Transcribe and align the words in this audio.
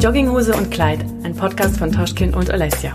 Jogginghose 0.00 0.54
und 0.54 0.70
Kleid, 0.70 1.04
ein 1.22 1.34
Podcast 1.36 1.76
von 1.78 1.92
Toschkin 1.92 2.34
und 2.34 2.50
Alessia. 2.50 2.94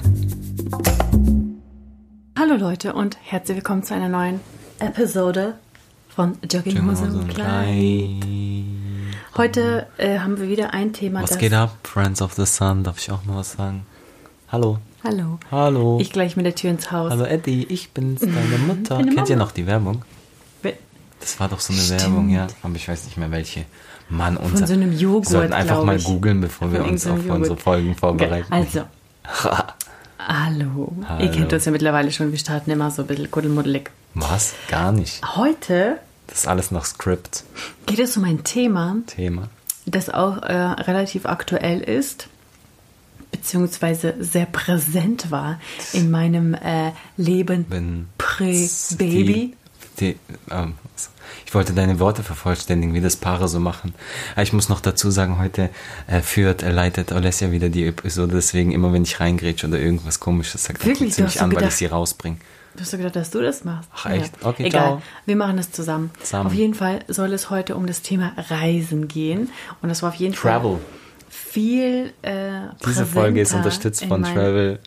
Hallo 2.37 2.55
Leute 2.55 2.93
und 2.93 3.17
herzlich 3.23 3.57
willkommen 3.57 3.83
zu 3.83 3.93
einer 3.93 4.09
neuen 4.09 4.39
Episode 4.79 5.55
von 6.09 6.37
Jogginghose, 6.51 7.03
und 7.05 7.27
Kleid. 7.29 8.25
Heute 9.37 9.87
äh, 9.97 10.19
haben 10.19 10.39
wir 10.39 10.47
wieder 10.49 10.73
ein 10.73 10.93
Thema. 10.93 11.21
Was 11.21 11.37
geht 11.37 11.53
ab, 11.53 11.77
Friends 11.83 12.21
of 12.21 12.33
the 12.33 12.45
Sun? 12.45 12.83
Darf 12.83 12.97
ich 12.97 13.11
auch 13.11 13.23
mal 13.25 13.37
was 13.37 13.53
sagen? 13.53 13.85
Hallo. 14.51 14.79
Hallo. 15.03 15.39
Hallo. 15.51 15.99
Ich 16.01 16.11
gleich 16.11 16.35
mit 16.35 16.45
der 16.45 16.55
Tür 16.55 16.71
ins 16.71 16.91
Haus. 16.91 17.11
Hallo 17.11 17.25
Eddie, 17.25 17.65
ich 17.69 17.91
bin's, 17.91 18.21
deine 18.21 18.57
Mutter. 18.65 19.03
Kennt 19.03 19.29
ihr 19.29 19.37
noch 19.37 19.51
die 19.51 19.67
Werbung? 19.67 20.03
We- 20.63 20.73
Das 21.19 21.39
war 21.39 21.49
doch 21.49 21.59
so 21.59 21.71
eine 21.73 21.81
Stimmt. 21.81 22.01
Werbung, 22.01 22.29
ja. 22.29 22.47
Aber 22.63 22.75
ich 22.75 22.87
weiß 22.87 23.05
nicht 23.05 23.17
mehr 23.17 23.29
welche. 23.31 23.65
Mann, 24.09 24.35
Von 24.37 24.45
unser, 24.51 24.67
so 24.67 24.73
einem 24.73 24.91
Joghurt, 24.97 25.25
Wir 25.25 25.31
sollten 25.31 25.53
einfach 25.53 25.83
mal 25.83 25.99
googeln, 25.99 26.41
bevor 26.41 26.71
wir 26.71 26.81
Von 26.81 26.89
uns 26.91 27.05
auf 27.05 27.11
irgendeinem 27.17 27.35
unsere 27.37 27.49
Joghurt. 27.55 27.63
Folgen 27.63 27.95
vorbereiten. 27.95 28.53
Also, 28.53 28.81
hallo. 30.19 30.93
Ihr 31.01 31.07
Hallo. 31.09 31.31
kennt 31.31 31.53
uns 31.53 31.65
ja 31.65 31.71
mittlerweile 31.71 32.11
schon, 32.11 32.31
wir 32.31 32.37
starten 32.39 32.71
immer 32.71 32.91
so 32.91 33.01
ein 33.03 33.07
bisschen 33.07 33.31
kuddelmuddelig. 33.31 33.89
Was? 34.13 34.53
Gar 34.69 34.91
nicht. 34.91 35.21
Heute 35.35 35.97
Das 36.27 36.39
ist 36.39 36.47
alles 36.47 36.71
nach 36.71 36.85
Skript. 36.85 37.43
geht 37.85 37.99
es 37.99 38.15
um 38.17 38.23
ein 38.23 38.43
Thema, 38.43 38.97
Thema. 39.07 39.49
das 39.85 40.09
auch 40.09 40.41
äh, 40.43 40.53
relativ 40.53 41.25
aktuell 41.25 41.81
ist, 41.81 42.27
beziehungsweise 43.31 44.13
sehr 44.19 44.45
präsent 44.45 45.31
war 45.31 45.59
in 45.93 46.09
meinem 46.11 46.53
äh, 46.53 46.91
Leben 47.17 47.65
Wenn 47.69 48.07
Prä-Baby. 48.17 49.55
Die, 49.99 50.13
die, 50.13 50.19
ähm, 50.51 50.75
ich 51.45 51.53
wollte 51.53 51.73
deine 51.73 51.99
Worte 51.99 52.23
vervollständigen, 52.23 52.93
wie 52.93 53.01
das 53.01 53.15
Paare 53.15 53.47
so 53.47 53.59
machen. 53.59 53.93
Ich 54.41 54.51
muss 54.53 54.67
noch 54.69 54.81
dazu 54.81 55.11
sagen, 55.11 55.37
heute 55.39 55.69
äh, 56.07 56.21
führt, 56.21 56.63
äh, 56.63 56.71
leitet 56.71 57.11
Alessia 57.11 57.51
wieder 57.51 57.69
die 57.69 57.85
Episode, 57.85 58.33
deswegen 58.35 58.71
immer 58.71 58.91
wenn 58.93 59.03
ich 59.03 59.19
reingrätsche 59.19 59.67
oder 59.67 59.79
irgendwas 59.79 60.19
komisches 60.19 60.63
sagt, 60.63 60.85
Wirklich? 60.85 61.15
sie 61.15 61.23
mich 61.23 61.41
an, 61.41 61.49
weil 61.51 61.57
gedacht- 61.57 61.71
ich 61.71 61.77
sie 61.77 61.85
rausbringe. 61.85 62.37
Hast 62.77 62.91
du 62.91 62.97
gedacht, 62.97 63.15
dass 63.15 63.29
du 63.29 63.41
das 63.41 63.63
machst? 63.63 63.89
Ach, 63.95 64.05
echt? 64.07 64.33
Okay, 64.43 64.65
Egal. 64.65 64.81
ciao. 64.83 65.01
Wir 65.25 65.37
machen 65.37 65.55
das 65.55 65.71
zusammen. 65.71 66.11
Zusammen. 66.21 66.47
Auf 66.47 66.53
jeden 66.53 66.73
Fall 66.73 67.05
soll 67.07 67.31
es 67.31 67.49
heute 67.49 67.77
um 67.77 67.85
das 67.87 68.01
Thema 68.01 68.33
Reisen 68.49 69.07
gehen. 69.07 69.49
Und 69.81 69.87
das 69.87 70.01
war 70.03 70.09
auf 70.09 70.15
jeden 70.15 70.33
Travel. 70.33 70.71
Fall 70.73 70.81
viel 71.29 72.13
äh, 72.21 72.51
Diese 72.85 73.05
Folge 73.05 73.39
ist 73.41 73.53
unterstützt 73.53 74.03
von 74.05 74.23
Travel. 74.23 74.79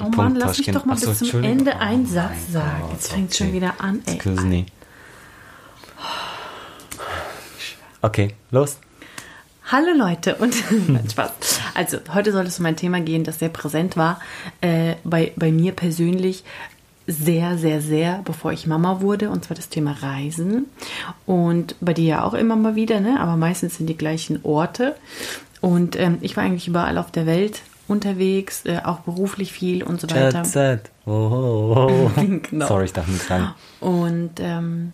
Oh 0.00 0.08
Mann, 0.08 0.34
lass 0.34 0.58
mich 0.58 0.72
doch 0.72 0.84
mal 0.86 0.96
bis 0.96 1.18
zum. 1.20 1.44
Ende 1.44 1.76
einen 1.78 2.06
Oh 2.06 2.14
Satz 2.14 2.52
sagen. 2.52 2.84
Jetzt 2.92 3.12
fängt 3.12 3.30
es 3.30 3.36
schon 3.38 3.52
wieder 3.52 3.74
an, 3.78 4.00
ey. 4.06 4.14
Excuse 4.14 4.46
me. 4.46 4.66
Okay, 8.02 8.34
los. 8.50 8.78
Hallo 9.70 9.92
Leute 9.94 10.34
und 10.36 10.54
Spaß. 11.12 11.60
Also 11.74 11.98
heute 12.12 12.32
soll 12.32 12.46
es 12.46 12.58
um 12.58 12.66
ein 12.66 12.76
Thema 12.76 13.00
gehen, 13.00 13.24
das 13.24 13.38
sehr 13.38 13.50
präsent 13.50 13.96
war 13.96 14.20
äh, 14.60 14.94
bei, 15.04 15.32
bei 15.36 15.52
mir 15.52 15.72
persönlich 15.72 16.42
sehr, 17.06 17.58
sehr, 17.58 17.80
sehr, 17.80 18.20
bevor 18.24 18.52
ich 18.52 18.66
Mama 18.66 19.00
wurde, 19.00 19.30
und 19.30 19.44
zwar 19.44 19.56
das 19.56 19.68
Thema 19.68 19.92
Reisen. 20.00 20.66
Und 21.26 21.76
bei 21.80 21.92
dir 21.92 22.04
ja 22.04 22.24
auch 22.24 22.34
immer 22.34 22.56
mal 22.56 22.74
wieder, 22.74 23.00
ne? 23.00 23.20
aber 23.20 23.36
meistens 23.36 23.76
sind 23.76 23.86
die 23.86 23.96
gleichen 23.96 24.40
Orte. 24.44 24.96
Und 25.60 25.98
ähm, 25.98 26.18
ich 26.20 26.36
war 26.36 26.44
eigentlich 26.44 26.68
überall 26.68 26.98
auf 26.98 27.10
der 27.10 27.26
Welt 27.26 27.62
unterwegs, 27.88 28.64
äh, 28.64 28.80
auch 28.84 29.00
beruflich 29.00 29.52
viel 29.52 29.82
und 29.82 30.00
so 30.00 30.08
weiter. 30.10 30.38
Jet 30.38 30.46
Set. 30.46 30.90
Oh, 31.06 31.10
oh, 31.10 32.10
oh. 32.16 32.20
Genau. 32.20 32.66
Sorry, 32.66 32.84
ich 32.84 32.92
dachte 32.92 33.10
nicht 33.10 33.28
dran. 33.28 33.54
Und 33.80 34.32
ähm, 34.38 34.92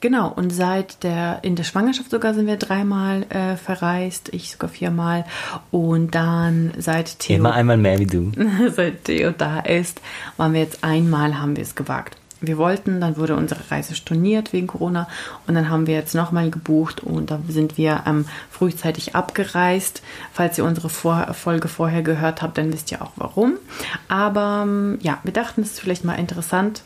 genau, 0.00 0.28
und 0.28 0.50
seit 0.50 1.02
der, 1.02 1.40
in 1.42 1.56
der 1.56 1.64
Schwangerschaft 1.64 2.10
sogar 2.10 2.34
sind 2.34 2.46
wir 2.46 2.56
dreimal 2.56 3.24
äh, 3.30 3.56
verreist, 3.56 4.30
ich 4.32 4.50
sogar 4.50 4.70
viermal. 4.70 5.24
Und 5.70 6.14
dann 6.14 6.72
seit 6.78 7.18
Theo, 7.18 7.36
Immer 7.36 7.54
einmal 7.54 7.76
mehr 7.76 7.98
wie 7.98 8.06
du. 8.06 8.32
seit 8.74 9.04
Theo 9.04 9.30
da 9.30 9.60
ist, 9.60 10.00
waren 10.36 10.52
wir 10.52 10.60
jetzt 10.60 10.84
einmal, 10.84 11.40
haben 11.40 11.56
wir 11.56 11.62
es 11.62 11.74
gewagt. 11.74 12.16
Wir 12.40 12.56
wollten, 12.56 13.00
dann 13.00 13.16
wurde 13.16 13.34
unsere 13.34 13.68
Reise 13.70 13.96
storniert 13.96 14.52
wegen 14.52 14.68
Corona 14.68 15.08
und 15.48 15.54
dann 15.54 15.68
haben 15.68 15.88
wir 15.88 15.94
jetzt 15.94 16.14
nochmal 16.14 16.50
gebucht 16.50 17.02
und 17.02 17.32
da 17.32 17.40
sind 17.48 17.76
wir 17.76 18.04
ähm, 18.06 18.26
frühzeitig 18.50 19.16
abgereist. 19.16 20.02
Falls 20.32 20.56
ihr 20.56 20.64
unsere 20.64 20.88
Vor 20.88 21.34
Folge 21.34 21.66
vorher 21.66 22.02
gehört 22.02 22.40
habt, 22.40 22.56
dann 22.56 22.72
wisst 22.72 22.92
ihr 22.92 23.02
auch 23.02 23.10
warum. 23.16 23.54
Aber 24.06 24.62
ähm, 24.64 24.98
ja, 25.02 25.18
wir 25.24 25.32
dachten, 25.32 25.62
es 25.62 25.72
ist 25.72 25.80
vielleicht 25.80 26.04
mal 26.04 26.14
interessant, 26.14 26.82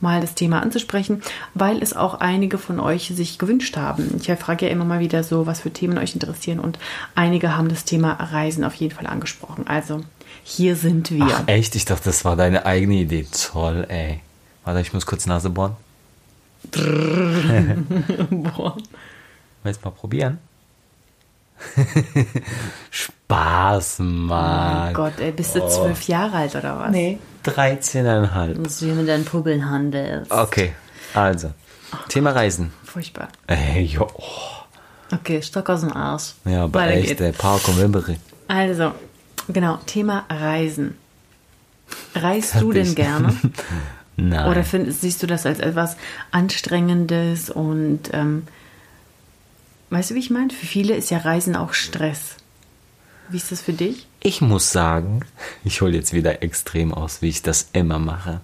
mal 0.00 0.20
das 0.20 0.34
Thema 0.34 0.60
anzusprechen, 0.62 1.22
weil 1.54 1.82
es 1.82 1.94
auch 1.96 2.14
einige 2.14 2.58
von 2.58 2.80
euch 2.80 3.08
sich 3.14 3.38
gewünscht 3.38 3.76
haben. 3.76 4.20
Ich 4.20 4.30
frage 4.38 4.66
ja 4.66 4.70
immer 4.72 4.84
mal 4.84 5.00
wieder 5.00 5.22
so, 5.22 5.46
was 5.46 5.60
für 5.60 5.72
Themen 5.72 5.98
euch 5.98 6.14
interessieren 6.14 6.60
und 6.60 6.78
einige 7.14 7.56
haben 7.56 7.68
das 7.68 7.84
Thema 7.84 8.12
Reisen 8.12 8.64
auf 8.64 8.74
jeden 8.74 8.94
Fall 8.94 9.06
angesprochen. 9.06 9.66
Also 9.66 10.02
hier 10.44 10.76
sind 10.76 11.10
wir. 11.10 11.26
Ach, 11.28 11.42
echt? 11.46 11.74
Ich 11.76 11.84
dachte, 11.84 12.04
das 12.04 12.24
war 12.24 12.36
deine 12.36 12.66
eigene 12.66 12.94
Idee. 12.94 13.26
Toll, 13.32 13.86
ey. 13.88 14.20
Warte, 14.64 14.80
ich 14.80 14.92
muss 14.92 15.06
kurz 15.06 15.26
Nase 15.26 15.50
bohren. 15.50 15.76
Boah. 18.30 18.76
Willst 19.62 19.80
du 19.82 19.88
mal 19.88 19.94
probieren? 19.94 20.38
Spaß, 22.90 23.96
Oh 24.00 24.02
Mann. 24.02 24.94
Gott, 24.94 25.18
ey, 25.20 25.32
bist 25.32 25.54
du 25.54 25.66
zwölf 25.68 26.02
Jahre 26.08 26.36
alt 26.36 26.54
oder 26.54 26.78
was? 26.78 26.90
Nee, 26.90 27.18
13,5. 27.46 28.62
Dass 28.62 28.78
du 28.78 28.86
hier 28.86 28.94
mit 28.94 29.08
deinen 29.08 29.24
Pubbeln 29.24 29.68
handelst. 29.68 30.30
Okay, 30.30 30.72
also. 31.14 31.52
Thema 32.08 32.32
Reisen. 32.32 32.72
Furchtbar. 32.84 33.28
Ey, 33.46 33.84
jo. 33.84 34.08
oh. 34.12 35.12
Okay, 35.12 35.40
Stock 35.40 35.68
aus 35.70 35.80
dem 35.80 35.92
Arsch. 35.92 36.34
Ja, 36.44 36.64
aber 36.64 36.80
Weiter 36.80 36.96
echt, 36.96 37.20
der 37.20 37.32
Park 37.32 37.68
und 37.68 37.78
Wimbere. 37.78 38.16
Also, 38.48 38.92
genau, 39.48 39.78
Thema 39.86 40.24
Reisen. 40.28 40.96
Reist 42.14 42.60
du 42.60 42.72
denn 42.72 42.86
Fertig. 42.94 42.96
gerne? 42.96 43.36
Nein. 44.16 44.50
Oder 44.50 44.64
find, 44.64 44.92
siehst 44.92 45.22
du 45.22 45.26
das 45.26 45.46
als 45.46 45.60
etwas 45.60 45.96
Anstrengendes 46.30 47.50
und 47.50 48.10
ähm, 48.12 48.46
weißt 49.90 50.10
du, 50.10 50.14
wie 50.14 50.20
ich 50.20 50.30
meine? 50.30 50.50
Für 50.50 50.66
viele 50.66 50.94
ist 50.96 51.10
ja 51.10 51.18
Reisen 51.18 51.54
auch 51.54 51.74
Stress. 51.74 52.36
Wie 53.28 53.36
ist 53.36 53.52
das 53.52 53.60
für 53.60 53.72
dich? 53.74 54.06
Ich 54.26 54.40
muss 54.40 54.72
sagen, 54.72 55.20
ich 55.62 55.80
hole 55.82 55.92
jetzt 55.92 56.12
wieder 56.12 56.42
extrem 56.42 56.92
aus, 56.92 57.22
wie 57.22 57.28
ich 57.28 57.42
das 57.42 57.68
immer 57.72 58.00
mache. 58.00 58.40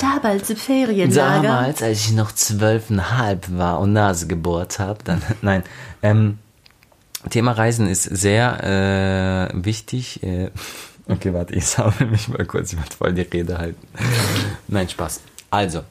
Damals 0.00 0.48
im 0.48 0.56
Ferienlager. 0.56 1.42
Damals, 1.42 1.82
als 1.82 2.06
ich 2.06 2.12
noch 2.12 2.30
zwölfeinhalb 2.30 3.58
war 3.58 3.80
und 3.80 3.92
Nase 3.92 4.28
gebohrt 4.28 4.78
habe, 4.78 5.02
dann, 5.02 5.20
nein, 5.42 5.64
ähm, 6.02 6.38
Thema 7.30 7.50
Reisen 7.50 7.88
ist 7.88 8.04
sehr 8.04 9.50
äh, 9.52 9.64
wichtig. 9.64 10.22
Äh, 10.22 10.52
okay, 11.08 11.34
warte, 11.34 11.54
ich 11.54 11.66
sammle 11.66 12.06
mich 12.06 12.28
mal 12.28 12.46
kurz, 12.46 12.72
ich 12.72 12.78
wollte 12.78 12.96
voll 12.96 13.12
die 13.12 13.22
Rede 13.22 13.58
halten. 13.58 13.88
nein, 14.68 14.88
Spaß. 14.88 15.20
Also, 15.50 15.82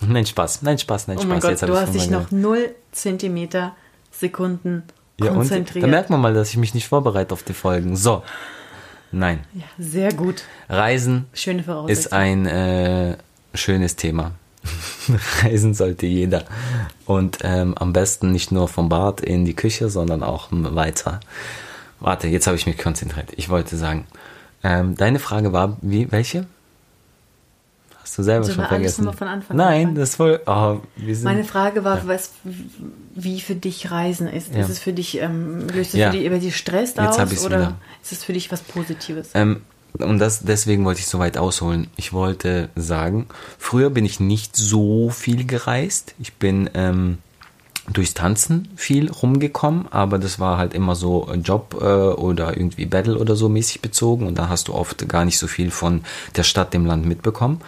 nein, 0.00 0.24
Spaß, 0.24 0.62
nein, 0.62 0.78
Spaß, 0.78 1.08
nein, 1.08 1.18
Oh 1.18 1.20
Spaß. 1.20 1.28
mein 1.28 1.40
Gott, 1.40 1.50
Jetzt 1.50 1.62
hab 1.62 1.68
du 1.68 1.76
hast 1.76 1.94
dich 1.94 2.08
noch 2.08 2.30
0 2.30 2.74
Zentimeter 2.92 3.76
Sekunden 4.10 4.84
ja, 5.20 5.32
und, 5.32 5.36
konzentriert. 5.36 5.82
da 5.82 5.86
merkt 5.86 6.08
man 6.08 6.22
mal, 6.22 6.32
dass 6.32 6.48
ich 6.48 6.56
mich 6.56 6.72
nicht 6.72 6.88
vorbereite 6.88 7.34
auf 7.34 7.42
die 7.42 7.52
Folgen. 7.52 7.94
So, 7.96 8.22
nein, 9.12 9.40
ja, 9.54 9.64
sehr 9.78 10.12
gut. 10.12 10.44
Reisen 10.68 11.26
Schöne 11.32 11.64
ist 11.88 12.12
ein 12.12 12.46
äh, 12.46 13.16
schönes 13.54 13.96
Thema. 13.96 14.32
Reisen 15.42 15.74
sollte 15.74 16.06
jeder. 16.06 16.44
Und 17.04 17.38
ähm, 17.42 17.74
am 17.76 17.92
besten 17.92 18.32
nicht 18.32 18.52
nur 18.52 18.68
vom 18.68 18.88
Bad 18.88 19.20
in 19.20 19.44
die 19.44 19.54
Küche, 19.54 19.88
sondern 19.88 20.22
auch 20.22 20.48
weiter. 20.50 21.20
Warte, 22.00 22.28
jetzt 22.28 22.46
habe 22.46 22.56
ich 22.56 22.66
mich 22.66 22.78
konzentriert. 22.78 23.32
Ich 23.36 23.48
wollte 23.48 23.76
sagen, 23.76 24.06
ähm, 24.62 24.96
deine 24.96 25.18
Frage 25.18 25.52
war, 25.52 25.76
wie, 25.80 26.10
welche? 26.10 26.46
Hast 28.06 28.18
du 28.18 28.22
selber 28.22 28.44
Sollen 28.44 28.54
schon 28.54 28.66
vergessen? 28.66 29.04
nochmal 29.04 29.18
von 29.18 29.26
Anfang 29.26 29.56
Nein, 29.56 29.94
das 29.96 30.10
ist 30.10 30.14
voll. 30.16 30.40
Oh, 30.46 30.78
wir 30.94 31.16
sind, 31.16 31.24
Meine 31.24 31.42
Frage 31.42 31.82
war, 31.82 32.06
was, 32.06 32.30
wie 33.16 33.40
für 33.40 33.56
dich 33.56 33.90
Reisen 33.90 34.28
ist. 34.28 34.54
Ja. 34.54 34.60
Ist 34.60 34.68
es 34.68 34.78
für 34.78 34.92
dich, 34.92 35.20
ähm, 35.20 35.66
löst 35.68 35.92
es 35.92 35.98
Ja. 35.98 36.12
für 36.12 36.16
dich 36.16 36.24
über 36.26 36.38
die 36.38 36.52
Stress 36.52 36.90
Jetzt 36.96 37.00
aus 37.00 37.44
oder 37.44 37.58
wieder. 37.58 37.76
ist 38.04 38.12
es 38.12 38.22
für 38.22 38.32
dich 38.32 38.52
was 38.52 38.60
Positives? 38.62 39.30
Ähm, 39.34 39.62
und 39.98 40.20
das, 40.20 40.44
deswegen 40.44 40.84
wollte 40.84 41.00
ich 41.00 41.08
so 41.08 41.18
weit 41.18 41.36
ausholen. 41.36 41.88
Ich 41.96 42.12
wollte 42.12 42.68
sagen, 42.76 43.26
früher 43.58 43.90
bin 43.90 44.04
ich 44.04 44.20
nicht 44.20 44.54
so 44.54 45.10
viel 45.10 45.44
gereist. 45.44 46.14
Ich 46.20 46.34
bin 46.34 46.70
ähm, 46.74 47.18
durchs 47.92 48.14
Tanzen 48.14 48.68
viel 48.74 49.10
rumgekommen, 49.10 49.86
aber 49.90 50.18
das 50.18 50.40
war 50.40 50.58
halt 50.58 50.74
immer 50.74 50.96
so 50.96 51.32
Job 51.42 51.76
äh, 51.80 51.84
oder 51.84 52.56
irgendwie 52.56 52.86
Battle 52.86 53.18
oder 53.18 53.36
so 53.36 53.48
mäßig 53.48 53.80
bezogen 53.80 54.26
und 54.26 54.36
da 54.38 54.48
hast 54.48 54.68
du 54.68 54.74
oft 54.74 55.08
gar 55.08 55.24
nicht 55.24 55.38
so 55.38 55.46
viel 55.46 55.70
von 55.70 56.02
der 56.34 56.42
Stadt, 56.42 56.74
dem 56.74 56.84
Land 56.84 57.06
mitbekommen. 57.06 57.60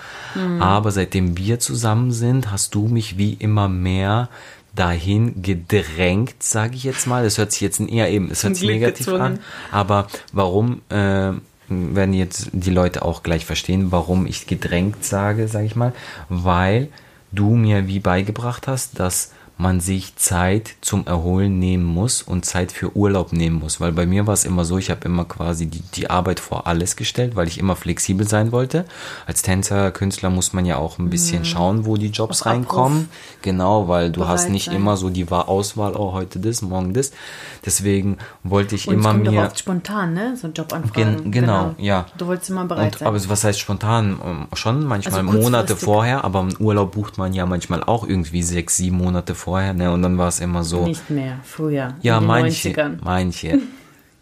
Aber 0.61 0.91
seitdem 0.91 1.37
wir 1.37 1.59
zusammen 1.59 2.13
sind, 2.13 2.51
hast 2.51 2.75
du 2.75 2.87
mich 2.87 3.19
wie 3.19 3.35
immer 3.35 3.69
mehr 3.69 4.29
dahin 4.75 5.43
gedrängt, 5.43 6.43
sage 6.43 6.77
ich 6.77 6.85
jetzt 6.85 7.07
mal. 7.07 7.25
Das 7.25 7.39
hört 7.39 7.53
sich 7.53 7.61
jetzt 7.61 7.81
eher 7.81 8.11
eben, 8.11 8.31
es 8.31 8.45
hört 8.45 8.57
sich 8.57 8.69
negativ 8.69 9.07
gezwungen. 9.07 9.23
an, 9.23 9.39
aber 9.73 10.07
warum 10.33 10.83
äh, 10.91 11.33
werden 11.69 12.15
jetzt 12.15 12.51
die 12.53 12.71
Leute 12.71 13.03
auch 13.03 13.23
gleich 13.23 13.45
verstehen, 13.45 13.91
warum 13.91 14.27
ich 14.27 14.47
gedrängt 14.47 15.05
sage, 15.05 15.49
sage 15.49 15.67
ich 15.67 15.77
mal, 15.77 15.93
weil 16.29 16.89
du 17.33 17.55
mir 17.55 17.89
wie 17.89 18.01
beigebracht 18.01 18.69
hast, 18.69 18.99
dass 19.01 19.33
man 19.59 19.81
sich 19.81 20.15
Zeit 20.15 20.77
zum 20.81 21.07
Erholen 21.07 21.59
nehmen 21.59 21.85
muss 21.85 22.23
und 22.23 22.45
Zeit 22.45 22.71
für 22.71 22.97
Urlaub 22.97 23.33
nehmen 23.33 23.59
muss. 23.59 23.81
Weil 23.81 23.91
bei 23.91 24.07
mir 24.07 24.27
war 24.29 24.35
es 24.35 24.45
immer 24.45 24.65
so, 24.65 24.79
ich 24.79 24.89
habe 24.89 25.05
immer 25.05 25.25
quasi 25.25 25.67
die, 25.67 25.83
die 25.95 26.09
Arbeit 26.09 26.39
vor 26.39 26.69
alles 26.69 26.95
gestellt, 26.95 27.35
weil 27.35 27.49
ich 27.49 27.59
immer 27.59 27.75
flexibel 27.75 28.27
sein 28.27 28.53
wollte. 28.53 28.85
Als 29.27 29.43
Tänzer, 29.43 29.91
Künstler 29.91 30.31
muss 30.31 30.53
man 30.53 30.65
ja 30.65 30.77
auch 30.77 30.99
ein 30.99 31.11
bisschen 31.11 31.41
mhm. 31.41 31.45
schauen, 31.45 31.87
wo 31.87 31.97
die 31.97 32.11
Jobs 32.11 32.43
Auf 32.43 32.47
reinkommen. 32.47 32.99
Abruf. 32.99 33.43
Genau, 33.43 33.89
weil 33.89 34.13
du 34.13 34.29
hast 34.29 34.49
nicht 34.49 34.67
sein. 34.67 34.77
immer 34.77 34.97
so 34.97 35.11
die 35.11 35.29
Auswahl, 35.29 35.95
oh, 35.97 36.13
heute 36.13 36.39
das, 36.39 36.63
morgen 36.63 36.95
das. 36.95 37.11
Deswegen 37.67 38.19
wollte 38.45 38.77
ich 38.77 38.87
und 38.87 38.95
immer 38.95 39.11
kommt 39.11 39.31
mir. 39.31 39.43
oft 39.43 39.59
spontan, 39.59 40.15
ne? 40.15 40.37
So 40.37 40.49
Jobanfragen. 40.49 41.23
Gen 41.23 41.33
genau, 41.33 41.71
genau, 41.71 41.75
ja. 41.79 42.07
Du 42.17 42.29
wolltest 42.29 42.51
immer 42.51 42.65
bereit 42.65 42.93
und, 42.93 42.99
sein. 43.01 43.09
Aber 43.09 43.29
was 43.29 43.45
heißt 43.45 43.59
spontan? 43.59 44.21
Ähm, 44.25 44.47
schon 44.55 44.85
manchmal 44.85 45.27
also 45.27 45.33
Monate 45.33 45.77
vorher, 45.77 46.25
aber 46.25 46.41
im 46.41 46.55
Urlaub 46.61 46.93
bucht 46.93 47.19
man 47.19 47.33
ja 47.33 47.45
manchmal 47.45 47.83
auch 47.83 48.07
irgendwie 48.07 48.43
sechs, 48.43 48.77
sieben 48.77 48.99
Monate 48.99 49.35
vorher, 49.35 49.48
ne? 49.75 49.93
Und 49.93 50.03
dann 50.03 50.19
war 50.19 50.29
es 50.29 50.41
immer 50.41 50.65
so. 50.65 50.85
Nicht 50.85 51.11
mehr, 51.11 51.39
früher. 51.43 51.95
Ja, 52.03 52.21
manche. 52.21 52.71
90ern. 52.71 52.99
Manche. 53.03 53.61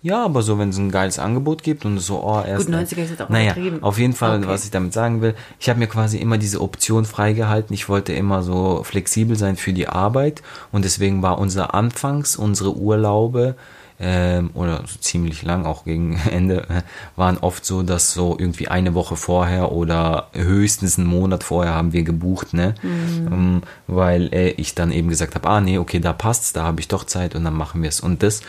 Ja, 0.07 0.25
aber 0.25 0.43
so, 0.43 0.57
wenn 0.57 0.69
es 0.69 0.79
ein 0.79 0.93
geiles 0.93 1.19
Angebot 1.19 1.65
gibt 1.65 1.85
und 1.85 1.99
so, 1.99 2.23
oh, 2.23 2.41
erst. 2.47 2.67
Gut, 2.67 2.77
90er 2.77 3.03
ist 3.03 3.11
jetzt 3.11 3.23
auch 3.23 3.29
naja, 3.29 3.57
auf 3.81 3.99
jeden 3.99 4.13
Fall, 4.13 4.39
okay. 4.39 4.47
was 4.47 4.65
ich 4.65 4.71
damit 4.71 4.93
sagen 4.93 5.21
will, 5.21 5.35
ich 5.59 5.69
habe 5.69 5.81
mir 5.81 5.89
quasi 5.89 6.19
immer 6.19 6.39
diese 6.39 6.61
Option 6.61 7.05
freigehalten. 7.05 7.75
Ich 7.75 7.89
wollte 7.89 8.13
immer 8.13 8.45
so 8.45 8.83
flexibel 8.85 9.37
sein 9.37 9.57
für 9.57 9.73
die 9.73 9.89
Arbeit 9.89 10.43
und 10.71 10.85
deswegen 10.85 11.23
war 11.23 11.39
unser 11.39 11.75
Anfangs, 11.75 12.37
unsere 12.37 12.77
Urlaube, 12.77 13.57
ähm, 13.99 14.51
oder 14.55 14.83
so 14.87 14.99
ziemlich 14.99 15.43
lang, 15.43 15.65
auch 15.65 15.85
gegen 15.85 16.17
Ende, 16.31 16.69
äh, 16.69 16.83
waren 17.17 17.39
oft 17.39 17.65
so, 17.65 17.83
dass 17.83 18.13
so 18.13 18.37
irgendwie 18.39 18.69
eine 18.69 18.95
Woche 18.95 19.17
vorher 19.17 19.73
oder 19.73 20.29
höchstens 20.33 20.99
einen 20.99 21.09
Monat 21.09 21.45
vorher 21.45 21.75
haben 21.75 21.93
wir 21.93 22.03
gebucht, 22.03 22.53
ne? 22.53 22.75
Mhm. 22.83 23.27
Ähm, 23.33 23.63
weil 23.87 24.33
äh, 24.35 24.51
ich 24.51 24.75
dann 24.75 24.93
eben 24.93 25.09
gesagt 25.09 25.35
habe, 25.35 25.49
ah 25.49 25.61
nee, 25.61 25.79
okay, 25.79 26.01
da 26.01 26.13
passt's, 26.13 26.53
da 26.53 26.65
habe 26.65 26.81
ich 26.81 26.89
doch 26.89 27.05
Zeit 27.05 27.35
und 27.35 27.45
dann 27.45 27.55
machen 27.55 27.83
wir 27.83 27.89
es. 27.89 28.01
Und 28.01 28.23
das 28.23 28.41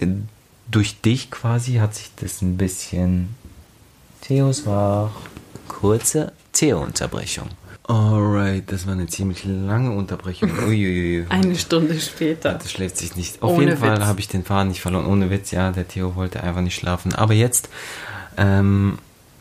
äh, 0.00 0.06
durch 0.70 1.00
dich 1.00 1.30
quasi 1.30 1.74
hat 1.74 1.94
sich 1.94 2.10
das 2.16 2.42
ein 2.42 2.56
bisschen. 2.56 3.34
Theos 4.20 4.66
war 4.66 5.12
kurze 5.68 6.32
Theo-Unterbrechung. 6.52 7.48
Alright, 7.88 8.70
das 8.70 8.86
war 8.86 8.92
eine 8.92 9.06
ziemlich 9.06 9.44
lange 9.44 9.92
Unterbrechung. 9.92 10.50
Uiuiui. 10.66 11.24
Eine 11.30 11.56
Stunde 11.56 11.98
später. 11.98 12.52
Das 12.52 12.70
schläft 12.70 12.98
sich 12.98 13.16
nicht. 13.16 13.42
Auf 13.42 13.52
Ohne 13.52 13.64
jeden 13.64 13.78
Fall 13.78 14.04
habe 14.04 14.20
ich 14.20 14.28
den 14.28 14.44
Faden 14.44 14.68
nicht 14.68 14.82
verloren. 14.82 15.06
Ohne 15.06 15.30
Witz, 15.30 15.52
ja, 15.52 15.72
der 15.72 15.88
Theo 15.88 16.14
wollte 16.14 16.42
einfach 16.42 16.60
nicht 16.60 16.74
schlafen. 16.74 17.14
Aber 17.14 17.32
jetzt 17.32 17.70
ähm, 18.36 18.98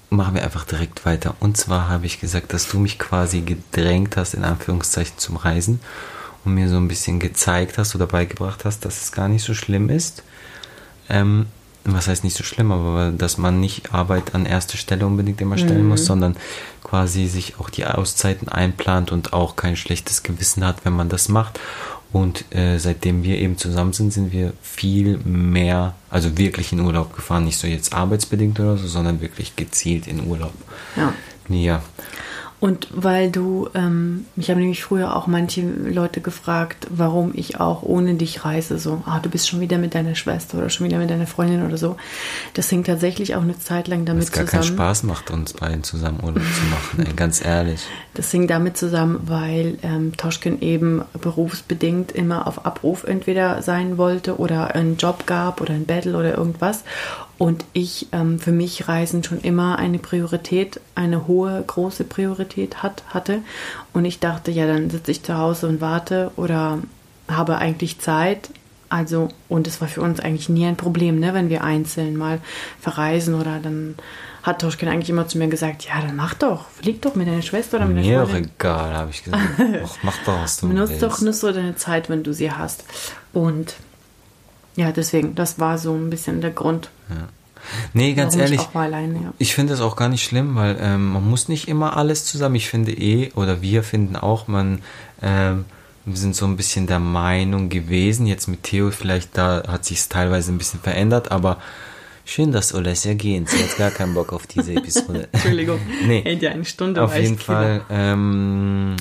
machen 0.10 0.36
wir 0.36 0.44
einfach 0.44 0.64
direkt 0.64 1.06
weiter. 1.06 1.36
Und 1.42 1.58
zwar 1.58 1.90
habe 1.90 2.06
ich 2.06 2.22
gesagt, 2.22 2.54
dass 2.54 2.70
du 2.70 2.80
mich 2.80 2.98
quasi 2.98 3.42
gedrängt 3.42 4.16
hast, 4.16 4.34
in 4.34 4.46
Anführungszeichen, 4.46 5.18
zum 5.18 5.36
Reisen 5.36 5.82
und 6.46 6.54
mir 6.54 6.70
so 6.70 6.78
ein 6.78 6.88
bisschen 6.88 7.20
gezeigt 7.20 7.78
hast 7.78 7.96
oder 7.96 8.08
beigebracht 8.08 8.64
hast, 8.64 8.86
dass 8.86 9.02
es 9.02 9.12
gar 9.12 9.28
nicht 9.28 9.44
so 9.44 9.54
schlimm 9.56 9.90
ist. 9.90 10.24
Ähm, 11.10 11.48
was 11.94 12.08
heißt 12.08 12.24
nicht 12.24 12.36
so 12.36 12.44
schlimm, 12.44 12.72
aber 12.72 13.12
dass 13.12 13.38
man 13.38 13.60
nicht 13.60 13.94
Arbeit 13.94 14.36
an 14.36 14.46
erste 14.46 14.78
Stelle 14.78 15.06
unbedingt 15.06 15.42
immer 15.42 15.58
stellen 15.58 15.84
mhm. 15.84 15.90
muss, 15.90 16.06
sondern 16.06 16.36
quasi 16.84 17.28
sich 17.28 17.60
auch 17.60 17.70
die 17.70 17.86
Auszeiten 17.86 18.48
einplant 18.48 19.12
und 19.12 19.34
auch 19.34 19.56
kein 19.56 19.76
schlechtes 19.76 20.24
Gewissen 20.24 20.66
hat, 20.66 20.86
wenn 20.86 20.94
man 20.94 21.10
das 21.10 21.30
macht. 21.30 21.60
Und 22.14 22.46
äh, 22.56 22.78
seitdem 22.78 23.24
wir 23.24 23.38
eben 23.38 23.58
zusammen 23.58 23.94
sind, 23.94 24.12
sind 24.12 24.32
wir 24.32 24.54
viel 24.62 25.18
mehr, 25.20 25.94
also 26.10 26.38
wirklich 26.38 26.72
in 26.72 26.80
Urlaub 26.80 27.14
gefahren. 27.16 27.44
Nicht 27.44 27.58
so 27.58 27.68
jetzt 27.68 27.94
arbeitsbedingt 27.94 28.60
oder 28.60 28.78
so, 28.78 28.88
sondern 28.88 29.20
wirklich 29.20 29.56
gezielt 29.56 30.08
in 30.08 30.26
Urlaub. 30.26 30.54
Ja. 30.96 31.14
Ja. 31.50 31.82
Und 32.60 32.88
weil 32.92 33.30
du, 33.30 33.70
ähm, 33.76 34.26
mich 34.36 34.50
haben 34.50 34.58
nämlich 34.58 34.84
früher 34.84 35.16
auch 35.16 35.28
manche 35.28 35.62
Leute 35.62 36.22
gefragt, 36.22 36.88
warum 36.90 37.32
ich 37.36 37.60
auch 37.60 37.84
ohne 37.84 38.16
dich 38.16 38.46
reise. 38.46 38.80
So, 38.80 39.04
ah, 39.06 39.20
du 39.20 39.30
bist 39.30 39.48
schon 39.48 39.60
wieder 39.60 39.78
mit 39.78 39.94
deiner 39.94 40.16
Schwester 40.16 40.58
oder 40.58 40.72
schon 40.72 40.88
wieder 40.88 40.98
mit 40.98 41.12
deiner 41.12 41.28
Freundin 41.28 41.64
oder 41.64 41.78
so. 41.78 41.98
Das 42.56 42.72
hängt 42.72 42.88
tatsächlich 42.88 43.36
auch 43.36 43.44
eine 43.44 43.60
Zeit 43.60 43.88
lang 43.88 44.06
damit 44.06 44.26
zusammen. 44.26 44.46
Es 44.46 44.52
gar 44.52 44.62
keinen 44.62 44.68
Spaß 44.68 45.04
macht, 45.04 45.30
uns 45.30 45.54
beiden 45.54 45.84
zusammen 45.84 46.20
Urlaub 46.24 46.42
zu 46.42 46.64
machen, 46.72 47.06
ey, 47.06 47.14
ganz 47.14 47.46
ehrlich. 47.46 47.82
Das 48.16 48.34
hängt 48.34 48.50
damit 48.50 48.76
zusammen, 48.76 49.20
weil 49.26 49.78
ähm, 49.84 50.18
Toschken 50.18 50.60
eben 50.62 51.04
berufsbedingt 51.22 52.12
immer 52.12 52.48
auf 52.48 52.66
Abruf 52.66 53.04
entweder 53.04 53.62
sein 53.62 54.00
wollte 54.00 54.38
oder 54.40 54.74
einen 54.74 54.98
Job 54.98 55.28
gab 55.28 55.62
oder 55.62 55.76
ein 55.76 55.86
Battle 55.86 56.18
oder 56.18 56.36
irgendwas. 56.36 56.84
Und 57.38 57.66
ich, 57.74 58.08
ähm, 58.12 58.40
für 58.40 58.52
mich 58.52 58.88
Reisen 58.88 59.24
schon 59.24 59.42
immer 59.42 59.78
eine 59.78 60.00
Priorität, 60.00 60.80
eine 60.96 61.28
hohe, 61.28 61.64
große 61.66 62.04
Priorität 62.04 62.82
hat, 62.82 63.04
hatte. 63.10 63.40
Und 63.94 64.06
ich 64.06 64.20
dachte, 64.20 64.50
ja, 64.52 64.66
dann 64.66 64.90
sitze 64.90 65.12
ich 65.12 65.24
zu 65.24 65.38
Hause 65.38 65.68
und 65.68 65.82
warte 65.82 66.32
oder 66.36 66.80
habe 67.28 67.58
eigentlich 67.58 68.00
Zeit. 68.00 68.50
Also, 68.90 69.28
und 69.50 69.68
es 69.68 69.82
war 69.82 69.88
für 69.88 70.02
uns 70.02 70.20
eigentlich 70.20 70.50
nie 70.50 70.66
ein 70.66 70.78
Problem, 70.78 71.20
ne, 71.20 71.34
wenn 71.34 71.50
wir 71.50 71.64
einzeln 71.64 72.16
mal 72.16 72.40
verreisen 72.80 73.36
oder 73.36 73.60
dann 73.62 73.96
hat 74.44 74.62
Toschkin 74.62 74.88
eigentlich 74.88 75.10
immer 75.10 75.28
zu 75.28 75.38
mir 75.38 75.50
gesagt, 75.50 75.84
ja, 75.84 76.02
dann 76.02 76.16
mach 76.16 76.34
doch, 76.34 76.70
flieg 76.70 77.02
doch 77.02 77.16
mit 77.16 77.28
deiner 77.28 77.42
Schwester 77.42 77.78
oder 77.78 77.86
mit 77.86 77.98
deiner 77.98 78.20
Mir 78.22 78.26
Freundin. 78.26 78.52
egal, 78.58 78.94
habe 78.94 79.12
ich 79.12 79.24
gesagt. 79.26 79.44
Ach, 79.84 79.98
mach 80.04 80.18
doch, 80.26 80.42
was 80.42 80.62
du 80.62 80.70
Benutzt 80.70 81.04
doch 81.04 81.20
nur 81.20 81.34
so 81.34 81.52
deine 81.52 81.76
Zeit, 81.76 82.10
wenn 82.10 82.24
du 82.24 82.34
sie 82.34 82.50
hast. 82.50 82.86
Und 83.34 83.76
ja, 84.78 84.92
deswegen, 84.92 85.36
das 85.36 85.60
war 85.60 85.78
so 85.78 85.94
ein 85.94 86.10
bisschen 86.10 86.40
der 86.40 86.52
Grund. 86.52 86.90
Ja. 87.10 87.28
Nee, 87.94 88.14
ganz 88.14 88.34
Warum 88.34 88.46
ehrlich, 88.46 88.62
ich, 88.62 88.76
alleine, 88.76 89.16
ja. 89.16 89.34
ich 89.40 89.56
finde 89.56 89.74
das 89.74 89.82
auch 89.82 89.96
gar 89.96 90.08
nicht 90.08 90.24
schlimm, 90.24 90.56
weil 90.56 90.78
ähm, 90.80 91.14
man 91.14 91.28
muss 91.28 91.50
nicht 91.50 91.68
immer 91.68 91.98
alles 91.98 92.26
zusammen. 92.26 92.56
Ich 92.56 92.70
finde 92.70 92.94
eh, 92.94 93.32
oder 93.34 93.62
wir 93.62 93.84
finden 93.84 94.16
auch, 94.16 94.48
man, 94.48 94.84
ähm, 95.22 95.66
wir 96.06 96.16
sind 96.16 96.36
so 96.36 96.46
ein 96.46 96.56
bisschen 96.56 96.86
der 96.86 97.00
Meinung 97.00 97.70
gewesen, 97.70 98.28
jetzt 98.28 98.48
mit 98.48 98.64
Theo 98.64 98.92
vielleicht, 98.92 99.36
da 99.36 99.64
hat 99.68 99.84
sich 99.84 99.98
es 99.98 100.10
teilweise 100.10 100.52
ein 100.52 100.60
bisschen 100.60 100.80
verändert, 100.80 101.32
aber 101.32 101.58
schön, 102.24 102.52
dass 102.52 102.74
Olesja 102.74 103.16
gehen. 103.16 103.48
Sie 103.48 103.62
hat 103.62 103.76
gar 103.78 103.92
keinen 103.92 104.14
Bock 104.14 104.32
auf 104.32 104.46
diese 104.46 104.74
Episode. 104.74 105.28
Entschuldigung. 105.32 105.80
nee. 106.06 106.22
Hält 106.22 106.44
ja 106.44 106.52
eine 106.52 106.66
Stunde. 106.66 107.04
Auf 107.04 107.18
jeden 107.18 107.40
Fall, 107.40 107.82
ähm, 107.90 108.96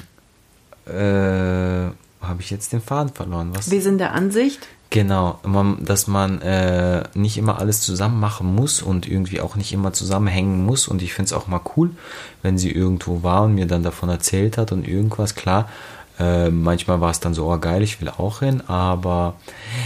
äh, 0.86 1.90
habe 2.26 2.40
ich 2.40 2.50
jetzt 2.50 2.72
den 2.72 2.80
Faden 2.80 3.12
verloren. 3.12 3.50
Was? 3.54 3.70
Wir 3.70 3.82
sind 3.82 3.98
der 3.98 4.12
Ansicht, 4.12 4.66
Genau, 4.90 5.40
dass 5.80 6.06
man 6.06 6.40
äh, 6.42 7.02
nicht 7.14 7.36
immer 7.38 7.58
alles 7.58 7.80
zusammen 7.80 8.20
machen 8.20 8.54
muss 8.54 8.82
und 8.82 9.08
irgendwie 9.08 9.40
auch 9.40 9.56
nicht 9.56 9.72
immer 9.72 9.92
zusammenhängen 9.92 10.64
muss. 10.64 10.86
Und 10.86 11.02
ich 11.02 11.12
finde 11.12 11.26
es 11.26 11.32
auch 11.32 11.48
mal 11.48 11.60
cool, 11.76 11.90
wenn 12.42 12.56
sie 12.56 12.70
irgendwo 12.70 13.24
war 13.24 13.42
und 13.42 13.54
mir 13.56 13.66
dann 13.66 13.82
davon 13.82 14.08
erzählt 14.08 14.56
hat 14.58 14.70
und 14.70 14.86
irgendwas. 14.86 15.34
Klar, 15.34 15.68
äh, 16.18 16.50
manchmal 16.50 17.00
war 17.00 17.10
es 17.10 17.20
dann 17.20 17.34
so, 17.34 17.52
oh 17.52 17.58
geil, 17.58 17.82
ich 17.82 18.00
will 18.00 18.08
auch 18.08 18.40
hin, 18.40 18.62
aber 18.68 19.34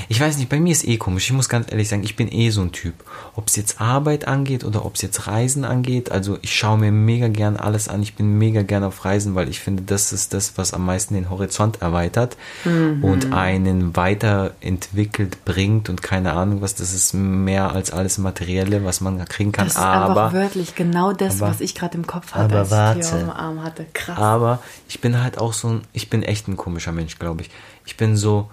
ich 0.08 0.20
weiß 0.20 0.38
nicht, 0.38 0.48
bei 0.48 0.60
mir 0.60 0.72
ist 0.72 0.86
eh 0.86 0.96
komisch. 0.96 1.26
Ich 1.26 1.32
muss 1.32 1.48
ganz 1.48 1.70
ehrlich 1.70 1.88
sagen, 1.88 2.04
ich 2.04 2.14
bin 2.14 2.30
eh 2.30 2.50
so 2.50 2.60
ein 2.62 2.72
Typ. 2.72 2.94
Ob 3.34 3.48
es 3.48 3.56
jetzt 3.56 3.80
Arbeit 3.80 4.28
angeht 4.28 4.64
oder 4.64 4.84
ob 4.84 4.94
es 4.94 5.02
jetzt 5.02 5.26
Reisen 5.26 5.64
angeht, 5.64 6.12
also 6.12 6.38
ich 6.42 6.54
schaue 6.54 6.78
mir 6.78 6.92
mega 6.92 7.28
gern 7.28 7.56
alles 7.56 7.88
an. 7.88 8.02
Ich 8.02 8.14
bin 8.14 8.38
mega 8.38 8.62
gern 8.62 8.84
auf 8.84 9.04
Reisen, 9.04 9.34
weil 9.34 9.48
ich 9.48 9.60
finde, 9.60 9.82
das 9.82 10.12
ist 10.12 10.32
das, 10.32 10.56
was 10.56 10.72
am 10.72 10.86
meisten 10.86 11.14
den 11.14 11.30
Horizont 11.30 11.82
erweitert 11.82 12.36
mhm. 12.64 13.02
und 13.02 13.32
einen 13.32 13.96
weiterentwickelt 13.96 15.44
bringt 15.44 15.88
und 15.88 16.02
keine 16.02 16.32
Ahnung 16.34 16.60
was. 16.60 16.76
Das 16.76 16.92
ist 16.92 17.12
mehr 17.12 17.72
als 17.72 17.90
alles 17.90 18.18
Materielle, 18.18 18.84
was 18.84 19.00
man 19.00 19.24
kriegen 19.24 19.52
kann. 19.52 19.66
Das 19.66 19.74
ist 19.74 19.80
aber 19.80 20.26
einfach 20.26 20.32
wirklich 20.32 20.74
genau 20.74 21.12
das, 21.12 21.42
aber, 21.42 21.50
was 21.50 21.60
ich 21.60 21.74
gerade 21.74 21.96
im 21.96 22.06
Kopf 22.06 22.32
hatte, 22.32 22.60
aber 22.60 22.78
als 22.78 23.06
ich 23.06 23.12
am 23.12 23.30
Arm 23.30 23.62
hatte. 23.62 23.86
Krass. 23.92 24.18
Aber 24.18 24.60
ich 24.88 25.00
bin 25.00 25.20
halt 25.22 25.38
auch 25.38 25.52
so 25.52 25.68
ein, 25.68 25.80
ich 25.92 26.08
bin 26.08 26.19
bin 26.20 26.28
echt 26.28 26.48
ein 26.48 26.56
komischer 26.56 26.92
Mensch, 26.92 27.18
glaube 27.18 27.42
ich. 27.42 27.50
Ich 27.86 27.96
bin 27.96 28.16
so, 28.16 28.50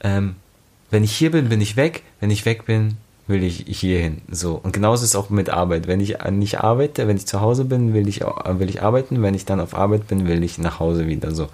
ähm, 0.00 0.36
wenn 0.90 1.02
ich 1.02 1.12
hier 1.12 1.30
bin, 1.30 1.48
bin 1.48 1.60
ich 1.60 1.76
weg. 1.76 2.02
Wenn 2.20 2.30
ich 2.30 2.44
weg 2.44 2.66
bin, 2.66 2.98
will 3.26 3.42
ich 3.42 3.64
hier 3.66 3.98
hin. 3.98 4.22
So. 4.30 4.54
Und 4.54 4.72
genauso 4.72 5.02
ist 5.02 5.10
es 5.10 5.16
auch 5.16 5.30
mit 5.30 5.50
Arbeit. 5.50 5.86
Wenn 5.86 6.00
ich 6.00 6.18
nicht 6.30 6.60
arbeite, 6.60 7.08
wenn 7.08 7.16
ich 7.16 7.26
zu 7.26 7.40
Hause 7.40 7.64
bin, 7.64 7.94
will 7.94 8.06
ich, 8.08 8.20
will 8.20 8.68
ich 8.68 8.82
arbeiten. 8.82 9.22
Wenn 9.22 9.34
ich 9.34 9.46
dann 9.46 9.60
auf 9.60 9.74
Arbeit 9.74 10.06
bin, 10.06 10.28
will 10.28 10.44
ich 10.44 10.58
nach 10.58 10.78
Hause 10.78 11.06
wieder. 11.06 11.34
So. 11.34 11.48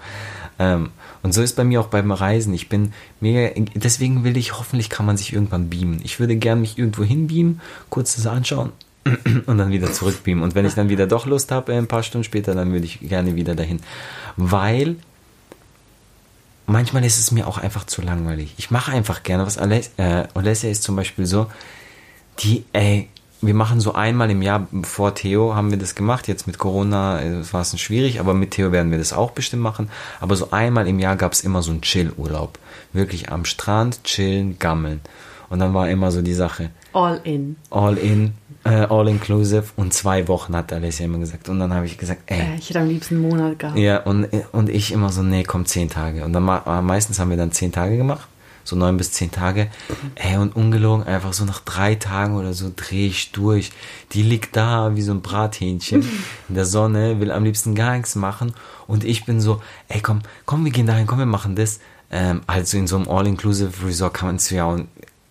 Ähm, 0.59 0.89
und 1.23 1.33
so 1.33 1.41
ist 1.41 1.55
bei 1.55 1.63
mir 1.63 1.79
auch 1.79 1.87
beim 1.87 2.11
Reisen. 2.11 2.53
Ich 2.53 2.69
bin 2.69 2.93
mega, 3.21 3.49
deswegen 3.75 4.23
will 4.23 4.37
ich, 4.37 4.57
hoffentlich 4.57 4.89
kann 4.89 5.05
man 5.05 5.17
sich 5.17 5.33
irgendwann 5.33 5.69
beamen. 5.69 6.01
Ich 6.03 6.19
würde 6.19 6.35
gerne 6.35 6.61
mich 6.61 6.77
irgendwo 6.77 7.03
hinbeamen, 7.03 7.61
kurz 7.89 8.15
das 8.15 8.27
anschauen 8.27 8.71
und 9.45 9.57
dann 9.57 9.71
wieder 9.71 9.91
zurückbeamen. 9.91 10.43
Und 10.43 10.53
wenn 10.53 10.65
ich 10.65 10.75
dann 10.75 10.89
wieder 10.89 11.07
doch 11.07 11.25
Lust 11.25 11.51
habe, 11.51 11.73
ein 11.73 11.87
paar 11.87 12.03
Stunden 12.03 12.25
später, 12.25 12.53
dann 12.53 12.71
würde 12.71 12.85
ich 12.85 12.99
gerne 12.99 13.35
wieder 13.35 13.55
dahin. 13.55 13.79
Weil 14.35 14.97
manchmal 16.65 17.03
ist 17.05 17.19
es 17.19 17.31
mir 17.31 17.47
auch 17.47 17.57
einfach 17.57 17.85
zu 17.85 18.01
langweilig. 18.01 18.53
Ich 18.57 18.71
mache 18.71 18.91
einfach 18.91 19.23
gerne 19.23 19.45
was. 19.45 19.57
Alessia 19.57 20.69
äh, 20.69 20.71
ist 20.71 20.83
zum 20.83 20.95
Beispiel 20.95 21.25
so, 21.25 21.47
die, 22.39 22.65
ey, 22.73 23.09
wir 23.41 23.53
machen 23.53 23.81
so 23.81 23.93
einmal 23.93 24.31
im 24.31 24.41
Jahr, 24.41 24.67
vor 24.83 25.15
Theo 25.15 25.53
haben 25.53 25.69
wir 25.69 25.77
das 25.77 25.95
gemacht. 25.95 26.27
Jetzt 26.27 26.47
mit 26.47 26.57
Corona 26.57 27.21
äh, 27.21 27.53
war 27.53 27.61
es 27.61 27.79
schwierig, 27.79 28.19
aber 28.19 28.33
mit 28.33 28.51
Theo 28.51 28.71
werden 28.71 28.91
wir 28.91 28.97
das 28.97 29.13
auch 29.13 29.31
bestimmt 29.31 29.63
machen. 29.63 29.89
Aber 30.21 30.35
so 30.35 30.51
einmal 30.51 30.87
im 30.87 30.99
Jahr 30.99 31.15
gab 31.15 31.33
es 31.33 31.41
immer 31.41 31.61
so 31.61 31.71
einen 31.71 31.81
Chill-Urlaub. 31.81 32.57
Wirklich 32.93 33.31
am 33.31 33.45
Strand 33.45 34.03
chillen, 34.03 34.57
gammeln. 34.59 35.01
Und 35.49 35.59
dann 35.59 35.73
war 35.73 35.89
immer 35.89 36.11
so 36.11 36.21
die 36.21 36.33
Sache, 36.33 36.71
All 36.93 37.19
in. 37.23 37.57
all 37.69 37.97
in, 37.97 38.33
äh, 38.65 38.69
all 38.89 39.07
inclusive 39.09 39.65
und 39.75 39.93
zwei 39.93 40.27
Wochen 40.27 40.55
hat 40.55 40.71
Alessia 40.71 41.05
immer 41.05 41.17
gesagt. 41.17 41.49
Und 41.49 41.59
dann 41.59 41.73
habe 41.73 41.85
ich 41.85 41.97
gesagt, 41.97 42.21
ey, 42.27 42.39
Äh, 42.39 42.55
ich 42.57 42.69
hätte 42.69 42.79
am 42.79 42.87
liebsten 42.87 43.15
einen 43.15 43.29
Monat 43.29 43.59
gehabt. 43.59 43.77
ja, 43.77 43.97
und, 44.03 44.27
und 44.51 44.69
ich 44.69 44.91
immer 44.91 45.09
so, 45.09 45.21
nee, 45.23 45.43
komm, 45.43 45.65
zehn 45.65 45.89
Tage. 45.89 46.23
Und 46.23 46.33
dann 46.33 46.47
äh, 46.47 46.81
meistens 46.81 47.19
haben 47.19 47.29
wir 47.29 47.37
dann 47.37 47.51
zehn 47.51 47.71
Tage 47.71 47.97
gemacht. 47.97 48.27
So 48.65 48.77
neun 48.77 48.95
bis 48.95 49.11
zehn 49.11 49.29
Tage. 49.29 49.67
Ey, 50.15 50.37
und 50.37 50.55
ungelogen, 50.55 51.05
einfach 51.05 51.33
so 51.33 51.43
nach 51.43 51.59
drei 51.59 51.95
Tagen 51.95 52.37
oder 52.37 52.53
so 52.53 52.71
drehe 52.73 53.07
ich 53.07 53.33
durch. 53.33 53.73
Die 54.13 54.23
liegt 54.23 54.55
da 54.55 54.95
wie 54.95 55.01
so 55.01 55.11
ein 55.11 55.21
Brathähnchen 55.21 56.01
in 56.47 56.55
der 56.55 56.63
Sonne, 56.65 57.19
will 57.19 57.31
am 57.33 57.43
liebsten 57.43 57.75
gar 57.75 57.97
nichts 57.97 58.15
machen. 58.15 58.53
Und 58.87 59.03
ich 59.03 59.25
bin 59.25 59.41
so, 59.41 59.61
ey, 59.89 59.99
komm, 59.99 60.21
komm, 60.45 60.63
wir 60.63 60.71
gehen 60.71 60.87
dahin, 60.87 61.07
komm, 61.07 61.19
wir 61.19 61.25
machen 61.25 61.57
das. 61.57 61.81
Ähm, 62.09 62.39
also 62.47 62.77
in 62.77 62.87
so 62.87 62.95
einem 62.95 63.09
All-Inclusive 63.09 63.85
Resort 63.85 64.13
kann 64.13 64.27
man 64.29 64.35
es 64.37 64.49
ja 64.49 64.63
auch 64.63 64.79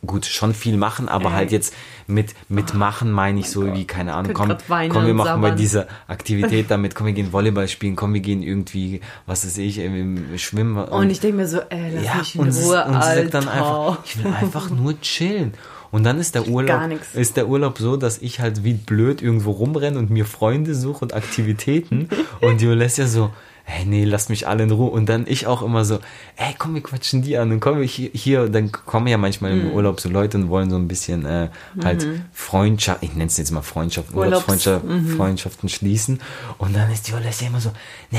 gut 0.05 0.27
schon 0.27 0.53
viel 0.53 0.77
machen, 0.77 1.09
aber 1.09 1.27
Ey. 1.27 1.33
halt 1.33 1.53
jetzt 1.53 1.75
mit, 2.07 2.35
mit 2.49 2.75
machen 2.75 3.13
meine 3.13 3.41
ich 3.41 3.49
so 3.49 3.73
wie, 3.73 3.85
keine 3.85 4.15
Ahnung, 4.15 4.33
komm, 4.35 4.57
komm, 4.69 5.05
wir 5.05 5.11
und 5.11 5.17
machen 5.17 5.41
bei 5.41 5.49
sabbern. 5.49 5.57
dieser 5.57 5.87
Aktivität 6.09 6.67
damit, 6.71 6.95
komm, 6.95 7.07
wir 7.07 7.13
gehen 7.13 7.33
Volleyball 7.33 7.69
spielen, 7.69 7.95
komm, 7.95 8.13
wir 8.15 8.21
gehen 8.21 8.43
irgendwie, 8.43 9.01
was 9.27 9.47
weiß 9.47 9.59
ich, 9.59 9.79
im 9.79 10.37
Schwimmen. 10.39 10.77
Und 10.77 11.11
ich 11.11 11.21
denke 11.21 11.37
mir 11.37 11.47
so, 11.47 11.61
ey, 11.69 11.95
lass 11.95 12.05
ja, 12.05 12.15
mich 12.17 12.35
in 12.35 12.41
und, 12.41 12.49
Ruhe, 12.49 12.85
und 12.85 13.03
sagt 13.03 13.35
dann 13.35 13.49
Alter. 13.49 13.53
einfach, 13.53 13.99
ich 14.05 14.25
will 14.25 14.33
einfach 14.33 14.71
nur 14.71 15.01
chillen. 15.01 15.55
Und 15.93 16.05
dann 16.05 16.19
ist 16.19 16.35
der 16.35 16.49
Urlaub, 16.49 16.81
ist 17.13 17.37
der 17.37 17.49
Urlaub 17.49 17.79
so, 17.79 17.99
dass 17.99 18.19
ich 18.19 18.41
halt 18.41 18.65
wie 18.65 18.73
blöd 18.73 19.21
irgendwo 19.21 19.51
rumrenne 19.51 19.99
und 19.99 20.11
mir 20.11 20.25
Freunde 20.25 20.75
suche 20.75 21.05
und 21.05 21.15
Aktivitäten. 21.15 22.09
und 22.41 22.63
die 22.63 22.67
Alessia 22.67 23.07
so, 23.07 23.31
hey, 23.65 23.85
nee, 23.87 24.05
lasst 24.05 24.29
mich 24.31 24.47
alle 24.49 24.65
in 24.65 24.71
Ruhe. 24.71 24.91
Und 24.91 25.07
dann 25.09 25.25
ich 25.27 25.47
auch 25.47 25.63
immer 25.63 25.85
so, 25.85 25.99
ey, 26.37 26.55
komm, 26.59 26.75
wir 26.75 26.83
quatschen 26.83 27.23
die 27.23 27.37
an. 27.39 27.53
Und 27.53 27.61
komm, 27.61 27.83
hier, 27.83 28.11
hier 28.13 28.49
dann 28.49 28.71
kommen 28.73 29.07
ja 29.07 29.19
manchmal 29.19 29.53
Mhm. 29.55 29.61
im 29.61 29.71
Urlaub 29.73 30.01
so 30.01 30.09
Leute 30.09 30.37
und 30.39 30.49
wollen 30.49 30.69
so 30.71 30.77
ein 30.77 30.89
bisschen 30.89 31.25
äh, 31.25 31.49
halt 31.83 32.07
Freundschaft, 32.33 33.03
ich 33.03 33.13
nenne 33.15 33.27
es 33.27 33.37
jetzt 33.37 33.51
mal 33.51 33.63
Freundschaft, 33.63 34.11
Urlaubs- 34.11 34.27
Urlaubsfreundschaft, 34.49 34.85
mhm. 34.85 35.17
Freundschaften 35.17 35.69
schließen. 35.69 36.21
Und 36.59 36.75
dann 36.77 36.91
ist 36.91 37.09
die 37.09 37.13
Alessia 37.15 37.47
immer 37.49 37.61
so, 37.61 37.71
nee, 38.11 38.19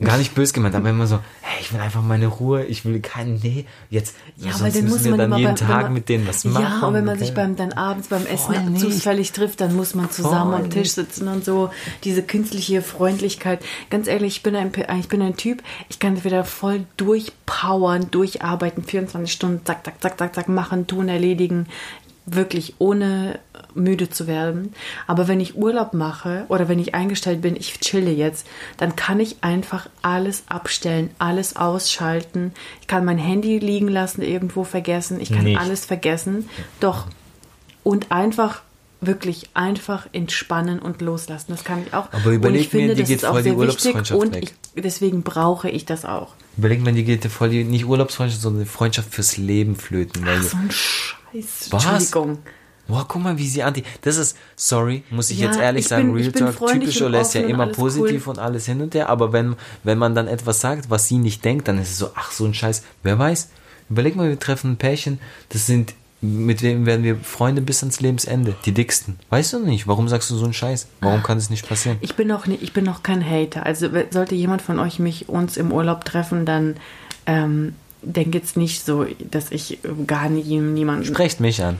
gar 0.00 0.18
nicht 0.18 0.34
böse 0.34 0.52
gemeint, 0.52 0.74
aber 0.74 0.90
immer 0.90 1.06
so, 1.06 1.20
hey, 1.42 1.60
ich 1.60 1.72
will 1.72 1.80
einfach 1.80 2.02
meine 2.02 2.26
Ruhe, 2.26 2.64
ich 2.64 2.84
will 2.84 2.98
keinen, 3.00 3.38
nee, 3.42 3.66
jetzt, 3.88 4.16
Ja, 4.36 4.52
sonst 4.52 4.74
dann 4.76 4.84
muss 4.84 4.92
müssen 4.94 5.04
wir 5.04 5.10
man 5.12 5.30
dann 5.30 5.38
jeden 5.38 5.50
wenn 5.50 5.56
Tag 5.56 5.82
man- 5.84 5.92
mit 5.94 6.08
denen 6.08 6.26
was 6.26 6.44
machen. 6.44 6.62
Ja, 6.62 6.86
und 6.88 6.94
wenn 6.94 7.04
man 7.04 7.16
okay. 7.16 7.26
sich 7.26 7.34
beim 7.34 7.54
dann 7.54 7.72
abends 7.72 8.08
beim 8.08 8.22
Voll 8.22 8.54
Essen 8.56 8.72
nicht. 8.72 8.80
zufällig 8.82 9.30
trifft, 9.32 9.60
dann 9.60 9.76
muss 9.76 9.94
man 9.94 10.10
zusammen 10.10 10.52
Voll 10.52 10.60
am 10.62 10.70
Tisch 10.70 10.90
sitzen 10.92 11.28
und 11.28 11.44
so. 11.44 11.70
Diese 12.04 12.22
künstliche 12.22 12.82
Freundlichkeit. 12.82 13.60
Ganz 13.90 14.08
ehrlich, 14.08 14.36
ich 14.38 14.42
bin 14.42 14.56
ein, 14.56 14.72
ich 14.98 15.08
bin 15.08 15.22
ein 15.22 15.36
Typ, 15.36 15.62
ich 15.88 15.98
kann 16.00 16.14
entweder 16.16 16.44
voll 16.44 16.84
durchpowern, 16.96 18.10
durcharbeiten, 18.10 18.82
24 18.84 19.32
Stunden, 19.32 19.64
zack, 19.64 19.84
zack, 19.84 20.00
zack, 20.00 20.18
zack, 20.18 20.34
zack, 20.34 20.48
machen, 20.48 20.86
tun, 20.86 21.08
erledigen. 21.08 21.66
Wirklich 22.24 22.74
ohne 22.78 23.40
müde 23.74 24.10
zu 24.10 24.26
werden. 24.26 24.74
Aber 25.06 25.28
wenn 25.28 25.40
ich 25.40 25.56
Urlaub 25.56 25.94
mache 25.94 26.44
oder 26.48 26.68
wenn 26.68 26.78
ich 26.78 26.94
eingestellt 26.94 27.42
bin, 27.42 27.56
ich 27.56 27.80
chille 27.80 28.12
jetzt, 28.12 28.46
dann 28.76 28.96
kann 28.96 29.20
ich 29.20 29.36
einfach 29.40 29.88
alles 30.02 30.44
abstellen, 30.48 31.10
alles 31.18 31.56
ausschalten. 31.56 32.52
Ich 32.80 32.86
kann 32.86 33.04
mein 33.04 33.18
Handy 33.18 33.58
liegen 33.58 33.88
lassen, 33.88 34.22
irgendwo 34.22 34.64
vergessen. 34.64 35.20
Ich 35.20 35.32
kann 35.32 35.44
Nicht. 35.44 35.60
alles 35.60 35.84
vergessen. 35.84 36.48
Doch. 36.80 37.06
Und 37.82 38.12
einfach, 38.12 38.62
wirklich 39.02 39.50
einfach 39.54 40.06
entspannen 40.12 40.78
und 40.78 41.02
loslassen. 41.02 41.46
Das 41.48 41.64
kann 41.64 41.82
ich 41.84 41.92
auch. 41.92 42.12
Aber 42.12 42.30
überleg 42.30 42.44
und 42.44 42.54
ich 42.54 42.68
finde, 42.68 42.88
mir, 42.88 42.94
das 42.96 43.08
geht 43.08 43.16
ist 43.18 43.24
auch 43.24 43.32
voll 43.32 43.42
die 43.42 43.50
sehr 43.50 43.58
wichtig 43.58 43.94
Urlaubsfreundschaft 43.94 44.20
und 44.20 44.34
weg. 44.34 44.54
ich, 44.74 44.82
deswegen 44.82 45.22
brauche 45.22 45.68
ich 45.68 45.84
das 45.84 46.04
auch. 46.04 46.34
Überleg 46.56 46.82
mal, 46.82 46.92
die 46.92 47.04
geht 47.04 47.24
voll 47.26 47.50
die, 47.50 47.64
nicht 47.64 47.86
Urlaubsfreundschaft, 47.86 48.40
sondern 48.40 48.64
Freundschaft 48.66 49.12
fürs 49.12 49.36
Leben 49.36 49.74
flöten. 49.74 50.24
Ach, 50.26 50.42
so 50.42 50.56
ein 50.56 50.70
Scheiß. 51.32 51.68
Was? 51.70 51.84
Entschuldigung. 51.86 52.38
Boah, 52.88 53.06
guck 53.08 53.22
mal, 53.22 53.38
wie 53.38 53.46
sie 53.46 53.62
anti. 53.62 53.84
Das 54.02 54.16
ist, 54.16 54.36
sorry, 54.56 55.04
muss 55.10 55.30
ich 55.30 55.38
Ja, 55.38 55.46
jetzt 55.46 55.58
ehrlich 55.58 55.82
ich 55.84 55.88
sagen, 55.88 56.12
bin- 56.12 56.20
Real 56.22 56.32
Talk, 56.32 56.66
typisch 56.72 57.00
Olesja, 57.00 57.42
immer 57.42 57.68
positiv 57.68 58.26
cool. 58.26 58.32
und 58.32 58.38
alles 58.38 58.66
hin 58.66 58.82
und 58.82 58.94
her, 58.94 59.08
aber 59.08 59.32
wenn, 59.32 59.54
wenn 59.84 59.98
man 59.98 60.14
dann 60.14 60.26
etwas 60.28 60.60
sagt, 60.60 60.90
was 60.90 61.06
sie 61.08 61.18
nicht 61.18 61.44
denkt, 61.44 61.68
dann 61.68 61.78
ist 61.78 61.90
es 61.92 61.98
so, 61.98 62.10
ach, 62.14 62.32
so 62.32 62.44
ein 62.44 62.54
Scheiß. 62.54 62.82
Wer 63.04 63.18
weiß? 63.18 63.50
Überleg 63.88 64.16
mal, 64.16 64.28
wir 64.28 64.38
treffen 64.38 64.72
ein 64.72 64.76
Pärchen, 64.78 65.20
das 65.50 65.66
sind, 65.66 65.94
mit 66.20 66.62
wem 66.62 66.84
werden 66.84 67.04
wir 67.04 67.16
Freunde 67.16 67.62
bis 67.62 67.82
ans 67.82 68.00
Lebensende, 68.00 68.54
die 68.64 68.72
dicksten. 68.72 69.18
Weißt 69.30 69.52
du 69.52 69.60
nicht, 69.60 69.86
warum 69.86 70.08
sagst 70.08 70.28
du 70.30 70.36
so 70.36 70.44
einen 70.44 70.52
Scheiß? 70.52 70.88
Warum 71.00 71.22
kann 71.22 71.38
das 71.38 71.50
nicht 71.50 71.68
passieren? 71.68 71.98
Ich 72.00 72.14
bin 72.16 72.26
noch 72.28 72.46
nicht, 72.46 72.62
ich 72.62 72.72
bin 72.72 72.84
noch 72.84 73.02
kein 73.02 73.24
Hater. 73.24 73.64
Also 73.64 73.88
sollte 74.10 74.34
jemand 74.34 74.60
von 74.60 74.78
euch 74.80 74.98
mich 74.98 75.28
uns 75.28 75.56
im 75.56 75.72
Urlaub 75.72 76.04
treffen, 76.04 76.46
dann 76.46 76.76
ähm, 77.26 77.74
denkt 78.02 78.34
jetzt 78.34 78.56
nicht 78.56 78.84
so, 78.84 79.06
dass 79.30 79.50
ich 79.50 79.84
äh, 79.84 79.88
gar 80.06 80.28
nie, 80.28 80.58
niemanden. 80.58 81.04
Sprecht 81.04 81.40
mich 81.40 81.62
an. 81.62 81.78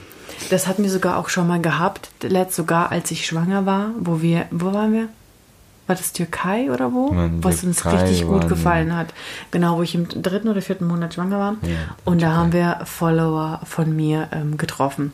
Das 0.50 0.66
hat 0.66 0.78
mir 0.78 0.90
sogar 0.90 1.18
auch 1.18 1.28
schon 1.28 1.46
mal 1.46 1.60
gehabt, 1.60 2.10
letzt 2.22 2.56
sogar 2.56 2.90
als 2.90 3.10
ich 3.10 3.26
schwanger 3.26 3.66
war, 3.66 3.90
wo 3.98 4.22
wir, 4.22 4.46
wo 4.50 4.72
waren 4.72 4.92
wir? 4.92 5.08
War 5.86 5.96
das 5.96 6.12
Türkei 6.12 6.70
oder 6.70 6.92
wo? 6.92 7.12
Nein, 7.12 7.38
Was 7.42 7.64
uns 7.64 7.82
Türkei 7.82 8.02
richtig 8.02 8.26
gut 8.26 8.48
gefallen 8.48 8.96
hat. 8.96 9.12
Genau, 9.50 9.78
wo 9.78 9.82
ich 9.82 9.94
im 9.94 10.08
dritten 10.08 10.48
oder 10.48 10.62
vierten 10.62 10.86
Monat 10.86 11.14
schwanger 11.14 11.38
war. 11.38 11.56
Ja, 11.62 11.76
Und 12.04 12.22
da 12.22 12.28
Türkei. 12.28 12.36
haben 12.36 12.52
wir 12.52 12.80
Follower 12.84 13.60
von 13.64 13.94
mir 13.94 14.28
ähm, 14.32 14.56
getroffen. 14.56 15.12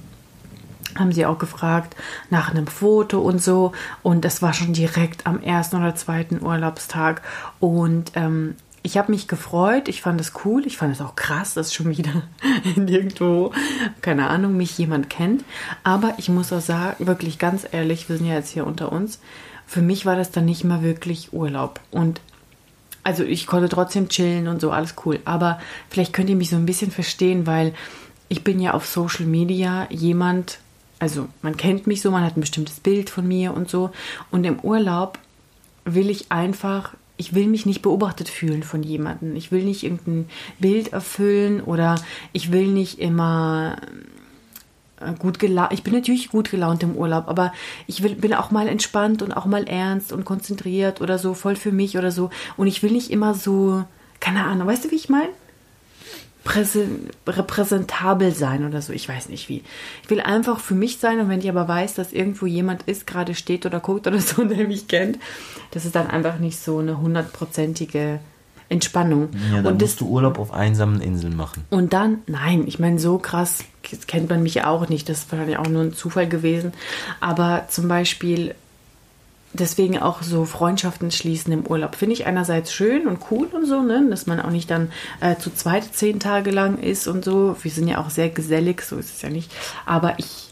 Haben 0.95 1.13
sie 1.13 1.25
auch 1.27 1.39
gefragt 1.39 1.97
nach 2.31 2.51
einem 2.51 2.67
Foto 2.67 3.21
und 3.21 3.43
so. 3.43 3.73
Und 4.03 4.25
das 4.25 4.43
war 4.43 4.53
schon 4.53 4.73
direkt 4.73 5.27
am 5.27 5.41
ersten 5.41 5.77
oder 5.77 5.95
zweiten 5.95 6.43
Urlaubstag. 6.45 7.23
Und 7.61 8.13
ähm, 8.15 8.55
ich 8.89 8.97
habe 8.97 9.13
mich 9.13 9.29
gefreut. 9.29 9.87
Ich 9.87 10.01
fand 10.01 10.19
es 10.19 10.33
cool. 10.47 10.67
Ich 10.67 10.79
fand 10.79 10.95
es 10.95 11.03
auch 11.03 11.15
krass, 11.15 11.53
dass 11.53 11.75
schon 11.75 11.91
wieder 11.91 12.23
nirgendwo, 12.75 13.53
keine 14.01 14.31
Ahnung, 14.31 14.57
mich 14.57 14.79
jemand 14.79 15.11
kennt. 15.11 15.45
Aber 15.85 16.15
ich 16.17 16.31
muss 16.31 16.55
auch 16.55 16.63
sagen, 16.63 17.07
wirklich 17.07 17.39
ganz 17.39 17.67
ehrlich, 17.71 18.09
wir 18.09 18.17
sind 18.17 18.27
ja 18.27 18.37
jetzt 18.37 18.49
hier 18.49 18.67
unter 18.67 18.91
uns. 18.91 19.21
Für 19.67 19.83
mich 19.83 20.07
war 20.07 20.17
das 20.17 20.31
dann 20.31 20.47
nicht 20.47 20.65
mal 20.65 20.83
wirklich 20.83 21.35
Urlaub. 21.35 21.81
Und 21.91 22.23
also 23.03 23.25
ich 23.25 23.47
konnte 23.47 23.69
trotzdem 23.69 24.09
chillen 24.09 24.49
und 24.49 24.63
so, 24.63 24.71
alles 24.71 24.95
cool. 25.05 25.21
Aber 25.27 25.61
vielleicht 25.91 26.15
könnt 26.15 26.31
ihr 26.31 26.37
mich 26.37 26.49
so 26.49 26.57
ein 26.57 26.65
bisschen 26.65 26.91
verstehen, 26.91 27.47
weil 27.47 27.75
ich 28.31 28.43
bin 28.43 28.59
ja 28.59 28.73
auf 28.73 28.87
Social 28.87 29.27
Media 29.27 29.87
jemand, 29.91 30.61
also 30.99 31.29
man 31.43 31.59
kennt 31.59 31.87
mich 31.87 32.01
so, 32.01 32.11
man 32.11 32.25
hat 32.25 32.39
ein 32.39 32.41
bestimmtes 32.41 32.81
Bild 32.81 33.11
von 33.11 33.29
mir 33.29 33.53
und 33.53 33.69
so. 33.69 33.91
Und 34.31 34.45
im 34.45 34.61
Urlaub 34.61 35.19
will 35.85 36.09
ich 36.09 36.33
einfach, 36.33 36.95
ich 37.19 37.35
will 37.35 37.49
mich 37.49 37.67
nicht 37.67 37.83
beobachtet 37.83 38.31
fühlen 38.31 38.63
von 38.63 38.83
jemandem. 38.83 39.37
Ich 39.37 39.53
will 39.53 39.65
nicht 39.65 39.83
irgendein 39.83 40.29
Bild 40.59 40.93
erfüllen 40.93 41.61
oder 41.61 41.97
ich 42.33 42.53
will 42.53 42.69
nicht 42.69 43.01
immer 43.01 43.77
äh, 45.01 45.13
gut 45.19 45.39
gelaunt. 45.39 45.73
Ich 45.73 45.83
bin 45.83 45.93
natürlich 45.93 46.31
gut 46.31 46.51
gelaunt 46.51 46.83
im 46.83 46.95
Urlaub, 46.97 47.29
aber 47.29 47.53
ich 47.89 48.03
will, 48.03 48.15
bin 48.15 48.33
auch 48.35 48.51
mal 48.53 48.69
entspannt 48.69 49.21
und 49.21 49.33
auch 49.33 49.47
mal 49.47 49.65
ernst 49.65 50.13
und 50.13 50.25
konzentriert 50.25 51.01
oder 51.01 51.19
so, 51.19 51.35
voll 51.35 51.57
für 51.57 51.73
mich 51.73 51.99
oder 51.99 52.13
so. 52.13 52.31
Und 52.57 52.69
ich 52.69 52.83
will 52.83 52.93
nicht 52.93 53.11
immer 53.11 53.35
so, 53.35 53.85
keine 54.21 54.45
Ahnung, 54.45 54.69
weißt 54.69 54.85
du, 54.85 54.91
wie 54.93 54.97
ich 54.97 55.09
meine? 55.09 55.31
Präsen, 56.45 57.11
repräsentabel 57.27 58.33
sein 58.33 58.65
oder 58.65 58.81
so. 58.81 58.93
Ich 58.93 59.09
weiß 59.09 59.29
nicht 59.29 59.49
wie. 59.49 59.63
Ich 60.03 60.11
will 60.11 60.21
einfach 60.21 60.61
für 60.61 60.75
mich 60.75 60.99
sein 60.99 61.21
und 61.21 61.29
wenn 61.29 61.41
ich 61.41 61.49
aber 61.49 61.69
weiß, 61.69 61.95
dass 61.95 62.13
irgendwo 62.13 62.47
jemand 62.47 62.85
ist, 62.85 63.07
gerade 63.07 63.35
steht 63.35 63.67
oder 63.67 63.81
guckt 63.81 64.07
oder 64.07 64.21
so, 64.21 64.45
der 64.45 64.67
mich 64.67 64.89
kennt, 64.89 65.19
das 65.73 65.85
ist 65.85 65.95
dann 65.95 66.07
einfach 66.07 66.39
nicht 66.39 66.59
so 66.59 66.79
eine 66.79 67.01
hundertprozentige 67.01 68.21
Entspannung. 68.69 69.31
Ja, 69.51 69.63
dann 69.63 69.73
und 69.73 69.83
das, 69.83 69.91
musst 69.91 70.01
du 70.01 70.09
Urlaub 70.09 70.39
auf 70.39 70.53
einsamen 70.53 71.01
Inseln 71.01 71.37
machen. 71.37 71.65
und 71.71 71.93
dann, 71.93 72.19
nein, 72.27 72.65
ich 72.67 72.79
meine, 72.79 72.99
so 72.99 73.19
krass 73.19 73.65
kennt 74.07 74.29
man 74.29 74.43
mich 74.43 74.55
ja 74.55 74.67
auch 74.67 74.89
nicht. 74.89 75.09
Das 75.09 75.21
ist 75.21 75.33
wahrscheinlich 75.33 75.59
auch 75.59 75.69
nur 75.69 75.83
ein 75.83 75.95
Zufall 75.95 76.29
gewesen. 76.29 76.73
Aber 77.21 77.65
zum 77.69 77.89
Beispiel, 77.89 78.55
deswegen 79.53 79.99
auch 79.99 80.23
so 80.23 80.45
Freundschaften 80.45 81.11
schließen 81.11 81.53
im 81.53 81.67
Urlaub. 81.67 81.95
Finde 81.95 82.15
ich 82.15 82.27
einerseits 82.27 82.73
schön 82.73 83.07
und 83.07 83.21
cool 83.31 83.47
und 83.47 83.67
so, 83.67 83.83
ne? 83.83 84.07
dass 84.11 84.27
man 84.27 84.41
auch 84.41 84.51
nicht 84.51 84.71
dann 84.71 84.93
äh, 85.21 85.37
zu 85.37 85.51
zweit 85.51 85.95
zehn 85.95 86.21
Tage 86.21 86.51
lang 86.51 86.79
ist 86.79 87.09
und 87.09 87.25
so. 87.25 87.57
Wir 87.63 87.71
sind 87.71 87.89
ja 87.89 87.99
auch 87.99 88.11
sehr 88.11 88.29
gesellig, 88.29 88.83
so 88.83 88.97
ist 88.97 89.15
es 89.15 89.23
ja 89.23 89.31
nicht. 89.31 89.51
Aber 89.87 90.19
ich, 90.19 90.51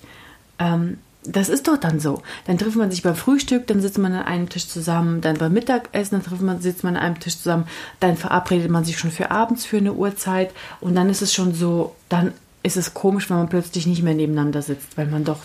ähm, 0.58 0.98
das 1.24 1.48
ist 1.48 1.68
doch 1.68 1.76
dann 1.76 2.00
so. 2.00 2.22
Dann 2.46 2.58
trifft 2.58 2.76
man 2.76 2.90
sich 2.90 3.02
beim 3.02 3.16
Frühstück, 3.16 3.66
dann 3.66 3.80
sitzt 3.80 3.98
man 3.98 4.12
an 4.12 4.24
einem 4.24 4.48
Tisch 4.48 4.68
zusammen, 4.68 5.20
dann 5.20 5.36
beim 5.38 5.52
Mittagessen, 5.52 6.16
dann 6.16 6.24
trifft 6.24 6.42
man, 6.42 6.60
sitzt 6.60 6.84
man 6.84 6.96
an 6.96 7.02
einem 7.02 7.20
Tisch 7.20 7.36
zusammen, 7.36 7.66
dann 8.00 8.16
verabredet 8.16 8.70
man 8.70 8.84
sich 8.84 8.98
schon 8.98 9.10
für 9.10 9.30
abends 9.30 9.64
für 9.64 9.78
eine 9.78 9.94
Uhrzeit 9.94 10.52
und 10.80 10.94
dann 10.94 11.10
ist 11.10 11.22
es 11.22 11.34
schon 11.34 11.54
so, 11.54 11.94
dann 12.08 12.32
ist 12.62 12.76
es 12.76 12.94
komisch, 12.94 13.28
wenn 13.30 13.36
man 13.38 13.48
plötzlich 13.48 13.86
nicht 13.86 14.02
mehr 14.02 14.14
nebeneinander 14.14 14.62
sitzt, 14.62 14.96
weil 14.96 15.06
man 15.06 15.24
doch, 15.24 15.40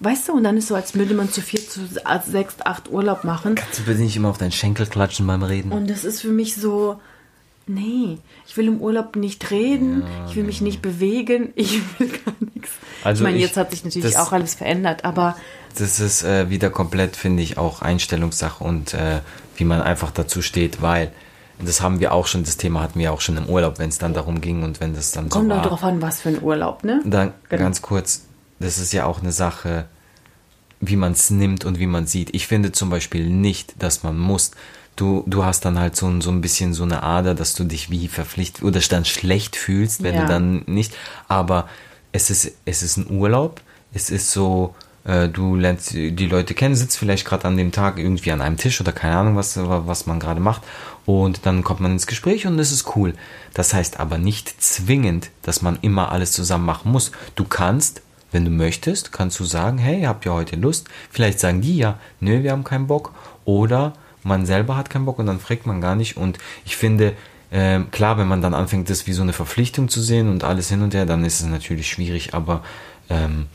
weißt 0.00 0.28
du, 0.28 0.32
und 0.32 0.44
dann 0.44 0.56
ist 0.56 0.68
so, 0.68 0.74
als 0.74 0.94
würde 0.94 1.14
man 1.14 1.30
zu 1.30 1.40
vier, 1.40 1.60
zu 1.66 1.80
sechs, 2.26 2.56
acht 2.64 2.90
Urlaub 2.90 3.24
machen 3.24 3.54
Kannst 3.54 3.78
du 3.80 3.82
bitte 3.84 4.00
nicht 4.00 4.16
immer 4.16 4.28
auf 4.28 4.38
deinen 4.38 4.52
Schenkel 4.52 4.86
klatschen 4.86 5.26
beim 5.26 5.42
Reden? 5.42 5.72
und 5.72 5.88
das 5.90 6.04
ist 6.04 6.20
für 6.20 6.28
mich 6.28 6.56
so, 6.56 7.00
nee, 7.66 8.18
ich 8.46 8.56
will 8.56 8.66
im 8.68 8.80
Urlaub 8.80 9.16
nicht 9.16 9.50
reden, 9.50 10.02
ich 10.28 10.36
will 10.36 10.44
mich 10.44 10.60
nicht 10.60 10.82
bewegen, 10.82 11.52
ich 11.56 11.80
will 11.98 12.08
gar 12.08 12.34
nichts. 12.54 12.70
Also 13.04 13.20
ich 13.20 13.24
meine, 13.24 13.36
ich- 13.36 13.42
jetzt 13.44 13.56
hat 13.56 13.70
sich 13.70 13.84
natürlich 13.84 14.12
das- 14.12 14.26
auch 14.26 14.32
alles 14.32 14.54
verändert, 14.54 15.04
aber 15.04 15.36
Das 15.78 16.00
ist 16.00 16.24
äh, 16.24 16.50
wieder 16.50 16.68
komplett, 16.70 17.14
finde 17.16 17.42
ich, 17.42 17.56
auch 17.58 17.80
Einstellungssache 17.82 18.64
und 18.64 18.92
äh, 18.94 19.20
wie 19.56 19.64
man 19.64 19.80
einfach 19.82 20.10
dazu 20.10 20.42
steht, 20.42 20.82
weil 20.82 21.12
das 21.64 21.80
haben 21.82 22.00
wir 22.00 22.12
auch 22.12 22.26
schon, 22.26 22.42
das 22.42 22.56
Thema 22.56 22.80
hatten 22.80 22.98
wir 22.98 23.12
auch 23.12 23.20
schon 23.20 23.36
im 23.36 23.46
Urlaub, 23.46 23.78
wenn 23.78 23.90
es 23.90 23.98
dann 23.98 24.14
darum 24.14 24.40
ging 24.40 24.62
und 24.62 24.80
wenn 24.80 24.94
das 24.94 25.12
dann 25.12 25.28
Kommt 25.28 25.50
so 25.50 25.56
doch 25.56 25.62
war. 25.62 25.68
drauf 25.68 25.84
an, 25.84 26.00
was 26.02 26.22
für 26.22 26.30
ein 26.30 26.42
Urlaub, 26.42 26.84
ne? 26.84 27.02
Dann 27.04 27.34
Genau. 27.50 27.62
ganz 27.64 27.82
kurz, 27.82 28.24
das 28.60 28.78
ist 28.78 28.92
ja 28.92 29.04
auch 29.06 29.20
eine 29.20 29.32
Sache, 29.32 29.86
wie 30.80 30.96
man 30.96 31.12
es 31.12 31.30
nimmt 31.30 31.64
und 31.64 31.78
wie 31.78 31.86
man 31.86 32.06
sieht. 32.06 32.34
Ich 32.34 32.46
finde 32.46 32.72
zum 32.72 32.88
Beispiel 32.90 33.28
nicht, 33.28 33.82
dass 33.82 34.02
man 34.02 34.16
muss. 34.18 34.52
Du, 34.96 35.24
du 35.26 35.44
hast 35.44 35.64
dann 35.64 35.78
halt 35.78 35.96
so, 35.96 36.06
ein- 36.06 36.20
so 36.20 36.30
ein 36.30 36.40
bisschen 36.40 36.72
so 36.74 36.82
eine 36.84 37.02
Ader, 37.02 37.34
dass 37.34 37.54
du 37.54 37.64
dich 37.64 37.90
wie 37.90 38.08
verpflichtet 38.08 38.62
oder 38.64 38.80
dann 38.80 39.04
schlecht 39.04 39.56
fühlst, 39.56 40.02
wenn 40.02 40.14
Ja. 40.14 40.22
du 40.22 40.28
dann 40.28 40.62
nicht. 40.66 40.94
Aber 41.28 41.68
es 42.12 42.30
ist, 42.30 42.52
es 42.64 42.82
ist 42.82 42.96
ein 42.96 43.10
Urlaub. 43.10 43.60
Es 43.92 44.10
ist 44.10 44.30
so, 44.30 44.74
äh, 45.04 45.28
du 45.28 45.54
lernst 45.56 45.92
die 45.92 46.26
Leute 46.26 46.54
kennen, 46.54 46.74
sitzt 46.74 46.98
vielleicht 46.98 47.24
gerade 47.26 47.46
an 47.48 47.56
dem 47.56 47.72
Tag 47.72 47.98
irgendwie 47.98 48.32
an 48.32 48.40
einem 48.42 48.56
Tisch 48.56 48.80
oder 48.80 48.92
keine 48.92 49.16
Ahnung, 49.16 49.36
was, 49.36 49.58
was 49.58 50.06
man 50.06 50.18
gerade 50.20 50.40
macht. 50.40 50.62
Und 51.06 51.44
dann 51.46 51.62
kommt 51.64 51.80
man 51.80 51.92
ins 51.92 52.06
Gespräch 52.06 52.46
und 52.46 52.58
es 52.58 52.72
ist 52.72 52.94
cool. 52.96 53.14
Das 53.54 53.72
heißt 53.74 54.00
aber 54.00 54.18
nicht 54.18 54.62
zwingend, 54.62 55.30
dass 55.42 55.60
man 55.62 55.78
immer 55.82 56.12
alles 56.12 56.32
zusammen 56.32 56.66
machen 56.66 56.90
muss. 56.92 57.10
Du 57.36 57.44
kannst, 57.44 58.02
wenn 58.32 58.44
du 58.44 58.50
möchtest, 58.50 59.12
kannst 59.12 59.38
du 59.40 59.44
sagen, 59.44 59.78
hey, 59.78 60.02
habt 60.02 60.24
ihr 60.26 60.32
heute 60.32 60.56
Lust? 60.56 60.88
Vielleicht 61.10 61.40
sagen 61.40 61.60
die 61.60 61.76
ja, 61.76 61.98
nö, 62.20 62.42
wir 62.42 62.52
haben 62.52 62.64
keinen 62.64 62.86
Bock. 62.86 63.12
Oder 63.44 63.94
man 64.22 64.46
selber 64.46 64.76
hat 64.76 64.90
keinen 64.90 65.04
Bock 65.04 65.18
und 65.18 65.26
dann 65.26 65.40
fragt 65.40 65.66
man 65.66 65.80
gar 65.80 65.96
nicht. 65.96 66.16
Und 66.16 66.38
ich 66.64 66.76
finde, 66.76 67.14
ähm, 67.52 67.90
klar, 67.90 68.18
wenn 68.18 68.28
man 68.28 68.42
dann 68.42 68.54
anfängt, 68.54 68.90
das 68.90 69.06
wie 69.06 69.12
so 69.12 69.22
eine 69.22 69.32
Verpflichtung 69.32 69.88
zu 69.88 70.00
sehen 70.00 70.28
und 70.28 70.44
alles 70.44 70.68
hin 70.68 70.82
und 70.82 70.94
her, 70.94 71.06
dann 71.06 71.24
ist 71.24 71.40
es 71.40 71.46
natürlich 71.46 71.88
schwierig. 71.88 72.34
Aber 72.34 72.62
ähm, 73.08 73.46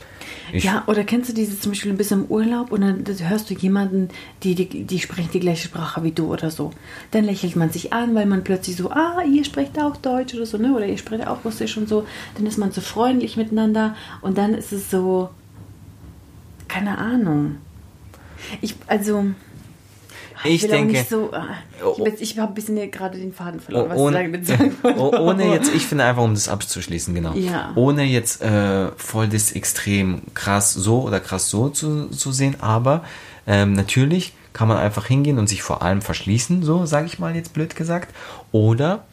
ich, 0.52 0.64
Ja, 0.64 0.84
oder 0.86 1.04
kennst 1.04 1.30
du 1.30 1.34
diese 1.34 1.58
zum 1.58 1.72
Beispiel 1.72 1.90
ein 1.90 1.96
bisschen 1.96 2.24
im 2.24 2.30
Urlaub 2.30 2.72
und 2.72 2.80
dann 2.80 3.04
hörst 3.28 3.50
du 3.50 3.54
jemanden, 3.54 4.08
die, 4.42 4.54
die, 4.54 4.84
die 4.84 4.98
sprechen 4.98 5.30
die 5.32 5.40
gleiche 5.40 5.68
Sprache 5.68 6.02
wie 6.04 6.12
du 6.12 6.32
oder 6.32 6.50
so. 6.50 6.70
Dann 7.10 7.24
lächelt 7.24 7.56
man 7.56 7.70
sich 7.70 7.92
an, 7.92 8.14
weil 8.14 8.26
man 8.26 8.44
plötzlich 8.44 8.76
so, 8.76 8.90
ah, 8.90 9.22
ihr 9.22 9.44
sprecht 9.44 9.78
auch 9.78 9.96
Deutsch 9.96 10.34
oder 10.34 10.46
so, 10.46 10.58
ne? 10.58 10.74
Oder 10.74 10.86
ihr 10.86 10.98
sprecht 10.98 11.26
auch 11.26 11.44
Russisch 11.44 11.76
und 11.76 11.88
so. 11.88 12.06
Dann 12.36 12.46
ist 12.46 12.58
man 12.58 12.72
so 12.72 12.80
freundlich 12.80 13.36
miteinander 13.36 13.94
und 14.22 14.38
dann 14.38 14.54
ist 14.54 14.72
es 14.72 14.90
so, 14.90 15.30
keine 16.68 16.98
Ahnung. 16.98 17.56
Ich, 18.60 18.74
also, 18.86 19.26
Ich 20.44 20.62
will 20.62 20.70
denke- 20.70 21.06
so, 21.08 21.30
ah, 21.32 21.46
ich, 21.78 21.98
hab 21.98 22.06
jetzt- 22.06 22.22
ich 22.22 22.38
habe 22.38 22.52
ein 22.52 22.54
bisschen 22.54 22.90
gerade 22.90 23.18
den 23.18 23.32
Faden 23.32 23.60
verloren, 23.60 23.88
was 23.88 23.96
ich 23.96 24.02
ohne, 24.02 24.32
will. 24.32 24.44
sagen 24.44 24.76
wollte. 24.82 24.98
oh- 25.00 25.16
ohne 25.18 25.44
jetzt, 25.52 25.74
ich 25.74 25.86
finde 25.86 26.04
einfach, 26.04 26.22
um 26.22 26.34
das 26.34 26.48
abzuschließen, 26.48 27.14
genau. 27.14 27.32
Ja. 27.34 27.72
Ohne 27.74 28.04
jetzt 28.04 28.42
äh, 28.42 28.88
voll 28.96 29.28
das 29.28 29.52
extrem 29.52 30.22
krass 30.34 30.72
so 30.74 31.02
oder 31.02 31.20
krass 31.20 31.48
so 31.50 31.68
zu, 31.68 32.08
zu 32.08 32.32
sehen, 32.32 32.56
aber 32.60 33.04
ähm, 33.46 33.72
natürlich 33.72 34.32
kann 34.52 34.68
man 34.68 34.78
einfach 34.78 35.06
hingehen 35.06 35.38
und 35.38 35.48
sich 35.48 35.62
vor 35.62 35.82
allem 35.82 36.00
verschließen, 36.02 36.62
so 36.62 36.86
sage 36.86 37.06
ich 37.06 37.18
mal 37.18 37.34
jetzt 37.36 37.52
blöd 37.52 37.76
gesagt. 37.76 38.14
Oder 38.52 39.04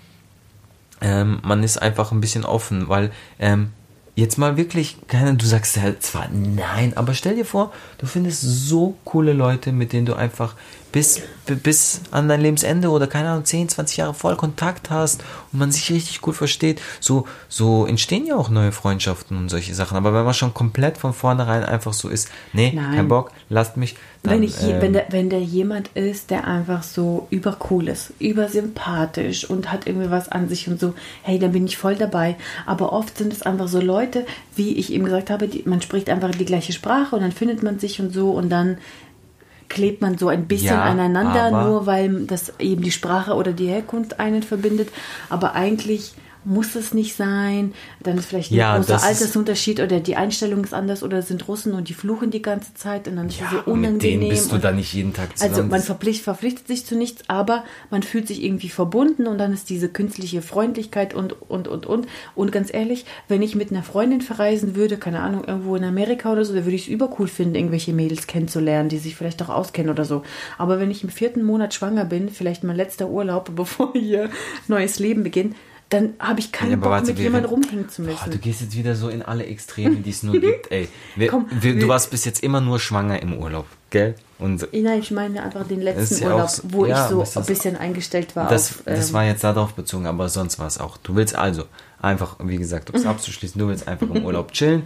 ähm, 1.01 1.39
man 1.43 1.63
ist 1.63 1.81
einfach 1.81 2.11
ein 2.11 2.21
bisschen 2.21 2.45
offen, 2.45 2.87
weil 2.87 3.11
ähm, 3.39 3.71
jetzt 4.15 4.37
mal 4.37 4.55
wirklich, 4.57 4.97
keine, 5.07 5.33
du 5.35 5.45
sagst 5.45 5.75
ja 5.75 5.99
zwar 5.99 6.29
nein, 6.31 6.93
aber 6.95 7.13
stell 7.13 7.35
dir 7.35 7.45
vor, 7.45 7.73
du 7.97 8.05
findest 8.05 8.41
so 8.41 8.95
coole 9.03 9.33
Leute, 9.33 9.71
mit 9.71 9.91
denen 9.91 10.05
du 10.05 10.13
einfach 10.13 10.55
bis, 10.93 11.21
bis 11.63 12.01
an 12.12 12.29
dein 12.29 12.39
Lebensende 12.39 12.89
oder 12.89 13.07
keine 13.07 13.29
Ahnung, 13.29 13.43
10, 13.43 13.67
20 13.67 13.97
Jahre 13.97 14.13
voll 14.13 14.35
Kontakt 14.38 14.91
hast 14.91 15.23
und 15.51 15.59
man 15.59 15.71
sich 15.71 15.91
richtig 15.91 16.21
gut 16.21 16.35
versteht. 16.35 16.79
So, 17.00 17.27
so 17.50 17.85
entstehen 17.85 18.27
ja 18.27 18.35
auch 18.35 18.50
neue 18.50 18.71
Freundschaften 18.71 19.35
und 19.35 19.50
solche 19.50 19.73
Sachen. 19.73 19.97
Aber 19.97 20.13
wenn 20.13 20.23
man 20.23 20.35
schon 20.35 20.53
komplett 20.53 20.97
von 20.97 21.13
vornherein 21.13 21.63
einfach 21.63 21.93
so 21.93 22.09
ist, 22.09 22.29
nee, 22.53 22.71
Nein. 22.73 22.95
kein 22.95 23.07
Bock, 23.07 23.31
lasst 23.50 23.75
mich. 23.75 23.95
Dann, 24.21 24.35
wenn, 24.35 24.43
ich, 24.43 24.62
ähm, 24.62 24.81
wenn, 24.81 24.93
der, 24.93 25.07
wenn 25.09 25.29
der 25.31 25.41
jemand 25.41 25.89
ist, 25.95 26.29
der 26.29 26.47
einfach 26.47 26.83
so 26.83 27.27
übercool 27.31 27.88
ist, 27.88 28.13
übersympathisch 28.19 29.50
und 29.50 29.71
hat 29.71 29.88
irgendwie 29.88 30.12
was 30.12 30.29
an 30.29 30.47
sich 30.47 30.67
und 30.69 30.79
so, 30.79 30.93
hey, 31.23 31.39
dann 31.39 31.53
bin 31.53 31.65
ich 31.65 31.75
voll 31.75 31.95
dabei. 31.95 32.35
Aber 32.67 32.93
oft 32.93 33.17
sind 33.17 33.33
es 33.33 33.41
einfach 33.41 33.67
so 33.67 33.81
Leute, 33.81 34.27
wie 34.55 34.77
ich 34.77 34.93
eben 34.93 35.05
gesagt 35.05 35.31
habe, 35.31 35.47
die, 35.47 35.63
man 35.65 35.81
spricht 35.81 36.09
einfach 36.09 36.31
die 36.31 36.45
gleiche 36.45 36.71
Sprache 36.71 37.15
und 37.15 37.23
dann 37.23 37.31
findet 37.31 37.63
man 37.63 37.79
sich 37.79 38.00
und 38.00 38.13
so 38.13 38.29
und 38.29 38.50
dann 38.50 38.77
klebt 39.73 40.01
man 40.01 40.17
so 40.17 40.27
ein 40.27 40.45
bisschen 40.47 40.67
Ja, 40.67 40.83
aneinander, 40.83 41.63
nur 41.65 41.87
weil 41.87 42.25
das 42.25 42.53
eben 42.59 42.83
die 42.83 42.91
Sprache 42.91 43.33
oder 43.33 43.51
die 43.53 43.67
Herkunft 43.67 44.19
einen 44.19 44.43
verbindet. 44.43 44.89
Aber 45.29 45.53
eigentlich 45.55 46.13
muss 46.45 46.75
es 46.75 46.93
nicht 46.93 47.15
sein. 47.15 47.73
Dann 48.01 48.17
ist 48.17 48.25
vielleicht 48.25 48.51
ein 48.51 48.55
Ja, 48.55 48.77
großer 48.77 49.03
Altersunterschied 49.03 49.79
oder 49.79 50.00
die 50.00 50.15
Einstellung 50.15 50.63
ist 50.63 50.73
anders 50.73 51.03
oder 51.03 51.21
sind 51.21 51.47
Russen 51.47 51.73
und 51.73 51.89
die 51.89 51.93
fluchen 51.93 52.31
die 52.31 52.41
ganze 52.41 52.73
Zeit 52.73 53.07
und 53.07 53.15
dann 53.15 53.27
ist 53.27 53.41
es 53.41 53.50
so 53.50 53.55
ja, 53.57 53.62
unangenehm. 53.63 53.93
mit 53.93 54.03
denen 54.03 54.29
bist 54.29 54.51
du 54.51 54.57
da 54.57 54.71
nicht 54.71 54.93
jeden 54.93 55.13
Tag 55.13 55.38
zusammen. 55.38 55.56
also 55.56 55.67
man 55.67 55.82
verpflichtet, 55.82 56.23
verpflichtet 56.23 56.67
sich 56.67 56.86
zu 56.86 56.95
nichts, 56.95 57.23
aber 57.27 57.63
man 57.89 58.03
fühlt 58.03 58.27
sich 58.27 58.43
irgendwie 58.43 58.69
verbunden 58.69 59.27
und 59.27 59.38
dann 59.38 59.53
ist 59.53 59.69
diese 59.69 59.89
künstliche 59.89 60.41
Freundlichkeit 60.41 61.13
und, 61.13 61.36
und, 61.49 61.67
und, 61.67 61.86
und. 61.86 62.08
Und 62.36 62.51
ganz 62.51 62.73
ehrlich, 62.73 63.06
wenn 63.27 63.41
ich 63.41 63.56
mit 63.56 63.71
einer 63.71 63.84
Freundin 63.84 64.21
verreisen 64.21 64.75
würde, 64.75 64.97
keine 64.97 65.19
Ahnung, 65.21 65.43
irgendwo 65.45 65.75
in 65.75 65.84
Amerika 65.84 66.32
oder 66.32 66.45
so, 66.45 66.53
da 66.53 66.65
würde 66.65 66.75
ich 66.75 66.84
es 66.84 66.88
übercool 66.88 67.27
finden, 67.27 67.56
irgendwelche 67.56 67.93
Mädels 67.93 68.27
kennenzulernen, 68.27 68.89
die 68.89 68.97
sich 68.97 69.15
vielleicht 69.15 69.41
auch 69.41 69.49
auskennen 69.49 69.91
oder 69.91 70.06
so. 70.06 70.23
Aber 70.58 70.79
wenn 70.79 70.91
ich 70.91 71.03
im 71.03 71.10
vierten 71.10 71.43
Monat 71.43 71.73
schwanger 71.73 72.06
bin, 72.06 72.29
vielleicht 72.29 72.63
mein 72.63 72.75
letzter 72.75 73.10
Urlaub, 73.10 73.51
bevor 73.56 73.93
hier 73.93 74.29
neues 74.67 74.99
Leben 74.99 75.23
beginnt, 75.23 75.56
dann 75.93 76.13
habe 76.19 76.39
ich 76.39 76.51
keinen 76.51 76.71
Ja, 76.71 76.75
Bock, 76.77 76.89
warte, 76.89 77.08
mit 77.08 77.19
jemandem 77.19 77.49
rumhängen 77.51 77.88
zu 77.89 78.01
Boah, 78.03 78.12
müssen. 78.12 78.32
du 78.32 78.38
gehst 78.38 78.62
jetzt 78.62 78.75
wieder 78.75 78.95
so 78.95 79.10
in 79.10 79.21
alle 79.21 79.45
Extreme, 79.45 79.97
die 79.97 80.10
es 80.10 80.23
nur 80.23 80.39
gibt, 80.39 80.71
ey. 80.71 80.88
Wir, 81.15 81.27
Komm, 81.29 81.45
wir, 81.51 81.77
du 81.79 81.88
warst 81.88 82.10
bis 82.12 82.25
jetzt 82.25 82.41
immer 82.43 82.60
nur 82.62 82.79
schwanger 82.79 83.21
im 83.21 83.34
Urlaub, 83.38 83.65
gell? 83.89 84.15
Und 84.39 84.67
Nein, 84.73 84.99
ich 84.99 85.12
meine 85.12 85.43
einfach 85.43 85.65
den 85.67 85.79
Das 85.86 85.95
letzten 85.95 86.23
ja 86.23 86.29
auch 86.29 86.34
Urlaub, 86.36 86.49
so- 86.49 86.63
wo 86.65 86.86
ja, 86.86 87.03
ich 87.06 87.10
so 87.12 87.19
das 87.19 87.38
ein 87.38 87.45
bisschen 87.45 87.77
eingestellt 87.77 88.36
war 88.36 88.49
das, 88.49 88.71
auf... 88.71 88.82
das 88.86 89.08
ähm, 89.10 89.13
war 89.13 89.23
jetzt 89.25 89.43
darauf 89.43 89.73
bezogen, 89.73 90.06
aber 90.08 90.27
sonst 90.29 90.60
war 90.60 90.67
es 90.67 90.79
auch. 90.79 90.97
Du 90.97 91.15
willst 91.15 91.36
also 91.36 91.63
einfach, 92.01 92.36
wie 92.43 92.58
gesagt, 92.58 92.89
um 92.89 92.95
es 92.95 93.06
abzuschließen, 93.06 93.58
du 93.60 93.67
willst 93.69 93.88
einfach 93.88 94.08
im 94.10 94.25
Urlaub 94.25 94.51
chillen. 94.51 94.84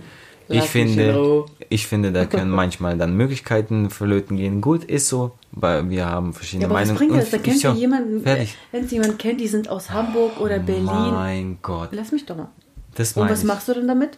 Ich 0.49 0.59
Lass 0.59 0.67
finde, 0.69 1.45
ich 1.69 1.87
finde, 1.87 2.11
da 2.13 2.25
können 2.25 2.49
manchmal 2.63 2.97
dann 2.97 3.13
Möglichkeiten 3.15 3.89
verlöten 3.89 4.37
gehen. 4.37 4.61
Gut, 4.61 4.83
ist 4.85 5.09
so, 5.09 5.31
weil 5.51 5.89
wir 5.89 6.05
haben 6.05 6.33
verschiedene 6.33 6.63
Ja, 6.63 6.69
aber 6.69 6.75
was 6.79 6.87
Meinungen. 6.87 6.97
bringt 6.97 7.11
Und 7.11 7.19
das? 7.19 7.29
Da 7.31 7.37
du 7.65 7.73
so, 7.73 7.79
jemanden, 7.79 8.21
Fertig. 8.23 8.55
wenn 8.71 8.87
du 8.87 8.93
jemanden 8.95 9.17
kennt, 9.17 9.41
die 9.41 9.47
sind 9.47 9.67
aus 9.69 9.89
Hamburg 9.89 10.39
oder 10.39 10.59
Berlin. 10.59 10.85
Mein 10.85 11.57
Gott. 11.61 11.89
Lass 11.91 12.11
mich 12.11 12.25
doch 12.25 12.37
mal. 12.37 12.47
Das 12.95 13.13
Und 13.13 13.29
was 13.29 13.39
ich. 13.39 13.45
machst 13.45 13.67
du 13.67 13.73
denn 13.73 13.87
damit? 13.87 14.17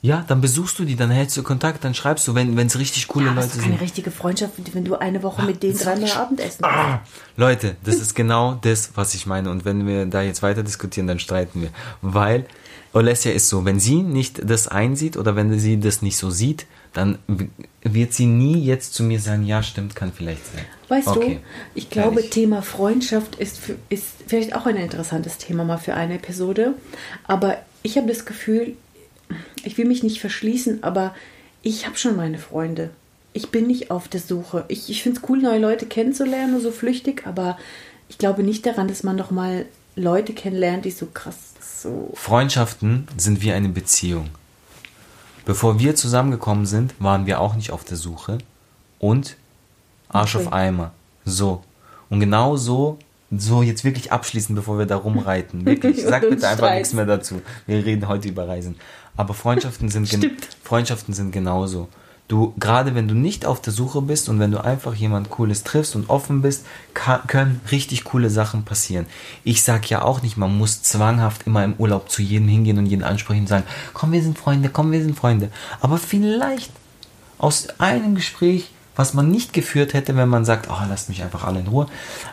Ja, 0.00 0.24
dann 0.28 0.40
besuchst 0.40 0.78
du 0.78 0.84
die, 0.84 0.94
dann 0.94 1.10
hältst 1.10 1.36
du 1.36 1.42
Kontakt, 1.42 1.82
dann 1.82 1.92
schreibst 1.92 2.28
du, 2.28 2.34
wenn 2.36 2.56
es 2.56 2.78
richtig 2.78 3.08
coole 3.08 3.26
Ja, 3.26 3.32
Leute 3.32 3.48
es 3.48 3.54
ist 3.56 3.62
keine 3.62 3.72
sind. 3.74 3.82
richtige 3.82 4.12
Freundschaft, 4.12 4.52
wenn 4.72 4.84
du 4.84 4.94
eine 4.94 5.24
Woche 5.24 5.42
mit 5.42 5.60
denen 5.60 5.72
das 5.72 5.82
dreimal 5.82 6.04
ist- 6.04 6.16
Abendessen 6.16 6.64
Ah, 6.64 7.00
Leute, 7.36 7.74
das 7.82 7.96
ist 7.96 8.14
genau 8.14 8.54
das, 8.62 8.92
was 8.94 9.14
ich 9.14 9.26
meine. 9.26 9.50
Und 9.50 9.64
wenn 9.64 9.88
wir 9.88 10.06
da 10.06 10.22
jetzt 10.22 10.40
weiter 10.44 10.62
diskutieren, 10.62 11.08
dann 11.08 11.18
streiten 11.18 11.62
wir. 11.62 11.70
Weil 12.00 12.46
Olesja 12.92 13.32
ist 13.32 13.48
so, 13.48 13.64
wenn 13.64 13.80
sie 13.80 14.02
nicht 14.02 14.40
das 14.48 14.66
einsieht 14.68 15.16
oder 15.16 15.36
wenn 15.36 15.58
sie 15.58 15.78
das 15.78 16.02
nicht 16.02 16.16
so 16.16 16.30
sieht, 16.30 16.66
dann 16.94 17.18
wird 17.82 18.14
sie 18.14 18.26
nie 18.26 18.64
jetzt 18.64 18.94
zu 18.94 19.02
mir 19.02 19.20
sagen, 19.20 19.44
ja, 19.44 19.62
stimmt, 19.62 19.94
kann 19.94 20.12
vielleicht 20.12 20.44
sein. 20.46 20.64
Weißt 20.88 21.08
Okay, 21.08 21.34
du, 21.34 21.40
ich 21.74 21.90
glaube, 21.90 22.14
fertig. 22.14 22.30
Thema 22.30 22.62
Freundschaft 22.62 23.36
ist, 23.36 23.58
für, 23.58 23.76
ist 23.90 24.06
vielleicht 24.26 24.54
auch 24.54 24.66
ein 24.66 24.76
interessantes 24.76 25.36
Thema 25.36 25.64
mal 25.64 25.76
für 25.76 25.94
eine 25.94 26.14
Episode. 26.14 26.74
Aber 27.24 27.58
ich 27.82 27.96
habe 27.98 28.08
das 28.08 28.24
Gefühl, 28.24 28.74
ich 29.64 29.76
will 29.76 29.84
mich 29.84 30.02
nicht 30.02 30.20
verschließen, 30.20 30.82
aber 30.82 31.14
ich 31.62 31.86
habe 31.86 31.98
schon 31.98 32.16
meine 32.16 32.38
Freunde. 32.38 32.90
Ich 33.34 33.50
bin 33.50 33.66
nicht 33.66 33.90
auf 33.90 34.08
der 34.08 34.20
Suche. 34.20 34.64
Ich, 34.68 34.88
ich 34.88 35.02
finde 35.02 35.20
es 35.20 35.28
cool, 35.28 35.38
neue 35.38 35.58
Leute 35.60 35.84
kennenzulernen, 35.84 36.60
so 36.60 36.70
flüchtig, 36.70 37.26
aber 37.26 37.58
ich 38.08 38.16
glaube 38.16 38.42
nicht 38.42 38.64
daran, 38.64 38.88
dass 38.88 39.02
man 39.02 39.16
noch 39.16 39.30
mal 39.30 39.66
Leute 39.94 40.32
kennenlernt, 40.32 40.86
die 40.86 40.90
so 40.90 41.06
krass 41.12 41.36
so. 41.82 42.10
Freundschaften 42.14 43.06
sind 43.16 43.40
wie 43.42 43.52
eine 43.52 43.68
Beziehung. 43.68 44.28
Bevor 45.44 45.78
wir 45.78 45.94
zusammengekommen 45.94 46.66
sind, 46.66 46.94
waren 46.98 47.26
wir 47.26 47.40
auch 47.40 47.54
nicht 47.54 47.70
auf 47.70 47.84
der 47.84 47.96
Suche. 47.96 48.38
Und 48.98 49.36
Arsch 50.08 50.34
Okay. 50.36 50.46
auf 50.46 50.52
Eimer. 50.52 50.92
So. 51.24 51.62
Und 52.10 52.20
genau 52.20 52.56
so, 52.56 52.98
so 53.30 53.62
jetzt 53.62 53.84
wirklich 53.84 54.12
abschließen, 54.12 54.54
bevor 54.54 54.78
wir 54.78 54.86
da 54.86 54.96
rumreiten. 54.96 55.64
Wirklich. 55.64 56.02
Sag 56.06 56.22
bitte 56.22 56.46
einfach 56.46 56.58
streiten. 56.64 56.76
nichts 56.78 56.92
mehr 56.92 57.06
dazu. 57.06 57.42
Wir 57.66 57.84
reden 57.84 58.08
heute 58.08 58.28
über 58.28 58.48
Reisen. 58.48 58.76
Aber 59.16 59.34
Freundschaften 59.34 59.88
sind, 59.90 60.08
Stimmt. 60.08 60.48
Freundschaften 60.62 61.12
sind 61.14 61.32
genauso. 61.32 61.88
Du, 62.28 62.52
gerade 62.58 62.94
wenn 62.94 63.08
du 63.08 63.14
nicht 63.14 63.46
auf 63.46 63.62
der 63.62 63.72
Suche 63.72 64.02
bist 64.02 64.28
und 64.28 64.38
wenn 64.38 64.50
du 64.50 64.62
einfach 64.62 64.94
jemand 64.94 65.30
Cooles 65.30 65.64
triffst 65.64 65.96
und 65.96 66.10
offen 66.10 66.42
bist, 66.42 66.66
kann, 66.92 67.26
können 67.26 67.62
richtig 67.70 68.04
coole 68.04 68.28
Sachen 68.28 68.64
passieren. 68.64 69.06
Ich 69.44 69.62
sag 69.62 69.88
ja 69.88 70.02
auch 70.02 70.20
nicht, 70.20 70.36
man 70.36 70.56
muss 70.56 70.82
zwanghaft 70.82 71.46
immer 71.46 71.64
im 71.64 71.72
Urlaub 71.78 72.10
zu 72.10 72.20
jedem 72.20 72.46
hingehen 72.48 72.76
und 72.76 72.84
jeden 72.84 73.02
ansprechen 73.02 73.40
und 73.40 73.48
sagen, 73.48 73.64
komm, 73.94 74.12
wir 74.12 74.22
sind 74.22 74.38
Freunde, 74.38 74.68
komm, 74.68 74.92
wir 74.92 75.02
sind 75.02 75.16
Freunde. 75.16 75.50
Aber 75.80 75.96
vielleicht 75.96 76.70
aus 77.38 77.68
einem 77.78 78.14
Gespräch, 78.14 78.72
was 78.94 79.14
man 79.14 79.30
nicht 79.30 79.54
geführt 79.54 79.94
hätte, 79.94 80.14
wenn 80.14 80.28
man 80.28 80.44
sagt, 80.44 80.68
oh, 80.68 80.82
lasst 80.86 81.08
mich 81.08 81.22
einfach 81.22 81.44
alle 81.44 81.60
in 81.60 81.68
Ruhe. 81.68 81.86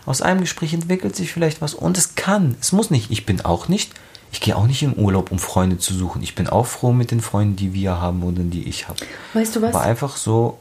Aus 0.06 0.22
einem 0.22 0.42
Gespräch 0.42 0.74
entwickelt 0.74 1.16
sich 1.16 1.32
vielleicht 1.32 1.62
was 1.62 1.74
und 1.74 1.98
es 1.98 2.16
kann, 2.16 2.58
es 2.60 2.74
muss 2.74 2.92
nicht. 2.92 3.12
Ich 3.12 3.26
bin 3.26 3.40
auch 3.40 3.70
nicht, 3.70 3.94
ich 4.36 4.42
gehe 4.42 4.56
auch 4.58 4.68
nicht 4.68 4.84
in 4.84 4.98
Urlaub, 4.98 5.32
um 5.32 5.40
Freunde 5.40 5.78
zu 5.78 5.94
suchen. 5.94 6.22
Ich 6.22 6.36
bin 6.36 6.48
auch 6.48 6.66
froh 6.66 6.92
mit 6.92 7.10
den 7.12 7.22
Freunden, 7.22 7.56
die 7.56 7.74
wir 7.74 8.02
haben 8.02 8.22
oder 8.22 8.44
die 8.44 8.68
ich 8.68 8.90
habe. 8.90 9.00
Weißt 9.34 9.56
du 9.56 9.62
was? 9.62 9.74
Aber 9.74 9.84
einfach 9.86 10.18
so, 10.18 10.58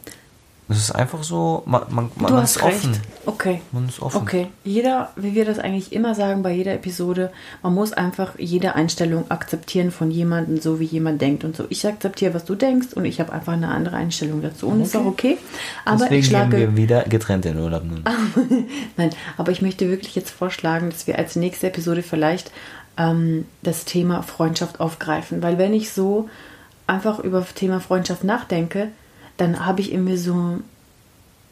Es 0.69 0.79
ist 0.79 0.93
einfach 0.93 1.23
so, 1.25 1.63
man, 1.67 1.83
man, 1.91 2.11
man 2.17 2.33
Du 2.33 2.39
ist 2.39 2.57
hast 2.57 2.63
offen. 2.63 2.91
recht. 2.93 3.01
Okay. 3.27 3.61
Man 3.73 3.89
ist 3.89 4.01
offen. 4.01 4.23
Okay. 4.23 4.47
Jeder, 4.65 5.11
wie 5.17 5.35
wir 5.35 5.45
das 5.45 5.59
eigentlich 5.59 5.93
immer 5.93 6.15
sagen 6.15 6.43
bei 6.43 6.53
jeder 6.53 6.73
Episode, 6.73 7.33
man 7.63 7.75
muss 7.75 7.93
einfach 7.93 8.39
jede 8.39 8.75
Einstellung 8.77 9.31
akzeptieren 9.31 9.91
von 9.91 10.11
jemandem, 10.11 10.61
so 10.61 10.79
wie 10.81 10.85
jemand 10.85 11.21
denkt 11.21 11.43
und 11.45 11.55
so. 11.57 11.65
Ich 11.69 11.85
akzeptiere, 11.87 12.33
was 12.33 12.45
du 12.45 12.55
denkst 12.55 12.95
und 12.95 13.05
ich 13.05 13.19
habe 13.21 13.33
einfach 13.33 13.53
eine 13.55 13.69
andere 13.69 13.97
Einstellung 13.97 14.41
dazu 14.41 14.69
und 14.69 14.81
ist 14.83 14.97
auch 14.97 15.05
okay. 15.05 15.37
Aber 15.85 15.99
Deswegen 15.99 16.21
ich 16.21 16.27
schlage 16.29 16.57
gehen 16.57 16.77
wir 16.77 16.77
wieder 16.83 17.03
getrennt 17.03 17.45
in 17.45 17.59
Urlaub 17.59 17.83
nun. 17.85 18.05
Nein, 18.97 19.11
aber 19.37 19.51
ich 19.53 19.61
möchte 19.63 19.91
wirklich 19.91 20.15
jetzt 20.15 20.31
vorschlagen, 20.31 20.89
dass 20.91 21.07
wir 21.07 21.19
als 21.19 21.35
nächste 21.37 21.67
Episode 21.67 22.03
vielleicht 22.03 22.51
ähm, 22.97 23.47
das 23.63 23.85
Thema 23.85 24.23
Freundschaft 24.23 24.81
aufgreifen. 24.81 25.43
Weil 25.43 25.59
wenn 25.59 25.73
ich 25.75 25.93
so 25.93 26.29
einfach 26.87 27.19
über 27.19 27.41
das 27.41 27.55
Thema 27.55 27.81
Freundschaft 27.81 28.25
nachdenke, 28.25 28.89
dann 29.37 29.65
habe 29.67 29.81
ich 29.81 29.91
in 29.93 30.05
mir 30.05 30.19
so 30.19 30.33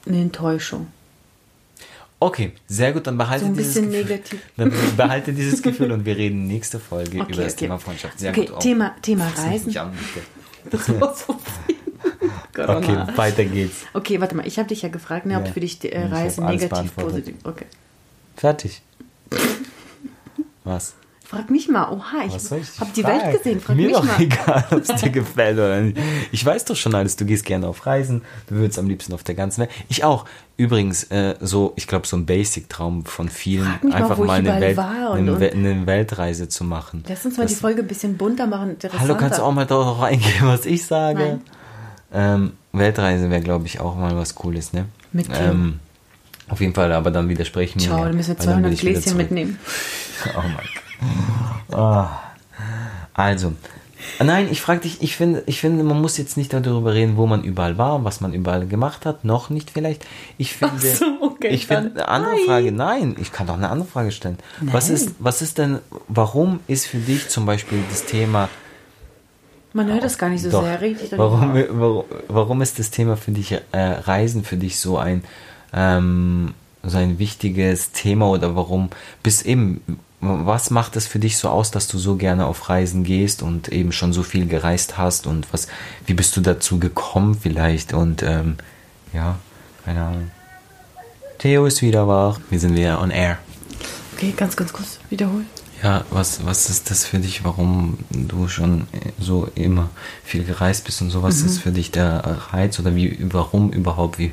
eine 0.07 0.21
Enttäuschung. 0.21 0.87
Okay, 2.21 2.53
sehr 2.69 2.93
gut, 2.93 3.09
dann 3.09 3.19
behalte 3.19 3.47
So 3.47 3.51
ein 3.51 3.57
dieses 3.57 3.75
bisschen 3.75 3.91
Gefühl. 3.91 4.05
negativ. 4.05 4.41
Dann 4.57 4.73
behalte 4.97 5.33
dieses 5.33 5.61
Gefühl 5.61 5.91
und 5.91 6.05
wir 6.05 6.17
reden 6.17 6.47
nächste 6.47 6.79
Folge 6.79 7.21
Okay, 7.21 7.33
über 7.33 7.43
das 7.43 7.55
okay. 7.55 7.65
Thema 7.65 7.79
Freundschaft. 7.79 8.21
Sehr 8.21 8.31
Okay, 8.31 8.45
gut. 8.47 8.55
Oh, 8.55 8.59
Thema- 8.61 8.95
Thema 9.03 9.27
Reisen. 9.37 9.77
an. 9.77 9.93
Das 10.71 11.01
war 11.01 11.15
so 11.15 11.35
viel. 11.67 11.77
Okay, 12.55 12.97
weiter 13.17 13.45
geht's. 13.47 13.87
Okay, 13.95 14.21
warte 14.21 14.37
mal. 14.37 14.47
Ich 14.47 14.59
habe 14.59 14.69
dich 14.69 14.83
ja 14.83 14.91
gefragt, 14.91 15.25
ne, 15.25 15.39
ob 15.39 15.47
Ja. 15.47 15.53
für 15.53 15.61
dich 15.61 15.79
die 15.79 15.91
äh, 15.91 15.99
Ich 16.01 16.05
hab 16.05 16.13
Reise 16.13 16.43
alles 16.43 16.61
negativ, 16.63 16.95
positiv. 16.97 17.35
Okay. 17.45 17.65
Fertig. 18.37 18.83
Was? 20.65 20.95
Frag 21.33 21.51
mich 21.51 21.67
mal. 21.69 21.91
Oha, 21.91 22.25
ich 22.27 22.35
ich 22.37 22.79
habe 22.81 22.91
die? 22.95 23.03
Welt 23.05 23.33
gesehen. 23.39 23.59
Frag 23.61 23.75
Mir 23.75 23.87
mich 23.87 23.97
doch 23.97 24.05
mal. 24.05 24.21
egal, 24.21 24.65
ob 24.71 24.79
es 24.87 25.01
dir 25.01 25.09
gefällt 25.11 25.55
oder 25.57 25.81
nicht. 25.81 25.97
Ich 26.31 26.45
weiß 26.45 26.67
doch 26.67 26.77
schon 26.77 26.95
alles. 26.95 27.17
Du 27.17 27.25
gehst 27.25 27.47
gerne 27.47 27.67
auf 27.67 27.87
Reisen. 27.87 28.21
Du 28.49 28.57
würdest 28.57 28.79
am 28.79 28.87
liebsten 28.87 29.15
auf 29.15 29.23
der 29.23 29.35
ganzen 29.35 29.63
Welt. 29.63 29.71
Ich 29.89 30.05
auch. 30.05 30.27
Übrigens, 30.59 31.05
äh, 31.05 31.35
so, 31.41 31.73
ich 31.77 31.87
glaube, 31.87 32.07
so 32.07 32.17
ein 32.19 32.27
Basic-Traum 32.27 33.07
von 33.07 33.31
vielen, 33.31 33.65
mal, 33.83 33.95
einfach 33.95 34.19
ich 34.19 34.25
mal, 34.27 34.39
eine, 34.41 34.61
Welt, 34.61 34.79
eine, 34.79 35.41
We- 35.41 35.53
eine 35.53 35.87
Weltreise 35.87 36.49
zu 36.51 36.65
machen. 36.65 37.03
Lass 37.09 37.25
uns 37.25 37.39
mal 37.39 37.45
Das- 37.45 37.55
die 37.55 37.59
Folge 37.61 37.81
ein 37.81 37.89
bisschen 37.89 38.19
bunter 38.19 38.47
machen. 38.47 38.77
Hallo, 38.99 39.17
kannst 39.17 39.39
du 39.39 39.43
auch 39.43 39.53
mal 39.53 39.65
darauf 39.67 40.01
eingehen, 40.03 40.43
was 40.43 40.67
ich 40.67 40.85
sage? 40.85 41.39
Ähm, 42.13 42.53
Weltreise 42.73 43.31
wäre, 43.31 43.41
glaube 43.41 43.67
ich, 43.67 43.81
auch 43.81 43.97
mal 43.97 44.15
was 44.17 44.35
Cooles, 44.35 44.75
ne? 44.75 44.85
Mit 45.13 45.29
ähm, 45.33 45.81
Auf 46.49 46.61
jeden 46.61 46.75
Fall, 46.75 46.93
aber 46.93 47.11
dann 47.11 47.31
widersprechen 47.31 47.81
wir. 47.81 47.89
Ciao, 47.89 48.05
dann 48.05 48.15
müssen 48.15 48.37
wir 48.37 48.39
weil 48.41 48.47
dann 48.47 48.65
will 48.65 48.71
200 48.71 48.73
ich 48.75 48.83
wieder 48.83 48.93
Gläschen 49.01 49.17
mitnehmen. 49.17 49.59
Oh 50.37 50.41
mein 50.43 50.53
Gott. 50.55 50.82
Ah. 51.71 52.09
Also, 53.15 53.53
nein, 54.19 54.49
ich 54.51 54.61
frage 54.61 54.81
dich, 54.81 55.03
ich 55.03 55.17
finde, 55.17 55.43
ich 55.47 55.61
finde, 55.61 55.85
man 55.85 56.01
muss 56.01 56.17
jetzt 56.17 56.37
nicht 56.37 56.53
darüber 56.53 56.95
reden, 56.95 57.17
wo 57.17 57.27
man 57.27 57.45
überall 57.45 57.77
war, 57.79 58.05
was 58.05 58.21
man 58.21 58.33
überall 58.33 58.67
gemacht 58.67 59.05
hat, 59.07 59.25
noch 59.25 59.51
nicht 59.51 59.71
vielleicht. 59.71 60.07
Ich 60.39 60.55
finde, 60.55 60.79
so, 60.81 61.05
okay, 61.21 61.49
ich 61.49 61.67
finde 61.67 61.93
eine 61.93 62.09
andere 62.09 62.35
nein. 62.35 62.45
Frage, 62.47 62.73
nein, 62.73 63.17
ich 63.21 63.33
kann 63.33 63.47
doch 63.47 63.55
eine 63.55 63.69
andere 63.69 63.89
Frage 63.89 64.13
stellen. 64.13 64.39
Was 64.61 64.87
Nein. 64.89 64.97
ist, 64.97 65.15
was 65.19 65.43
ist 65.43 65.59
denn, 65.59 65.79
warum 66.09 66.61
ist 66.69 66.87
für 66.87 66.99
dich 66.99 67.29
zum 67.29 67.47
Beispiel 67.47 67.79
das 67.91 68.05
Thema 68.05 68.49
Man 69.75 69.87
hört 69.89 70.05
das 70.05 70.19
gar 70.19 70.29
nicht 70.29 70.43
so 70.43 70.51
Doch. 70.51 70.63
sehr, 70.63 70.81
richtig? 70.81 71.13
Warum, 71.17 71.55
warum, 71.71 72.05
warum 72.29 72.63
ist 72.63 72.79
das 72.79 72.91
Thema 72.91 73.17
für 73.17 73.31
dich, 73.33 73.53
äh, 73.53 73.61
Reisen 73.73 74.45
für 74.45 74.57
dich 74.57 74.79
so 74.79 74.99
ein, 74.99 75.25
ähm, 75.73 76.55
so 76.83 76.99
ein 76.99 77.19
wichtiges 77.19 77.93
Thema 77.93 78.29
oder 78.29 78.55
warum 78.57 78.91
bis 79.23 79.43
eben, 79.43 79.81
was 80.23 80.71
macht 80.71 80.95
es 80.95 81.09
für 81.09 81.19
dich 81.19 81.37
so 81.37 81.49
aus, 81.49 81.73
dass 81.73 81.89
du 81.89 81.99
so 81.99 82.15
gerne 82.15 82.47
auf 82.47 82.69
Reisen 82.69 83.03
gehst 83.03 83.43
und 83.43 83.69
eben 83.69 83.91
schon 83.91 84.13
so 84.13 84.23
viel 84.23 84.47
gereist 84.47 84.97
hast 84.97 85.27
und 85.27 85.53
was, 85.53 85.67
wie 86.07 86.15
bist 86.15 86.37
du 86.37 86.41
dazu 86.41 86.79
gekommen 86.79 87.37
vielleicht 87.39 87.93
und 87.93 88.23
ähm, 88.23 88.57
ja, 89.13 89.39
keine 89.85 90.03
Ahnung. 90.03 90.31
Theo 91.39 91.67
ist 91.67 91.83
wieder 91.83 92.07
wach, 92.07 92.39
wir 92.51 92.61
sind 92.61 92.77
wieder 92.77 93.01
on 93.01 93.11
air. 93.11 93.39
Okay, 94.15 94.33
ganz, 94.37 94.55
ganz 94.55 94.73
kurz 94.73 95.01
wiederholen. 95.11 95.49
Ja, 95.83 96.05
was, 96.11 96.47
was 96.47 96.71
ist 96.71 96.93
das 96.93 97.05
für 97.05 97.19
dich, 97.19 97.43
warum 97.43 97.99
du 98.11 98.47
schon 98.47 98.87
so 99.19 99.49
immer 99.57 99.91
viel 100.23 100.45
gereist 100.45 100.85
bist 100.85 101.03
und 101.03 101.11
so? 101.11 101.19
Mhm. 101.19 101.23
Was 101.25 101.41
ist 101.41 101.59
für 101.59 101.73
dich 101.73 101.91
der 101.91 102.39
Reiz 102.53 102.79
oder 102.79 102.95
wie, 102.95 103.19
warum 103.33 103.71
überhaupt, 103.73 104.21
wie, 104.21 104.31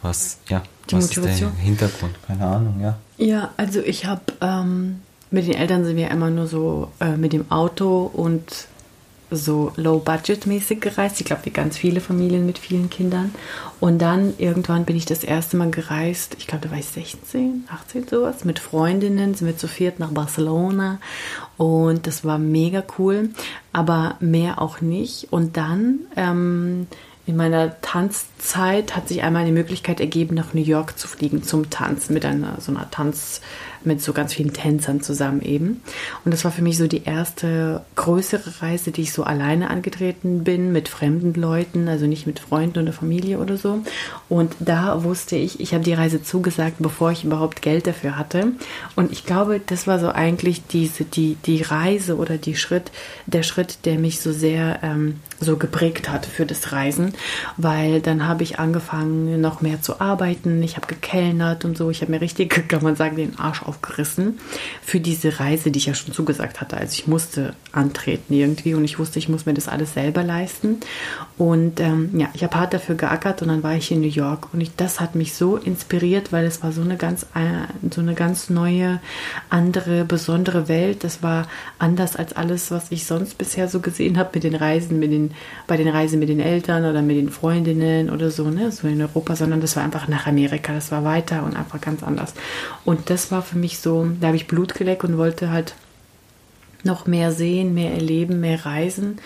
was, 0.00 0.38
ja, 0.48 0.62
Die 0.90 0.96
was 0.96 1.04
ist 1.04 1.16
Motivation? 1.16 1.52
der 1.56 1.64
Hintergrund? 1.64 2.14
Keine 2.26 2.46
Ahnung, 2.46 2.80
ja. 2.80 2.98
Ja, 3.18 3.50
also 3.56 3.80
ich 3.80 4.06
habe 4.06 4.22
ähm, 4.40 5.00
mit 5.30 5.46
den 5.46 5.54
Eltern 5.54 5.84
sind 5.84 5.96
wir 5.96 6.10
immer 6.10 6.30
nur 6.30 6.46
so 6.46 6.92
äh, 7.00 7.16
mit 7.16 7.32
dem 7.32 7.50
Auto 7.50 8.10
und 8.12 8.68
so 9.30 9.72
low-budget-mäßig 9.76 10.80
gereist. 10.80 11.20
Ich 11.20 11.26
glaube, 11.26 11.44
wie 11.46 11.50
ganz 11.50 11.76
viele 11.76 12.00
Familien 12.00 12.46
mit 12.46 12.58
vielen 12.58 12.90
Kindern. 12.90 13.34
Und 13.80 13.98
dann 13.98 14.34
irgendwann 14.38 14.84
bin 14.84 14.96
ich 14.96 15.04
das 15.04 15.24
erste 15.24 15.56
Mal 15.56 15.70
gereist. 15.70 16.36
Ich 16.38 16.46
glaube, 16.46 16.64
da 16.64 16.70
war 16.70 16.78
ich 16.78 16.86
16, 16.86 17.64
18 17.68 18.06
sowas. 18.06 18.44
Mit 18.44 18.58
Freundinnen 18.58 19.34
sind 19.34 19.48
wir 19.48 19.56
zu 19.56 19.66
viert 19.66 19.98
nach 19.98 20.10
Barcelona. 20.10 21.00
Und 21.56 22.06
das 22.06 22.24
war 22.24 22.38
mega 22.38 22.84
cool. 22.98 23.30
Aber 23.72 24.14
mehr 24.20 24.62
auch 24.62 24.80
nicht. 24.80 25.32
Und 25.32 25.56
dann 25.56 26.00
ähm, 26.16 26.86
in 27.26 27.36
meiner 27.36 27.80
Tanzzeit 27.80 28.94
hat 28.94 29.08
sich 29.08 29.22
einmal 29.22 29.44
die 29.44 29.52
Möglichkeit 29.52 30.00
ergeben, 30.00 30.36
nach 30.36 30.54
New 30.54 30.62
York 30.62 30.96
zu 30.96 31.08
fliegen 31.08 31.42
zum 31.42 31.70
Tanzen 31.70 32.14
mit 32.14 32.24
einer 32.24 32.60
so 32.60 32.70
einer 32.70 32.88
Tanz 32.90 33.40
mit 33.86 34.02
so 34.02 34.12
ganz 34.12 34.34
vielen 34.34 34.52
Tänzern 34.52 35.00
zusammen 35.00 35.42
eben. 35.42 35.80
Und 36.24 36.32
das 36.32 36.44
war 36.44 36.52
für 36.52 36.62
mich 36.62 36.78
so 36.78 36.86
die 36.86 37.04
erste 37.04 37.82
größere 37.94 38.62
Reise, 38.62 38.90
die 38.90 39.02
ich 39.02 39.12
so 39.12 39.24
alleine 39.24 39.70
angetreten 39.70 40.44
bin 40.44 40.72
mit 40.72 40.88
fremden 40.88 41.34
Leuten, 41.34 41.88
also 41.88 42.06
nicht 42.06 42.26
mit 42.26 42.38
Freunden 42.38 42.82
oder 42.82 42.92
Familie 42.92 43.38
oder 43.38 43.56
so. 43.56 43.82
Und 44.28 44.54
da 44.58 45.04
wusste 45.04 45.36
ich, 45.36 45.60
ich 45.60 45.74
habe 45.74 45.84
die 45.84 45.94
Reise 45.94 46.22
zugesagt, 46.22 46.76
bevor 46.78 47.12
ich 47.12 47.24
überhaupt 47.24 47.62
Geld 47.62 47.86
dafür 47.86 48.18
hatte. 48.18 48.52
Und 48.94 49.12
ich 49.12 49.24
glaube, 49.24 49.60
das 49.64 49.86
war 49.86 49.98
so 49.98 50.08
eigentlich 50.08 50.66
diese 50.66 51.04
die 51.04 51.36
die 51.46 51.62
Reise 51.62 52.16
oder 52.16 52.38
die 52.38 52.56
Schritt 52.56 52.90
der 53.26 53.42
Schritt, 53.42 53.84
der 53.84 53.98
mich 53.98 54.20
so 54.20 54.32
sehr 54.32 54.80
ähm, 54.82 55.20
so 55.40 55.56
geprägt 55.56 56.08
hat 56.08 56.26
für 56.26 56.46
das 56.46 56.72
Reisen, 56.72 57.12
weil 57.56 58.00
dann 58.00 58.26
habe 58.26 58.42
ich 58.42 58.58
angefangen 58.58 59.40
noch 59.40 59.60
mehr 59.60 59.82
zu 59.82 60.00
arbeiten. 60.00 60.62
Ich 60.62 60.76
habe 60.76 60.86
gekellnert 60.86 61.64
und 61.64 61.76
so. 61.76 61.90
Ich 61.90 62.00
habe 62.02 62.12
mir 62.12 62.20
richtig, 62.20 62.68
kann 62.68 62.82
man 62.82 62.96
sagen, 62.96 63.16
den 63.16 63.38
Arsch 63.38 63.62
aufgerissen 63.76 64.38
für 64.82 65.00
diese 65.00 65.38
Reise, 65.40 65.70
die 65.70 65.78
ich 65.78 65.86
ja 65.86 65.94
schon 65.94 66.12
zugesagt 66.12 66.60
hatte. 66.60 66.76
Also 66.76 66.94
ich 66.94 67.06
musste 67.06 67.54
antreten 67.72 68.32
irgendwie 68.32 68.74
und 68.74 68.84
ich 68.84 68.98
wusste, 68.98 69.18
ich 69.18 69.28
muss 69.28 69.46
mir 69.46 69.54
das 69.54 69.68
alles 69.68 69.94
selber 69.94 70.22
leisten. 70.22 70.80
Und 71.38 71.80
ähm, 71.80 72.18
ja, 72.18 72.28
ich 72.32 72.42
habe 72.42 72.56
hart 72.56 72.72
dafür 72.72 72.94
geackert 72.94 73.42
und 73.42 73.48
dann 73.48 73.62
war 73.62 73.74
ich 73.74 73.90
in 73.90 74.00
New 74.00 74.08
York 74.08 74.48
und 74.52 74.60
ich, 74.60 74.74
das 74.76 75.00
hat 75.00 75.14
mich 75.14 75.34
so 75.34 75.56
inspiriert, 75.56 76.32
weil 76.32 76.46
es 76.46 76.62
war 76.62 76.72
so 76.72 76.80
eine 76.80 76.96
ganz 76.96 77.24
äh, 77.34 77.90
so 77.92 78.00
eine 78.00 78.14
ganz 78.14 78.48
neue, 78.48 79.00
andere, 79.50 80.04
besondere 80.04 80.68
Welt. 80.68 81.04
Das 81.04 81.22
war 81.22 81.46
anders 81.78 82.16
als 82.16 82.34
alles, 82.34 82.70
was 82.70 82.90
ich 82.90 83.04
sonst 83.04 83.36
bisher 83.36 83.68
so 83.68 83.80
gesehen 83.80 84.18
habe 84.18 84.30
mit 84.34 84.44
den 84.44 84.54
Reisen, 84.54 84.98
mit 84.98 85.12
den 85.12 85.32
bei 85.66 85.76
den 85.76 85.88
Reisen 85.88 86.18
mit 86.18 86.28
den 86.28 86.40
Eltern 86.40 86.84
oder 86.84 87.02
mit 87.02 87.16
den 87.16 87.28
Freundinnen 87.28 88.10
oder 88.10 88.30
so, 88.30 88.48
ne, 88.48 88.72
so 88.72 88.88
in 88.88 89.02
Europa, 89.02 89.36
sondern 89.36 89.60
das 89.60 89.76
war 89.76 89.82
einfach 89.82 90.08
nach 90.08 90.26
Amerika, 90.26 90.72
das 90.72 90.90
war 90.90 91.04
weiter 91.04 91.44
und 91.44 91.56
einfach 91.56 91.80
ganz 91.80 92.02
anders. 92.02 92.34
Und 92.84 93.10
das 93.10 93.30
war 93.30 93.42
für 93.42 93.58
mich 93.58 93.65
so, 93.80 94.06
da 94.20 94.28
habe 94.28 94.36
ich 94.36 94.46
Blut 94.46 94.74
geleckt 94.74 95.04
und 95.04 95.18
wollte 95.18 95.50
halt 95.50 95.74
noch 96.84 97.06
mehr 97.06 97.32
sehen, 97.32 97.74
mehr 97.74 97.92
erleben, 97.92 98.40
mehr 98.40 98.64
reisen 98.64 99.18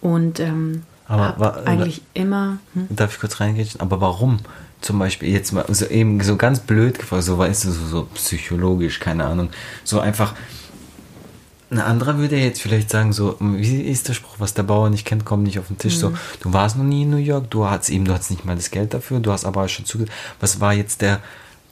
und 0.00 0.40
ähm, 0.40 0.82
Aber 1.06 1.28
hab 1.28 1.38
wa- 1.40 1.62
eigentlich 1.66 2.02
immer 2.14 2.58
hm? 2.74 2.86
Darf 2.90 3.14
ich 3.14 3.20
kurz 3.20 3.40
reingehen? 3.40 3.68
Aber 3.78 4.00
warum? 4.00 4.38
Zum 4.80 4.98
Beispiel 4.98 5.28
jetzt 5.28 5.52
mal 5.52 5.64
so 5.68 5.86
eben 5.86 6.20
so 6.22 6.36
ganz 6.36 6.60
blöd 6.60 6.98
gefragt, 6.98 7.22
so 7.24 7.36
weißt 7.38 7.64
du, 7.66 7.70
so, 7.70 7.86
so 7.86 8.08
psychologisch, 8.14 8.98
keine 8.98 9.24
Ahnung. 9.26 9.50
So 9.84 10.00
einfach. 10.00 10.34
Ein 11.70 11.78
anderer 11.78 12.18
würde 12.18 12.36
jetzt 12.36 12.60
vielleicht 12.60 12.90
sagen, 12.90 13.12
so, 13.14 13.36
wie 13.40 13.80
ist 13.80 14.08
der 14.08 14.12
Spruch, 14.12 14.34
was 14.38 14.52
der 14.52 14.62
Bauer 14.64 14.90
nicht 14.90 15.06
kennt, 15.06 15.24
kommt 15.24 15.44
nicht 15.44 15.58
auf 15.58 15.68
den 15.68 15.78
Tisch. 15.78 15.96
So, 15.96 16.12
du 16.40 16.52
warst 16.52 16.76
noch 16.76 16.84
nie 16.84 17.02
in 17.04 17.10
New 17.10 17.16
York, 17.16 17.50
du 17.50 17.64
hast 17.66 17.88
eben, 17.88 18.04
du 18.04 18.12
hast 18.12 18.30
nicht 18.30 18.44
mal 18.44 18.56
das 18.56 18.70
Geld 18.70 18.92
dafür, 18.92 19.20
du 19.20 19.32
hast 19.32 19.46
aber 19.46 19.66
schon 19.68 19.86
zugesagt. 19.86 20.12
Was 20.40 20.60
war 20.60 20.74
jetzt 20.74 21.00
der, 21.00 21.20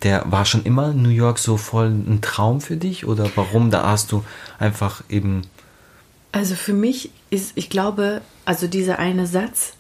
der, 0.02 0.30
war 0.30 0.44
schon 0.44 0.64
immer 0.64 0.92
New 0.92 1.10
York 1.10 1.38
so 1.38 1.56
voll 1.56 1.88
ein 1.88 2.20
Traum 2.22 2.60
für 2.60 2.76
dich? 2.76 3.06
Oder 3.06 3.30
warum? 3.34 3.70
Da 3.70 3.86
hast 3.86 4.12
du 4.12 4.24
einfach 4.58 5.02
eben, 5.08 5.42
Also 6.32 6.54
für 6.54 6.72
mich 6.72 7.10
ist, 7.30 7.52
ich 7.56 7.70
glaube, 7.70 8.20
also 8.44 8.66
dieser 8.66 8.98
eine 8.98 9.26
Satz, 9.26 9.74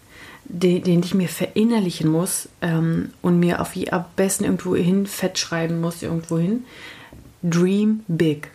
den, 0.44 0.82
den 0.82 1.02
ich 1.02 1.14
mir 1.14 1.28
verinnerlichen 1.28 2.10
muss 2.10 2.48
ähm, 2.60 3.10
und 3.22 3.38
mir 3.38 3.60
auf 3.60 3.72
am 3.90 4.04
besten 4.16 4.44
irgendwo 4.44 4.74
hin 4.74 5.06
fett 5.06 5.38
schreiben 5.38 5.80
muss, 5.80 6.02
irgendwo 6.02 6.38
hin. 6.38 6.64
Dream 7.42 8.00
big. 8.08 8.50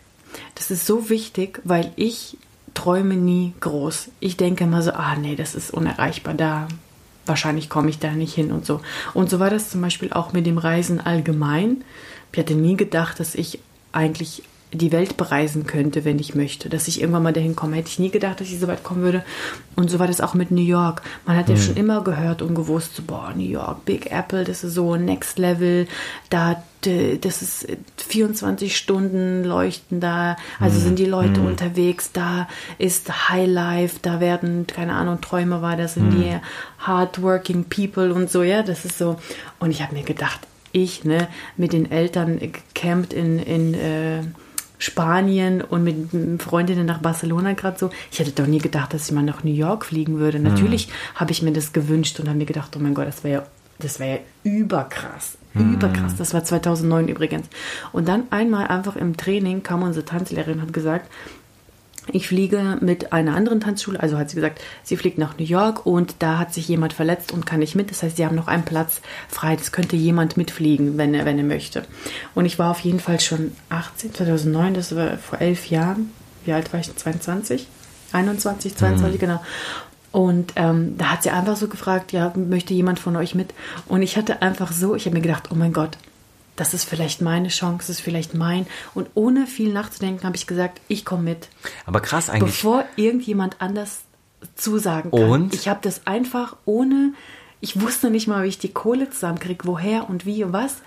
Das 0.55 0.71
ist 0.71 0.85
so 0.85 1.09
wichtig, 1.09 1.61
weil 1.63 1.91
ich 1.95 2.37
träume 2.73 3.15
nie 3.15 3.53
groß. 3.61 4.09
Ich 4.19 4.35
denke 4.35 4.65
immer 4.65 4.81
so, 4.81 4.91
ah 4.91 5.15
nee, 5.15 5.35
das 5.35 5.55
ist 5.55 5.71
unerreichbar 5.71 6.33
da. 6.33 6.67
Wahrscheinlich 7.25 7.69
komme 7.69 7.89
ich 7.89 7.99
da 7.99 8.11
nicht 8.11 8.33
hin 8.33 8.51
und 8.51 8.65
so. 8.65 8.81
Und 9.13 9.29
so 9.29 9.39
war 9.39 9.49
das 9.49 9.69
zum 9.69 9.81
Beispiel 9.81 10.13
auch 10.13 10.33
mit 10.33 10.45
dem 10.45 10.57
Reisen 10.57 10.99
allgemein. 10.99 11.83
Ich 12.31 12.39
hatte 12.39 12.55
nie 12.55 12.75
gedacht, 12.75 13.19
dass 13.19 13.35
ich 13.35 13.59
eigentlich 13.91 14.43
die 14.71 14.91
Welt 14.91 15.17
bereisen 15.17 15.65
könnte, 15.65 16.05
wenn 16.05 16.19
ich 16.19 16.35
möchte, 16.35 16.69
dass 16.69 16.87
ich 16.87 16.99
irgendwann 16.99 17.23
mal 17.23 17.33
dahin 17.33 17.55
komme. 17.55 17.77
Hätte 17.77 17.89
ich 17.89 17.99
nie 17.99 18.09
gedacht, 18.09 18.41
dass 18.41 18.49
ich 18.49 18.59
so 18.59 18.67
weit 18.67 18.83
kommen 18.83 19.01
würde. 19.01 19.23
Und 19.75 19.89
so 19.89 19.99
war 19.99 20.07
das 20.07 20.21
auch 20.21 20.33
mit 20.33 20.51
New 20.51 20.61
York. 20.61 21.01
Man 21.25 21.37
hat 21.37 21.49
ja 21.49 21.57
schon 21.57 21.77
immer 21.77 22.03
gehört 22.03 22.41
und 22.41 22.55
gewusst, 22.55 22.95
so, 22.95 23.03
boah, 23.03 23.31
New 23.35 23.47
York, 23.47 23.85
Big 23.85 24.11
Apple, 24.11 24.43
das 24.43 24.63
ist 24.63 24.73
so 24.73 24.95
Next 24.95 25.39
Level, 25.39 25.87
da 26.29 26.61
das 27.21 27.41
ist 27.41 27.67
24 27.97 28.75
Stunden 28.75 29.43
leuchten 29.43 29.99
da, 29.99 30.37
also 30.59 30.79
sind 30.79 30.99
die 30.99 31.05
Leute 31.05 31.41
Mhm. 31.41 31.47
unterwegs, 31.47 32.11
da 32.13 32.47
ist 32.77 33.29
High 33.29 33.47
Life, 33.47 33.97
da 34.01 34.19
werden, 34.19 34.65
keine 34.67 34.93
Ahnung, 34.93 35.21
Träume 35.21 35.61
war, 35.61 35.75
das 35.77 35.95
sind 35.95 36.11
die 36.11 36.37
hardworking 36.79 37.65
people 37.65 38.13
und 38.13 38.29
so, 38.29 38.43
ja, 38.43 38.63
das 38.63 38.85
ist 38.85 38.97
so. 38.97 39.17
Und 39.59 39.71
ich 39.71 39.81
habe 39.81 39.93
mir 39.95 40.03
gedacht, 40.03 40.39
ich, 40.71 41.03
ne, 41.03 41.27
mit 41.57 41.73
den 41.73 41.89
Eltern 41.89 42.39
gecampt 42.39 43.13
in, 43.13 43.39
in 43.39 43.73
äh, 43.73 44.21
Spanien 44.77 45.61
und 45.61 45.83
mit 45.83 46.41
Freundinnen 46.41 46.85
nach 46.85 46.99
Barcelona 46.99 47.53
gerade 47.53 47.79
so. 47.79 47.89
Ich 48.11 48.19
hätte 48.19 48.31
doch 48.31 48.45
nie 48.45 48.57
gedacht, 48.59 48.93
dass 48.93 49.05
ich 49.07 49.11
mal 49.13 49.23
nach 49.23 49.43
New 49.43 49.53
York 49.53 49.85
fliegen 49.85 50.19
würde. 50.19 50.39
Natürlich 50.39 50.89
habe 51.15 51.31
ich 51.31 51.41
mir 51.41 51.53
das 51.53 51.71
gewünscht 51.71 52.19
und 52.19 52.27
habe 52.27 52.37
mir 52.37 52.45
gedacht, 52.45 52.75
oh 52.75 52.79
mein 52.79 52.93
Gott, 52.93 53.07
das 53.07 53.23
wäre 53.23 53.41
ja, 53.41 53.45
das 53.79 53.99
wäre 53.99 54.19
ja 54.19 54.51
überkrass. 54.51 55.37
Überkrass. 55.59 56.15
Das 56.15 56.33
war 56.33 56.43
2009 56.43 57.07
übrigens. 57.07 57.47
Und 57.91 58.07
dann 58.07 58.23
einmal 58.31 58.67
einfach 58.67 58.95
im 58.95 59.17
Training 59.17 59.63
kam 59.63 59.83
unsere 59.83 60.05
Tanzlehrerin 60.05 60.55
und 60.55 60.61
hat 60.63 60.73
gesagt, 60.73 61.09
ich 62.11 62.27
fliege 62.27 62.77
mit 62.81 63.13
einer 63.13 63.35
anderen 63.35 63.59
Tanzschule, 63.59 63.99
also 63.99 64.17
hat 64.17 64.29
sie 64.29 64.35
gesagt, 64.35 64.61
sie 64.83 64.95
fliegt 64.95 65.17
nach 65.17 65.37
New 65.39 65.45
York 65.45 65.85
und 65.85 66.15
da 66.19 66.37
hat 66.37 66.53
sich 66.53 66.67
jemand 66.67 66.93
verletzt 66.93 67.31
und 67.31 67.45
kann 67.45 67.59
nicht 67.59 67.75
mit. 67.75 67.89
Das 67.89 68.03
heißt, 68.03 68.17
sie 68.17 68.25
haben 68.25 68.35
noch 68.35 68.47
einen 68.47 68.63
Platz 68.63 69.01
frei. 69.27 69.55
Das 69.55 69.71
könnte 69.71 69.95
jemand 69.95 70.37
mitfliegen, 70.37 70.97
wenn 70.97 71.13
er, 71.13 71.25
wenn 71.25 71.37
er 71.37 71.43
möchte. 71.43 71.83
Und 72.35 72.45
ich 72.45 72.59
war 72.59 72.69
auf 72.71 72.79
jeden 72.81 72.99
Fall 72.99 73.19
schon 73.19 73.53
18, 73.69 74.13
2009, 74.13 74.73
das 74.75 74.95
war 74.95 75.17
vor 75.17 75.41
elf 75.41 75.67
Jahren. 75.67 76.11
Wie 76.45 76.53
alt 76.53 76.71
war 76.73 76.79
ich? 76.79 76.95
22? 76.95 77.67
21, 78.11 78.75
22, 78.75 79.19
genau. 79.19 79.41
Und 80.15 80.53
ähm, 80.55 80.97
da 80.97 81.11
hat 81.11 81.23
sie 81.23 81.29
einfach 81.29 81.57
so 81.57 81.67
gefragt, 81.67 82.13
ja, 82.13 82.31
möchte 82.37 82.73
jemand 82.73 83.01
von 83.01 83.17
euch 83.17 83.35
mit? 83.35 83.53
Und 83.85 84.01
ich 84.01 84.15
hatte 84.15 84.41
einfach 84.41 84.71
so, 84.71 84.95
ich 84.95 85.07
habe 85.07 85.15
mir 85.17 85.21
gedacht, 85.21 85.49
oh 85.51 85.55
mein 85.55 85.73
Gott, 85.73 85.97
das 86.55 86.73
ist 86.73 86.85
vielleicht 86.85 87.21
meine 87.21 87.49
Chance, 87.49 87.79
das 87.79 87.89
ist 87.89 87.99
vielleicht 87.99 88.33
mein. 88.33 88.65
Und 88.93 89.09
ohne 89.13 89.45
viel 89.45 89.73
nachzudenken 89.73 90.23
habe 90.23 90.37
ich 90.37 90.47
gesagt, 90.47 90.79
ich 90.87 91.03
komme 91.03 91.23
mit 91.23 91.49
Aber 91.85 91.99
krass 91.99 92.29
eigentlich. 92.29 92.53
bevor 92.53 92.85
irgendjemand 92.95 93.57
anders 93.59 94.03
zusagen 94.55 95.11
kann. 95.11 95.29
Und? 95.29 95.53
Ich 95.53 95.67
habe 95.67 95.81
das 95.81 96.07
einfach 96.07 96.55
ohne, 96.63 97.11
ich 97.59 97.81
wusste 97.81 98.09
nicht 98.09 98.29
mal, 98.29 98.45
wie 98.45 98.47
ich 98.47 98.57
die 98.57 98.71
Kohle 98.71 99.09
zusammenkriege, 99.09 99.65
woher 99.65 100.09
und 100.09 100.25
wie 100.25 100.45
und 100.45 100.53
was. 100.53 100.77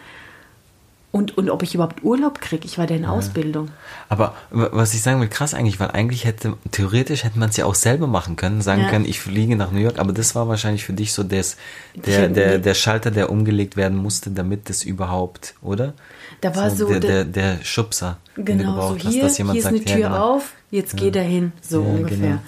Und, 1.11 1.39
und 1.39 1.49
ob 1.49 1.63
ich 1.63 1.75
überhaupt 1.75 2.05
Urlaub 2.05 2.41
kriege. 2.43 2.67
Ich 2.67 2.77
war 2.77 2.87
da 2.87 2.95
in 2.95 3.07
Ausbildung. 3.07 3.71
Aber 4.11 4.35
was 4.51 4.93
ich 4.93 5.01
sagen 5.03 5.21
will, 5.23 5.29
krass 5.29 5.55
eigentlich, 5.55 5.81
weil 5.81 5.91
eigentlich 5.91 6.27
hätte, 6.27 6.55
theoretisch 6.71 7.25
hätte 7.25 7.39
man 7.39 7.49
es 7.49 7.57
ja 7.57 7.65
auch 7.65 7.75
selber 7.75 8.07
machen 8.07 8.37
können, 8.37 8.61
sagen 8.61 8.83
Ja. 8.83 8.91
können, 8.91 9.07
ich 9.07 9.19
fliege 9.19 9.57
nach 9.57 9.73
New 9.73 9.79
York, 9.81 9.99
aber 9.99 10.13
das 10.13 10.35
war 10.35 10.49
wahrscheinlich 10.49 10.85
für 10.85 10.93
dich 10.93 11.15
so 11.15 11.23
des, 11.23 11.57
der, 11.95 12.29
der, 12.29 12.59
der 12.59 12.75
Schalter, 12.75 13.11
der 13.11 13.31
umgelegt 13.31 13.77
werden 13.79 13.97
musste, 13.97 14.31
damit 14.31 14.69
das 14.69 14.83
überhaupt, 14.85 15.55
oder? 15.63 15.95
Da 16.43 16.55
war 16.55 16.69
so 16.71 16.87
der, 16.89 17.01
der- 17.01 17.25
der, 17.25 17.57
der 17.57 17.65
Schubser, 17.65 18.19
Genau, 18.37 18.65
so 18.65 18.69
gebraucht 18.95 19.05
hast, 19.07 19.13
hier, 19.13 19.29
hier 19.29 19.55
ist 19.55 19.63
sagt, 19.63 19.75
eine 19.77 19.85
Tür 19.85 19.99
ja, 19.99 20.09
genau. 20.09 20.35
auf, 20.37 20.53
jetzt 20.71 20.95
geh 20.97 21.11
dahin, 21.11 21.53
so 21.63 21.83
Ja, 21.83 21.89
ungefähr. 21.89 22.17
genau. 22.19 22.39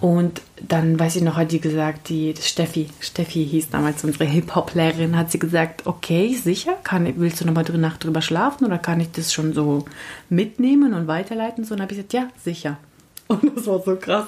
Und 0.00 0.42
dann, 0.60 0.98
weiß 0.98 1.16
ich 1.16 1.22
noch, 1.22 1.36
hat 1.36 1.52
die 1.52 1.60
gesagt, 1.60 2.08
die 2.08 2.34
Steffi, 2.40 2.88
Steffi 3.00 3.46
hieß 3.46 3.70
damals 3.70 4.04
unsere 4.04 4.24
Hip-Hop-Lehrerin, 4.24 5.16
hat 5.16 5.30
sie 5.30 5.38
gesagt, 5.38 5.86
okay, 5.86 6.34
sicher, 6.34 6.72
kann, 6.82 7.12
willst 7.16 7.40
du 7.40 7.46
nochmal 7.46 7.64
drüber 7.64 7.78
Nacht 7.78 8.04
drüber 8.04 8.22
schlafen 8.22 8.64
oder 8.64 8.78
kann 8.78 9.00
ich 9.00 9.12
das 9.12 9.32
schon 9.32 9.52
so 9.52 9.84
mitnehmen 10.28 10.94
und 10.94 11.06
weiterleiten? 11.06 11.64
So, 11.64 11.74
und 11.74 11.80
dann 11.80 11.88
habe 11.88 11.94
ich 11.94 12.08
gesagt, 12.08 12.12
ja, 12.12 12.28
sicher. 12.42 12.78
Und 13.28 13.56
das 13.56 13.66
war 13.66 13.82
so 13.82 13.96
krass. 13.96 14.26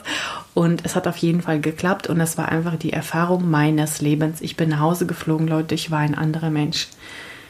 Und 0.55 0.85
es 0.85 0.97
hat 0.97 1.07
auf 1.07 1.19
jeden 1.19 1.41
Fall 1.41 1.61
geklappt 1.61 2.09
und 2.09 2.19
das 2.19 2.37
war 2.37 2.49
einfach 2.49 2.75
die 2.75 2.93
Erfahrung 2.93 3.49
meines 3.49 4.01
Lebens. 4.01 4.41
Ich 4.41 4.57
bin 4.57 4.71
nach 4.71 4.81
Hause 4.81 5.07
geflogen, 5.07 5.47
Leute, 5.47 5.77
ich 5.77 5.93
war 5.93 6.01
ein 6.01 6.17
anderer 6.17 6.51
Mensch. 6.51 6.89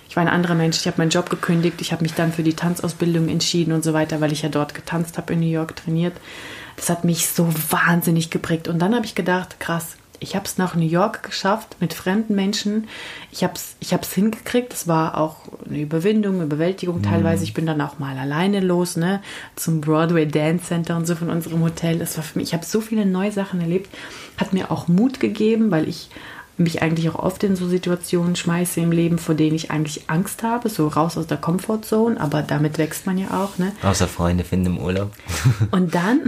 Ich 0.09 0.16
war 0.16 0.23
ein 0.23 0.29
anderer 0.29 0.55
Mensch. 0.55 0.79
Ich 0.79 0.87
habe 0.87 0.99
meinen 0.99 1.11
Job 1.11 1.31
gekündigt. 1.31 1.81
Ich 1.81 1.92
habe 1.92 2.03
mich 2.03 2.14
dann 2.14 2.33
für 2.33 2.42
die 2.42 2.55
Tanzausbildung 2.55 3.29
entschieden 3.29 3.73
und 3.73 3.85
so 3.85 3.92
weiter, 3.92 4.21
weil 4.21 4.33
ich 4.33 4.42
ja 4.42 4.49
dort 4.49 4.75
getanzt 4.75 5.18
habe 5.18 5.35
in 5.35 5.40
New 5.40 5.47
York, 5.47 5.77
trainiert. 5.77 6.14
Das 6.79 6.88
hat 6.91 7.05
mich 7.05 7.27
so 7.27 7.49
wahnsinnig 7.71 8.31
geprägt. 8.31 8.69
Und 8.69 8.79
dann 8.79 8.95
habe 8.95 9.05
ich 9.05 9.14
gedacht, 9.14 9.59
krass, 9.59 9.97
ich 10.21 10.35
habe 10.35 10.47
es 10.47 10.59
nach 10.59 10.75
New 10.75 10.87
York 10.87 11.23
geschafft 11.23 11.77
mit 11.81 11.93
fremden 11.93 12.35
Menschen. 12.35 12.88
Ich 13.31 13.45
habe 13.45 13.55
es 13.55 13.77
ich 13.81 13.93
hab's 13.93 14.12
hingekriegt. 14.12 14.73
Das 14.73 14.88
war 14.88 15.17
auch 15.17 15.37
eine 15.67 15.81
Überwindung, 15.81 16.37
eine 16.37 16.47
Bewältigung 16.47 17.03
teilweise. 17.03 17.45
Ich 17.45 17.55
bin 17.55 17.67
dann 17.67 17.81
auch 17.81 17.99
mal 17.99 18.17
alleine 18.17 18.61
los, 18.61 18.97
ne, 18.97 19.23
zum 19.57 19.81
Broadway 19.81 20.27
Dance 20.27 20.67
Center 20.67 20.97
und 20.97 21.07
so 21.07 21.14
von 21.14 21.31
unserem 21.31 21.62
Hotel. 21.62 21.99
Das 21.99 22.17
war 22.17 22.25
für 22.25 22.38
mich, 22.38 22.49
ich 22.49 22.55
habe 22.55 22.64
so 22.64 22.81
viele 22.81 23.07
neue 23.07 23.33
Sachen 23.33 23.61
erlebt. 23.61 23.95
Hat 24.37 24.53
mir 24.53 24.71
auch 24.71 24.88
Mut 24.88 25.21
gegeben, 25.21 25.71
weil 25.71 25.88
ich 25.88 26.11
mich 26.59 26.83
eigentlich 26.83 27.09
auch 27.11 27.18
oft 27.18 27.44
in 27.44 27.57
so 27.57 27.68
Situationen 27.68 28.37
schmeiße 28.37 28.81
im 28.81 28.92
Leben, 28.92 29.18
vor 29.18 29.35
denen 29.35 29.55
ich 29.55 29.71
eigentlich 29.71 30.11
Angst 30.11 30.42
habe, 30.42 30.68
so 30.68 30.88
raus 30.88 31.16
aus 31.16 31.27
der 31.27 31.37
Comfortzone, 31.37 32.21
aber 32.21 32.42
damit 32.42 32.79
wächst 32.79 33.07
man 33.07 33.18
ja 33.18 33.42
auch, 33.42 33.59
ne? 33.59 33.73
Außer 33.83 34.09
Freunde 34.09 34.44
finden 34.44 34.66
im 34.66 34.79
Urlaub. 34.79 35.12
Und 35.71 35.94
dann, 35.94 36.21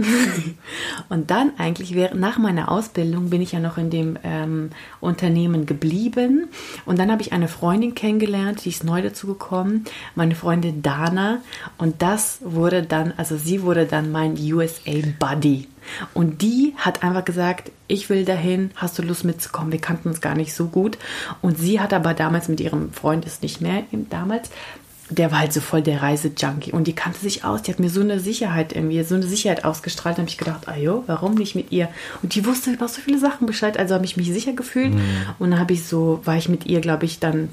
und 1.09 1.31
dann 1.31 1.51
eigentlich 1.57 1.93
während, 1.95 2.19
nach 2.19 2.37
meiner 2.37 2.71
Ausbildung 2.71 3.29
bin 3.29 3.41
ich 3.41 3.51
ja 3.51 3.59
noch 3.59 3.77
in 3.77 3.89
dem 3.89 4.17
ähm, 4.23 4.69
Unternehmen 4.99 5.65
geblieben. 5.65 6.47
Und 6.85 6.99
dann 6.99 7.11
habe 7.11 7.21
ich 7.21 7.33
eine 7.33 7.47
Freundin 7.47 7.95
kennengelernt, 7.95 8.63
die 8.65 8.69
ist 8.69 8.83
neu 8.83 9.01
dazu 9.01 9.27
gekommen, 9.27 9.85
meine 10.15 10.35
Freundin 10.35 10.81
Dana. 10.81 11.39
Und 11.77 12.01
das 12.01 12.39
wurde 12.41 12.83
dann, 12.83 13.13
also 13.17 13.37
sie 13.37 13.63
wurde 13.63 13.85
dann 13.85 14.11
mein 14.11 14.37
USA 14.37 14.91
Buddy. 15.19 15.67
Und 16.13 16.41
die 16.41 16.73
hat 16.77 17.03
einfach 17.03 17.25
gesagt, 17.25 17.71
ich 17.87 18.09
will 18.09 18.25
dahin, 18.25 18.71
hast 18.75 18.97
du 18.97 19.03
Lust 19.03 19.23
mitzukommen? 19.23 19.71
Wir 19.71 19.81
kannten 19.81 20.09
uns 20.09 20.21
gar 20.21 20.35
nicht 20.35 20.53
so 20.53 20.67
gut. 20.67 20.97
Und 21.41 21.57
sie 21.57 21.79
hat 21.79 21.93
aber 21.93 22.13
damals 22.13 22.47
mit 22.47 22.59
ihrem 22.59 22.93
Freund, 22.93 23.25
ist 23.25 23.43
nicht 23.43 23.61
mehr 23.61 23.83
damals, 24.09 24.49
der 25.11 25.31
war 25.31 25.39
halt 25.39 25.51
so 25.51 25.59
voll 25.59 25.81
der 25.81 26.01
Reisejunkie 26.01 26.71
und 26.71 26.87
die 26.87 26.95
kannte 26.95 27.19
sich 27.19 27.43
aus. 27.43 27.61
Die 27.61 27.71
hat 27.71 27.79
mir 27.79 27.89
so 27.89 27.99
eine 27.99 28.19
Sicherheit 28.21 28.73
irgendwie, 28.73 29.03
so 29.03 29.15
eine 29.15 29.25
Sicherheit 29.25 29.65
ausgestrahlt. 29.65 30.17
Da 30.17 30.21
habe 30.21 30.29
ich 30.29 30.37
gedacht, 30.37 30.67
ah 30.67 30.77
jo, 30.77 31.03
warum 31.05 31.35
nicht 31.35 31.53
mit 31.53 31.71
ihr? 31.71 31.89
Und 32.23 32.33
die 32.33 32.45
wusste 32.45 32.71
über 32.71 32.87
so 32.87 33.01
viele 33.01 33.19
Sachen 33.19 33.45
Bescheid. 33.45 33.77
Also 33.77 33.93
habe 33.93 34.05
ich 34.05 34.15
mich 34.15 34.31
sicher 34.31 34.53
gefühlt. 34.53 34.93
Und 35.37 35.51
dann 35.51 35.59
habe 35.59 35.73
ich 35.73 35.85
so, 35.85 36.21
war 36.23 36.37
ich 36.37 36.47
mit 36.47 36.65
ihr, 36.65 36.79
glaube 36.79 37.05
ich, 37.05 37.19
dann 37.19 37.49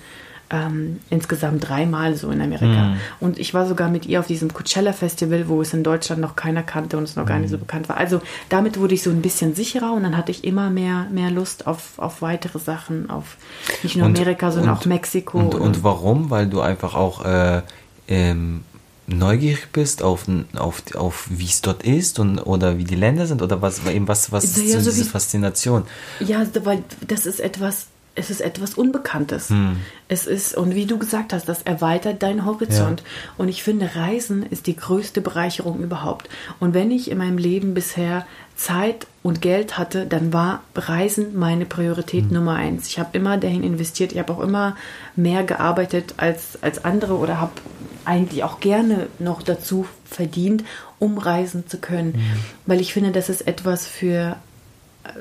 ähm, 0.51 1.01
insgesamt 1.11 1.69
dreimal 1.69 2.17
so 2.17 2.31
in 2.31 2.41
Amerika. 2.41 2.95
Und 3.21 3.39
ich 3.39 3.53
war 3.53 3.67
sogar 3.67 3.91
mit 3.91 4.07
ihr 4.07 4.19
auf 4.21 4.27
diesem 4.27 4.53
Coachella 4.55 4.93
Festival, 4.95 5.47
wo 5.49 5.61
es 5.61 5.75
in 5.75 5.83
Deutschland 5.85 6.21
noch 6.23 6.37
keiner 6.37 6.63
kannte 6.63 6.97
und 6.97 7.05
es 7.05 7.17
noch 7.17 7.27
gar 7.27 7.39
nicht 7.39 7.51
so 7.51 7.59
bekannt 7.59 7.89
war. 7.89 7.99
Also 7.99 8.21
damit 8.49 8.79
wurde 8.79 8.95
ich 8.95 9.03
so 9.03 9.11
ein 9.11 9.21
bisschen 9.21 9.55
sicherer 9.55 9.93
und 9.93 10.03
dann 10.05 10.17
hatte 10.17 10.31
ich 10.31 10.45
immer 10.45 10.71
mehr, 10.71 11.07
mehr 11.13 11.31
Lust 11.31 11.67
auf, 11.67 11.99
auf 11.99 12.23
weitere 12.23 12.59
Sachen, 12.59 13.11
auf 13.11 13.37
nicht 13.83 13.97
nur 13.97 14.07
Amerika, 14.07 14.51
sondern 14.51 14.75
auch 14.77 14.85
Mexiko. 14.87 15.39
Und, 15.39 15.55
und 15.55 15.85
warum? 15.85 16.31
Weil 16.31 16.47
du 16.49 16.61
einfach 16.63 16.95
auch 16.95 17.25
äh, 17.25 17.63
ähm, 18.09 18.63
neugierig 19.07 19.69
bist 19.73 20.03
auf, 20.03 20.27
auf, 20.57 20.83
auf 20.95 21.27
wie 21.31 21.47
es 21.47 21.61
dort 21.63 21.83
ist 21.83 22.19
und 22.19 22.39
oder 22.39 22.77
wie 22.79 22.85
die 22.85 22.95
Länder 22.95 23.27
sind 23.27 23.41
oder 23.43 23.63
was 23.63 23.87
eben 23.87 24.07
was 24.07 24.33
was 24.33 24.45
ist 24.45 24.59
Ja, 24.59 24.75
so 24.79 24.81
so 24.81 24.91
diese 24.91 25.05
wie- 25.05 25.09
Faszination 25.09 25.85
Ja, 26.21 26.43
weil 26.65 26.83
das 27.07 27.25
ist 27.25 27.41
etwas, 27.41 27.87
es 28.19 28.31
ist 28.31 28.41
etwas 28.41 28.75
Unbekanntes. 28.75 29.51
Es 30.09 30.27
ist, 30.27 30.57
und 30.57 30.75
wie 30.75 30.87
du 30.87 30.99
gesagt 30.99 31.33
hast, 31.33 31.49
das 31.49 31.63
erweitert 31.63 32.23
deinen 32.23 32.45
Horizont. 32.45 33.03
Und 33.37 33.49
ich 33.49 33.63
finde, 33.63 33.95
Reisen 33.95 34.43
ist 34.43 34.67
die 34.67 34.77
größte 34.77 35.21
Bereicherung 35.21 35.81
überhaupt. 35.81 36.29
Und 36.61 36.75
wenn 36.75 36.91
ich 36.91 37.11
in 37.11 37.19
meinem 37.19 37.39
Leben 37.39 37.75
bisher 37.75 38.27
Zeit 38.57 39.07
und 39.23 39.41
Geld 39.41 39.79
hatte, 39.79 40.07
dann 40.07 40.33
war 40.33 40.63
Reisen 40.75 41.39
meine 41.39 41.65
Priorität 41.65 42.33
Nummer 42.33 42.57
eins. 42.57 42.89
Ich 42.89 42.99
habe 42.99 43.17
immer 43.17 43.37
dahin 43.37 43.63
investiert. 43.63 44.13
Ich 44.13 44.19
habe 44.19 44.33
auch 44.33 44.41
immer 44.41 44.77
mehr 45.15 45.45
gearbeitet 45.45 46.15
als, 46.17 46.59
als 46.61 46.85
andere 46.85 47.17
oder 47.19 47.41
habe 47.41 47.53
eigentlich 48.05 48.43
auch 48.43 48.59
gerne 48.59 49.07
noch 49.19 49.43
dazu 49.43 49.87
verdient, 50.05 50.65
um 50.99 51.19
reisen 51.19 51.69
zu 51.69 51.79
können. 51.79 52.21
Weil 52.67 52.81
ich 52.81 52.93
finde, 52.93 53.13
das 53.13 53.29
ist 53.29 53.47
etwas 53.47 53.87
für 53.87 54.37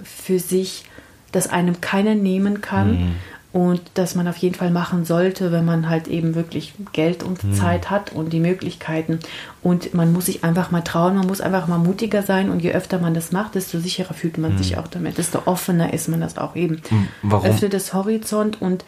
für 0.04 0.40
sich, 0.40 0.84
das 1.32 1.48
einem 1.48 1.82
keiner 1.82 2.16
nehmen 2.16 2.62
kann 2.62 3.16
und 3.54 3.82
das 3.96 4.14
man 4.14 4.28
auf 4.28 4.38
jeden 4.38 4.56
Fall 4.56 4.70
machen 4.70 5.04
sollte, 5.04 5.52
wenn 5.52 5.66
man 5.66 5.90
halt 5.90 6.08
eben 6.08 6.36
wirklich 6.36 6.74
Geld 6.92 7.24
und 7.24 7.40
Zeit 7.56 7.90
hat 7.90 8.12
und 8.12 8.32
die 8.32 8.40
Möglichkeiten. 8.40 9.20
Und 9.64 9.94
man 9.94 10.14
muss 10.14 10.28
sich 10.28 10.44
einfach 10.44 10.70
mal 10.70 10.82
trauen, 10.82 11.16
man 11.16 11.26
muss 11.26 11.42
einfach 11.42 11.68
mal 11.68 11.80
mutiger 11.80 12.22
sein 12.22 12.50
und 12.50 12.62
je 12.62 12.74
öfter 12.74 13.00
man 13.00 13.14
das 13.14 13.32
macht, 13.32 13.56
desto 13.56 13.80
sicherer 13.80 14.14
fühlt 14.14 14.38
man 14.38 14.58
sich 14.58 14.78
auch 14.78 14.88
damit, 14.88 15.18
desto 15.18 15.44
offener 15.46 15.94
ist 15.94 16.08
man 16.08 16.22
das 16.22 16.38
auch 16.38 16.56
eben. 16.56 16.82
warum? 17.24 17.50
Öffnet 17.50 17.74
das 17.74 17.94
Horizont 17.94 18.62
und 18.62 18.86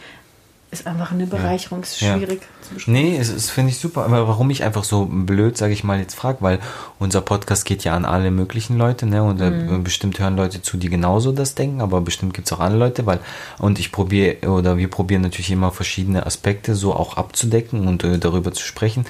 ist 0.71 0.85
einfach 0.85 1.11
eine 1.11 1.25
Bereicherung, 1.25 1.81
ist 1.81 1.99
Ja. 1.99 2.15
schwierig 2.15 2.41
zu 2.61 2.75
beschreiben. 2.75 2.93
Nee, 2.93 3.17
es, 3.17 3.29
es 3.29 3.49
finde 3.49 3.71
ich 3.71 3.79
super. 3.79 4.05
Aber 4.05 4.27
warum 4.27 4.51
ich 4.51 4.63
einfach 4.63 4.83
so 4.83 5.07
blöd, 5.09 5.57
sage 5.57 5.73
ich 5.73 5.83
mal, 5.83 5.99
jetzt 5.99 6.13
frage, 6.13 6.37
weil 6.41 6.59
unser 6.99 7.21
Podcast 7.21 7.65
geht 7.65 7.83
ja 7.83 7.95
an 7.95 8.05
alle 8.05 8.29
möglichen 8.29 8.77
Leute, 8.77 9.07
ne? 9.07 9.23
Und 9.23 9.41
äh, 9.41 9.79
bestimmt 9.83 10.19
hören 10.19 10.35
Leute 10.35 10.61
zu, 10.61 10.77
die 10.77 10.89
genauso 10.89 11.31
das 11.31 11.55
denken, 11.55 11.81
aber 11.81 12.01
bestimmt 12.01 12.35
gibt 12.35 12.47
es 12.47 12.53
auch 12.53 12.59
andere 12.59 12.79
Leute, 12.79 13.05
weil, 13.07 13.19
und 13.57 13.79
ich 13.79 13.91
probiere, 13.91 14.47
oder 14.47 14.77
wir 14.77 14.89
probieren 14.89 15.23
natürlich 15.23 15.49
immer 15.49 15.71
verschiedene 15.71 16.25
Aspekte 16.25 16.75
so 16.75 16.93
auch 16.93 17.17
abzudecken 17.17 17.87
und 17.87 18.03
äh, 18.03 18.19
darüber 18.19 18.51
zu 18.51 18.63
sprechen. 18.63 19.05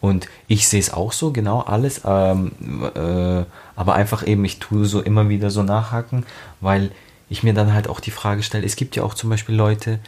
Und 0.00 0.28
ich 0.48 0.68
sehe 0.68 0.80
es 0.80 0.92
auch 0.92 1.12
so, 1.12 1.30
genau 1.30 1.60
alles. 1.60 2.02
Ähm, 2.04 2.50
äh, 2.94 3.44
aber 3.76 3.94
einfach 3.94 4.26
eben, 4.26 4.44
ich 4.44 4.58
tue 4.58 4.84
so 4.84 5.00
immer 5.00 5.28
wieder 5.28 5.50
so 5.50 5.62
nachhaken, 5.62 6.26
weil 6.60 6.90
ich 7.30 7.42
mir 7.42 7.54
dann 7.54 7.72
halt 7.72 7.88
auch 7.88 8.00
die 8.00 8.10
Frage 8.10 8.42
stelle, 8.42 8.66
es 8.66 8.76
gibt 8.76 8.96
ja 8.96 9.04
auch 9.04 9.14
zum 9.14 9.30
Beispiel 9.30 9.54
Leute, 9.54 10.00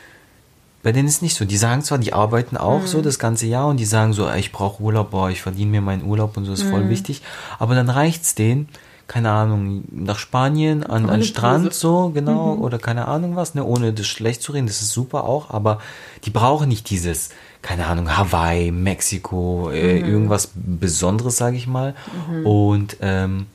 bei 0.82 0.92
denen 0.92 1.08
ist 1.08 1.22
nicht 1.22 1.34
so. 1.34 1.44
Die 1.44 1.56
sagen 1.56 1.82
zwar, 1.82 1.98
die 1.98 2.12
arbeiten 2.12 2.56
auch 2.56 2.82
mhm. 2.82 2.86
so 2.86 3.02
das 3.02 3.18
ganze 3.18 3.46
Jahr 3.46 3.68
und 3.68 3.78
die 3.78 3.84
sagen 3.84 4.12
so, 4.12 4.30
ich 4.30 4.52
brauche 4.52 4.82
Urlaub, 4.82 5.10
boah, 5.10 5.30
ich 5.30 5.42
verdiene 5.42 5.70
mir 5.70 5.80
meinen 5.80 6.04
Urlaub 6.04 6.36
und 6.36 6.44
so 6.44 6.52
ist 6.52 6.64
mhm. 6.64 6.70
voll 6.70 6.88
wichtig. 6.88 7.22
Aber 7.58 7.74
dann 7.74 7.90
reicht's 7.90 8.34
denen, 8.34 8.68
keine 9.06 9.30
Ahnung, 9.30 9.84
nach 9.90 10.18
Spanien, 10.18 10.82
an, 10.82 11.08
an 11.08 11.22
Strand, 11.22 11.72
so, 11.72 12.10
genau, 12.10 12.56
mhm. 12.56 12.62
oder 12.62 12.78
keine 12.78 13.06
Ahnung 13.06 13.36
was, 13.36 13.54
ne, 13.54 13.64
ohne 13.64 13.92
das 13.92 14.06
schlecht 14.06 14.42
zu 14.42 14.52
reden, 14.52 14.66
das 14.66 14.82
ist 14.82 14.90
super 14.90 15.24
auch, 15.24 15.50
aber 15.50 15.80
die 16.24 16.30
brauchen 16.30 16.68
nicht 16.68 16.90
dieses, 16.90 17.30
keine 17.62 17.86
Ahnung, 17.86 18.16
Hawaii, 18.16 18.72
Mexiko, 18.72 19.70
äh, 19.70 20.00
mhm. 20.00 20.08
irgendwas 20.08 20.50
Besonderes, 20.54 21.36
sage 21.36 21.56
ich 21.56 21.66
mal. 21.66 21.94
Mhm. 22.30 22.46
Und 22.46 22.96
ähm, 23.00 23.46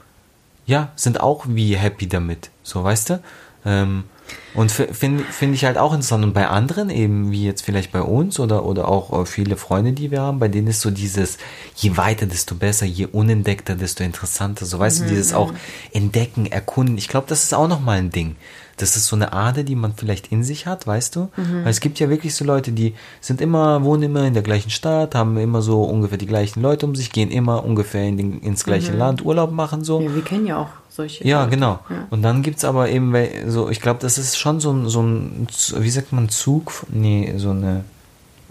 ja, 0.65 0.91
sind 0.95 1.19
auch 1.19 1.45
wie 1.47 1.75
happy 1.75 2.07
damit, 2.07 2.49
so, 2.63 2.83
weißt 2.83 3.09
du? 3.09 3.23
Ähm, 3.65 4.05
und 4.53 4.71
finde 4.71 5.23
find 5.23 5.55
ich 5.55 5.63
halt 5.65 5.77
auch 5.77 5.93
interessant. 5.93 6.23
Und 6.23 6.33
bei 6.33 6.47
anderen 6.47 6.89
eben, 6.89 7.31
wie 7.31 7.45
jetzt 7.45 7.63
vielleicht 7.63 7.91
bei 7.91 8.01
uns 8.01 8.39
oder, 8.39 8.65
oder 8.65 8.87
auch 8.87 9.21
äh, 9.21 9.25
viele 9.25 9.55
Freunde, 9.55 9.93
die 9.93 10.11
wir 10.11 10.21
haben, 10.21 10.39
bei 10.39 10.49
denen 10.49 10.67
ist 10.67 10.81
so 10.81 10.91
dieses, 10.91 11.37
je 11.75 11.95
weiter, 11.95 12.25
desto 12.25 12.55
besser, 12.55 12.85
je 12.85 13.05
unentdeckter, 13.05 13.75
desto 13.75 14.03
interessanter. 14.03 14.65
So 14.65 14.77
weißt 14.77 15.01
mhm. 15.01 15.03
du, 15.03 15.09
dieses 15.09 15.33
auch 15.33 15.53
entdecken, 15.93 16.45
erkunden. 16.45 16.97
Ich 16.97 17.07
glaube, 17.07 17.27
das 17.29 17.43
ist 17.43 17.53
auch 17.53 17.67
nochmal 17.67 17.99
ein 17.99 18.09
Ding. 18.09 18.35
Das 18.77 18.97
ist 18.97 19.05
so 19.05 19.15
eine 19.15 19.31
Ader, 19.31 19.63
die 19.63 19.75
man 19.75 19.93
vielleicht 19.95 20.31
in 20.31 20.43
sich 20.43 20.65
hat, 20.65 20.87
weißt 20.87 21.15
du? 21.15 21.29
Mhm. 21.37 21.63
Weil 21.63 21.69
es 21.69 21.79
gibt 21.79 21.99
ja 21.99 22.09
wirklich 22.09 22.35
so 22.35 22.43
Leute, 22.43 22.71
die 22.71 22.95
sind 23.19 23.39
immer, 23.39 23.83
wohnen 23.83 24.03
immer 24.03 24.25
in 24.25 24.33
der 24.33 24.43
gleichen 24.43 24.71
Stadt, 24.71 25.13
haben 25.15 25.37
immer 25.37 25.61
so 25.61 25.83
ungefähr 25.83 26.17
die 26.17 26.25
gleichen 26.25 26.61
Leute 26.61 26.85
um 26.85 26.95
sich, 26.95 27.11
gehen 27.11 27.31
immer 27.31 27.63
ungefähr 27.63 28.03
in 28.03 28.17
den, 28.17 28.39
ins 28.41 28.63
gleiche 28.63 28.91
mhm. 28.91 28.97
Land, 28.97 29.25
Urlaub 29.25 29.51
machen 29.51 29.83
so. 29.83 30.01
Ja, 30.01 30.15
wir 30.15 30.23
kennen 30.23 30.47
ja 30.47 30.57
auch 30.57 30.80
solche. 30.91 31.25
Ja, 31.27 31.39
Leute. 31.39 31.55
genau. 31.55 31.79
Ja. 31.89 32.07
Und 32.09 32.21
dann 32.21 32.43
gibt 32.43 32.57
es 32.57 32.65
aber 32.65 32.89
eben 32.89 33.13
so, 33.47 33.69
ich 33.69 33.81
glaube, 33.81 33.99
das 34.01 34.17
ist 34.17 34.37
schon 34.37 34.59
so 34.59 34.71
ein, 34.71 34.87
so 34.87 35.01
ein, 35.01 35.47
wie 35.77 35.89
sagt 35.89 36.11
man, 36.13 36.29
Zug, 36.29 36.85
nee, 36.89 37.33
so 37.37 37.51
eine 37.51 37.83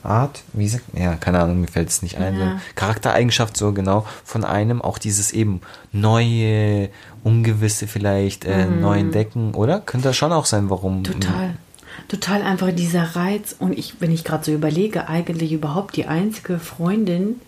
Art, 0.03 0.43
wie 0.55 0.69
sagt 0.69 0.93
man, 0.93 1.03
ja, 1.03 1.15
keine 1.17 1.41
Ahnung, 1.41 1.61
mir 1.61 1.69
fällt 1.69 1.91
es 1.91 2.03
nicht 2.03 2.17
ein, 2.17 2.39
ja. 2.39 2.53
so 2.53 2.61
Charaktereigenschaft 2.75 3.57
so 3.57 3.73
genau 3.73 4.07
von 4.25 4.45
einem, 4.45 4.81
auch 4.81 4.99
dieses 4.99 5.33
eben 5.33 5.61
neue, 5.93 6.89
ungewisse 7.23 7.87
vielleicht, 7.87 8.45
äh, 8.47 8.67
mhm. 8.67 8.81
neu 8.81 8.99
entdecken, 8.99 9.55
oder? 9.55 9.81
Könnte 9.81 10.09
das 10.09 10.17
schon 10.17 10.33
auch 10.33 10.47
sein, 10.47 10.71
warum. 10.71 11.05
Total. 11.05 11.55
Total 12.09 12.43
einfach 12.43 12.73
dieser 12.73 13.15
Reiz 13.15 13.55
und 13.59 13.79
ich, 13.79 14.01
wenn 14.01 14.11
ich 14.11 14.25
gerade 14.25 14.45
so 14.45 14.53
überlege, 14.53 15.09
eigentlich 15.09 15.53
überhaupt 15.53 15.97
die 15.97 16.07
einzige 16.07 16.59
Freundin, 16.59 17.41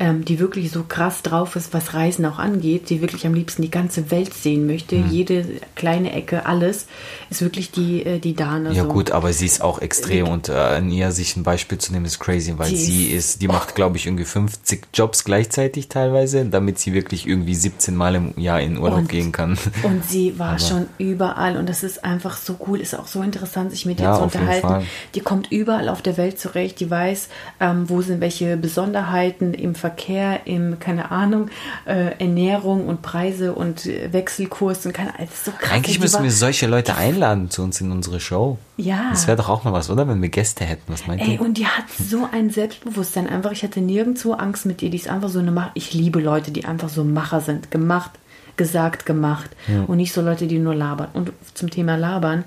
ähm, 0.00 0.24
die 0.24 0.40
wirklich 0.40 0.70
so 0.70 0.82
krass 0.82 1.20
drauf 1.20 1.56
ist, 1.56 1.74
was 1.74 1.92
Reisen 1.92 2.24
auch 2.24 2.38
angeht, 2.38 2.88
die 2.88 3.02
wirklich 3.02 3.26
am 3.26 3.34
liebsten 3.34 3.60
die 3.60 3.70
ganze 3.70 4.10
Welt 4.10 4.32
sehen 4.32 4.66
möchte, 4.66 4.96
mhm. 4.96 5.10
jede 5.10 5.44
kleine 5.76 6.12
Ecke, 6.14 6.46
alles, 6.46 6.86
ist 7.28 7.42
wirklich 7.42 7.70
die, 7.70 8.06
äh, 8.06 8.18
die 8.18 8.34
Dana. 8.34 8.72
Ja 8.72 8.84
so. 8.84 8.88
gut, 8.88 9.10
aber 9.10 9.34
sie 9.34 9.44
ist 9.44 9.60
auch 9.60 9.78
extrem 9.82 10.26
und 10.28 10.48
äh, 10.48 10.52
an 10.52 10.90
ihr 10.90 11.12
sich 11.12 11.36
ein 11.36 11.42
Beispiel 11.42 11.76
zu 11.76 11.92
nehmen 11.92 12.06
ist 12.06 12.18
crazy, 12.18 12.54
weil 12.56 12.70
die 12.70 12.76
sie 12.76 13.06
ist, 13.08 13.42
die 13.42 13.48
macht 13.48 13.74
glaube 13.74 13.98
ich 13.98 14.06
irgendwie 14.06 14.24
50 14.24 14.88
Jobs 14.94 15.24
gleichzeitig 15.24 15.88
teilweise, 15.88 16.46
damit 16.46 16.78
sie 16.78 16.94
wirklich 16.94 17.26
irgendwie 17.26 17.54
17 17.54 17.94
Mal 17.94 18.14
im 18.14 18.32
Jahr 18.38 18.60
in 18.60 18.78
Urlaub 18.78 19.00
und, 19.00 19.08
gehen 19.10 19.32
kann. 19.32 19.58
Und 19.82 20.04
sie 20.08 20.38
war 20.38 20.50
aber 20.50 20.58
schon 20.60 20.86
überall 20.96 21.58
und 21.58 21.68
das 21.68 21.82
ist 21.82 22.04
einfach 22.04 22.38
so 22.38 22.56
cool, 22.66 22.80
ist 22.80 22.94
auch 22.94 23.06
so 23.06 23.20
interessant, 23.20 23.70
sich 23.70 23.84
mit 23.84 24.00
ihr 24.00 24.06
ja, 24.06 24.16
zu 24.16 24.22
unterhalten. 24.22 24.86
Die 25.14 25.20
kommt 25.20 25.52
überall 25.52 25.90
auf 25.90 26.00
der 26.00 26.16
Welt 26.16 26.40
zurecht, 26.40 26.80
die 26.80 26.90
weiß, 26.90 27.28
ähm, 27.60 27.90
wo 27.90 28.00
sind 28.00 28.22
welche 28.22 28.56
Besonderheiten 28.56 29.52
im 29.52 29.74
Verkehr 29.74 29.89
Verkehr, 29.90 30.46
im, 30.46 30.78
keine 30.78 31.10
Ahnung, 31.10 31.50
äh, 31.84 32.16
Ernährung 32.18 32.86
und 32.86 33.02
Preise 33.02 33.52
und 33.54 33.86
Wechselkurs 33.86 34.86
und 34.86 34.92
keine 34.92 35.14
Ahnung. 35.16 35.28
So 35.44 35.50
krass. 35.50 35.72
Eigentlich 35.72 35.98
müssen 35.98 36.22
wir 36.22 36.30
solche 36.30 36.68
Leute 36.68 36.94
einladen 36.94 37.50
zu 37.50 37.62
uns 37.62 37.80
in 37.80 37.90
unsere 37.90 38.20
Show. 38.20 38.58
Ja. 38.76 39.08
Das 39.10 39.26
wäre 39.26 39.36
doch 39.36 39.48
auch 39.48 39.64
mal 39.64 39.72
was, 39.72 39.90
oder? 39.90 40.06
Wenn 40.06 40.22
wir 40.22 40.28
Gäste 40.28 40.64
hätten. 40.64 40.92
Was 40.92 41.08
meint 41.08 41.22
Ey, 41.22 41.34
ihr? 41.34 41.40
und 41.40 41.58
die 41.58 41.66
hat 41.66 41.86
so 41.90 42.28
ein 42.30 42.50
Selbstbewusstsein. 42.50 43.26
Einfach, 43.28 43.50
ich 43.50 43.64
hatte 43.64 43.80
nirgendwo 43.80 44.34
Angst 44.34 44.64
mit 44.64 44.80
ihr. 44.80 44.90
Die 44.90 44.96
ist 44.96 45.08
einfach 45.08 45.28
so 45.28 45.40
eine 45.40 45.50
Macher. 45.50 45.72
Ich 45.74 45.92
liebe 45.92 46.20
Leute, 46.20 46.52
die 46.52 46.64
einfach 46.64 46.88
so 46.88 47.02
Macher 47.02 47.40
sind. 47.40 47.72
Gemacht, 47.72 48.12
gesagt, 48.56 49.06
gemacht. 49.06 49.50
Ja. 49.66 49.82
Und 49.88 49.96
nicht 49.96 50.12
so 50.12 50.20
Leute, 50.20 50.46
die 50.46 50.60
nur 50.60 50.76
labern. 50.76 51.08
Und 51.14 51.32
zum 51.54 51.68
Thema 51.68 51.96
labern. 51.96 52.44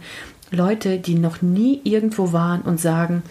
Leute, 0.49 0.97
die 0.97 1.15
noch 1.15 1.41
nie 1.41 1.81
irgendwo 1.83 2.31
waren 2.31 2.61
und 2.61 2.79
sagen, 2.79 3.21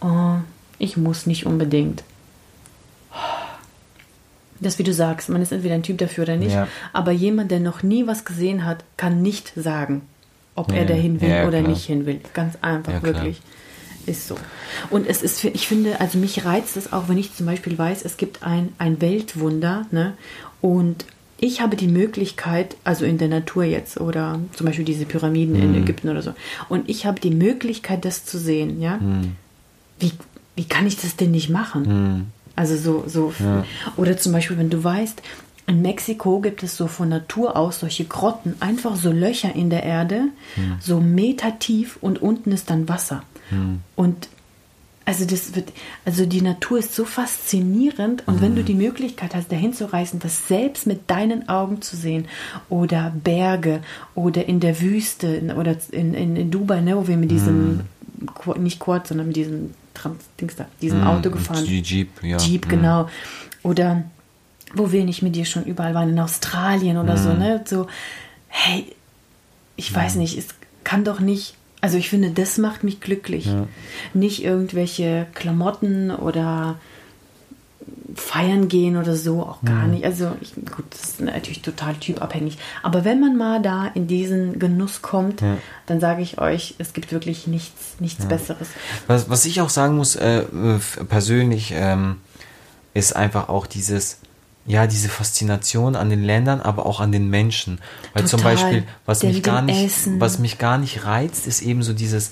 oh, 0.00 0.38
ich 0.78 0.96
muss 0.96 1.26
nicht 1.26 1.46
unbedingt 1.46 2.02
das, 4.60 4.78
wie 4.78 4.82
du 4.82 4.92
sagst, 4.92 5.28
man 5.28 5.42
ist 5.42 5.52
entweder 5.52 5.74
ein 5.74 5.82
Typ 5.82 5.98
dafür 5.98 6.24
oder 6.24 6.36
nicht. 6.36 6.52
Ja. 6.52 6.68
Aber 6.92 7.12
jemand, 7.12 7.50
der 7.50 7.60
noch 7.60 7.82
nie 7.82 8.06
was 8.06 8.24
gesehen 8.24 8.64
hat, 8.64 8.84
kann 8.96 9.22
nicht 9.22 9.52
sagen, 9.56 10.02
ob 10.54 10.70
ja, 10.70 10.78
er 10.78 10.86
dahin 10.86 11.20
will 11.20 11.28
ja, 11.28 11.46
oder 11.46 11.60
klar. 11.60 11.70
nicht 11.70 11.84
hin 11.84 12.06
will. 12.06 12.20
Ganz 12.32 12.56
einfach, 12.60 13.02
wirklich. 13.02 13.40
Ist 14.06 14.28
so. 14.28 14.36
Und 14.90 15.06
es 15.06 15.22
ist, 15.22 15.42
ich 15.44 15.66
finde, 15.66 15.98
also 16.00 16.18
mich 16.18 16.44
reizt 16.44 16.76
es 16.76 16.92
auch, 16.92 17.08
wenn 17.08 17.16
ich 17.16 17.34
zum 17.34 17.46
Beispiel 17.46 17.78
weiß, 17.78 18.04
es 18.04 18.18
gibt 18.18 18.42
ein, 18.42 18.68
ein 18.76 19.00
Weltwunder, 19.00 19.86
ne? 19.90 20.12
Und 20.60 21.06
ich 21.38 21.60
habe 21.60 21.76
die 21.76 21.88
Möglichkeit, 21.88 22.76
also 22.84 23.04
in 23.06 23.18
der 23.18 23.28
Natur 23.28 23.64
jetzt 23.64 24.00
oder 24.00 24.40
zum 24.52 24.66
Beispiel 24.66 24.84
diese 24.84 25.06
Pyramiden 25.06 25.56
mhm. 25.56 25.62
in 25.62 25.82
Ägypten 25.82 26.10
oder 26.10 26.22
so, 26.22 26.34
und 26.68 26.88
ich 26.88 27.06
habe 27.06 27.18
die 27.18 27.30
Möglichkeit, 27.30 28.04
das 28.04 28.26
zu 28.26 28.38
sehen, 28.38 28.80
ja? 28.80 28.98
Mhm. 28.98 29.36
Wie, 29.98 30.12
wie 30.54 30.64
kann 30.64 30.86
ich 30.86 30.96
das 30.96 31.16
denn 31.16 31.30
nicht 31.30 31.48
machen? 31.48 31.82
Mhm. 31.82 32.26
Also 32.56 32.76
so, 32.76 33.04
so. 33.06 33.32
Ja. 33.38 33.64
Oder 33.96 34.16
zum 34.16 34.32
Beispiel, 34.32 34.58
wenn 34.58 34.70
du 34.70 34.82
weißt, 34.82 35.22
in 35.66 35.82
Mexiko 35.82 36.40
gibt 36.40 36.62
es 36.62 36.76
so 36.76 36.86
von 36.86 37.08
Natur 37.08 37.56
aus 37.56 37.80
solche 37.80 38.04
Grotten, 38.04 38.54
einfach 38.60 38.96
so 38.96 39.10
Löcher 39.10 39.54
in 39.54 39.70
der 39.70 39.82
Erde, 39.82 40.28
hm. 40.56 40.76
so 40.80 41.00
Meter 41.00 41.58
tief 41.58 41.98
und 42.00 42.20
unten 42.20 42.52
ist 42.52 42.68
dann 42.70 42.88
Wasser. 42.88 43.22
Hm. 43.48 43.80
Und 43.96 44.28
also 45.06 45.26
das 45.26 45.54
wird, 45.54 45.72
also 46.06 46.24
die 46.24 46.40
Natur 46.40 46.78
ist 46.78 46.94
so 46.94 47.04
faszinierend 47.04 48.24
und 48.26 48.36
hm. 48.36 48.42
wenn 48.42 48.54
du 48.54 48.60
hm. 48.60 48.66
die 48.66 48.74
Möglichkeit 48.74 49.34
hast, 49.34 49.50
dahin 49.50 49.72
zu 49.72 49.90
reisen, 49.90 50.20
das 50.20 50.48
selbst 50.48 50.86
mit 50.86 51.10
deinen 51.10 51.48
Augen 51.48 51.80
zu 51.80 51.96
sehen 51.96 52.26
oder 52.68 53.12
Berge 53.22 53.80
oder 54.14 54.46
in 54.46 54.60
der 54.60 54.80
Wüste 54.80 55.54
oder 55.56 55.76
in, 55.92 56.14
in, 56.14 56.36
in 56.36 56.50
Dubai, 56.50 56.82
ne, 56.82 56.96
wo 56.96 57.08
wir 57.08 57.16
mit 57.16 57.30
diesem, 57.30 57.84
hm. 58.44 58.62
nicht 58.62 58.80
Quad, 58.80 59.06
sondern 59.06 59.28
mit 59.28 59.36
diesem 59.36 59.70
Trans 59.94 60.24
Dings 60.40 60.56
da, 60.56 60.66
diesem 60.82 61.02
mm, 61.02 61.06
Auto 61.06 61.30
gefahren. 61.30 61.64
Jeep, 61.64 62.22
ja. 62.22 62.36
Jeep, 62.38 62.68
genau. 62.68 63.08
Oder 63.62 64.04
wo 64.74 64.92
wir 64.92 65.04
nicht 65.04 65.22
mit 65.22 65.36
dir 65.36 65.44
schon 65.44 65.64
überall 65.64 65.94
waren, 65.94 66.10
in 66.10 66.18
Australien 66.18 66.98
oder 66.98 67.16
so, 67.16 67.32
ne? 67.32 67.64
So, 67.64 67.86
hey, 68.48 68.86
ich 69.76 69.94
weiß 69.94 70.16
nicht, 70.16 70.36
es 70.36 70.48
kann 70.82 71.04
doch 71.04 71.20
nicht. 71.20 71.54
Also 71.80 71.96
ich 71.98 72.08
finde, 72.08 72.30
das 72.30 72.58
macht 72.58 72.82
mich 72.82 73.00
glücklich. 73.00 73.46
Ja. 73.46 73.66
Nicht 74.14 74.42
irgendwelche 74.42 75.26
Klamotten 75.34 76.10
oder 76.10 76.78
feiern 78.14 78.68
gehen 78.68 78.96
oder 78.96 79.16
so, 79.16 79.42
auch 79.42 79.62
gar 79.62 79.84
mhm. 79.84 79.92
nicht. 79.92 80.04
Also 80.04 80.32
ich, 80.40 80.54
gut, 80.54 80.84
das 80.90 81.02
ist 81.02 81.20
natürlich 81.20 81.62
total 81.62 81.94
typabhängig. 81.94 82.58
Aber 82.82 83.04
wenn 83.04 83.20
man 83.20 83.36
mal 83.36 83.60
da 83.60 83.86
in 83.86 84.06
diesen 84.06 84.58
Genuss 84.58 85.02
kommt, 85.02 85.40
ja. 85.40 85.56
dann 85.86 86.00
sage 86.00 86.22
ich 86.22 86.38
euch, 86.38 86.76
es 86.78 86.92
gibt 86.92 87.12
wirklich 87.12 87.46
nichts, 87.46 87.96
nichts 87.98 88.24
ja. 88.24 88.28
Besseres. 88.28 88.68
Was, 89.06 89.28
was 89.28 89.44
ich 89.44 89.60
auch 89.60 89.68
sagen 89.68 89.96
muss, 89.96 90.16
äh, 90.16 90.44
persönlich, 91.08 91.72
ähm, 91.74 92.16
ist 92.94 93.16
einfach 93.16 93.48
auch 93.48 93.66
dieses, 93.66 94.18
ja, 94.66 94.86
diese 94.86 95.08
Faszination 95.08 95.96
an 95.96 96.08
den 96.08 96.22
Ländern, 96.22 96.60
aber 96.60 96.86
auch 96.86 97.00
an 97.00 97.12
den 97.12 97.28
Menschen. 97.28 97.80
Weil 98.14 98.24
Total. 98.24 98.28
zum 98.28 98.42
Beispiel, 98.42 98.84
was 99.04 99.22
mich 99.22 99.42
gar 99.42 99.60
nicht, 99.60 99.84
Essen. 99.84 100.20
was 100.20 100.38
mich 100.38 100.58
gar 100.58 100.78
nicht 100.78 101.04
reizt, 101.04 101.46
ist 101.46 101.60
eben 101.60 101.82
so 101.82 101.92
dieses, 101.92 102.30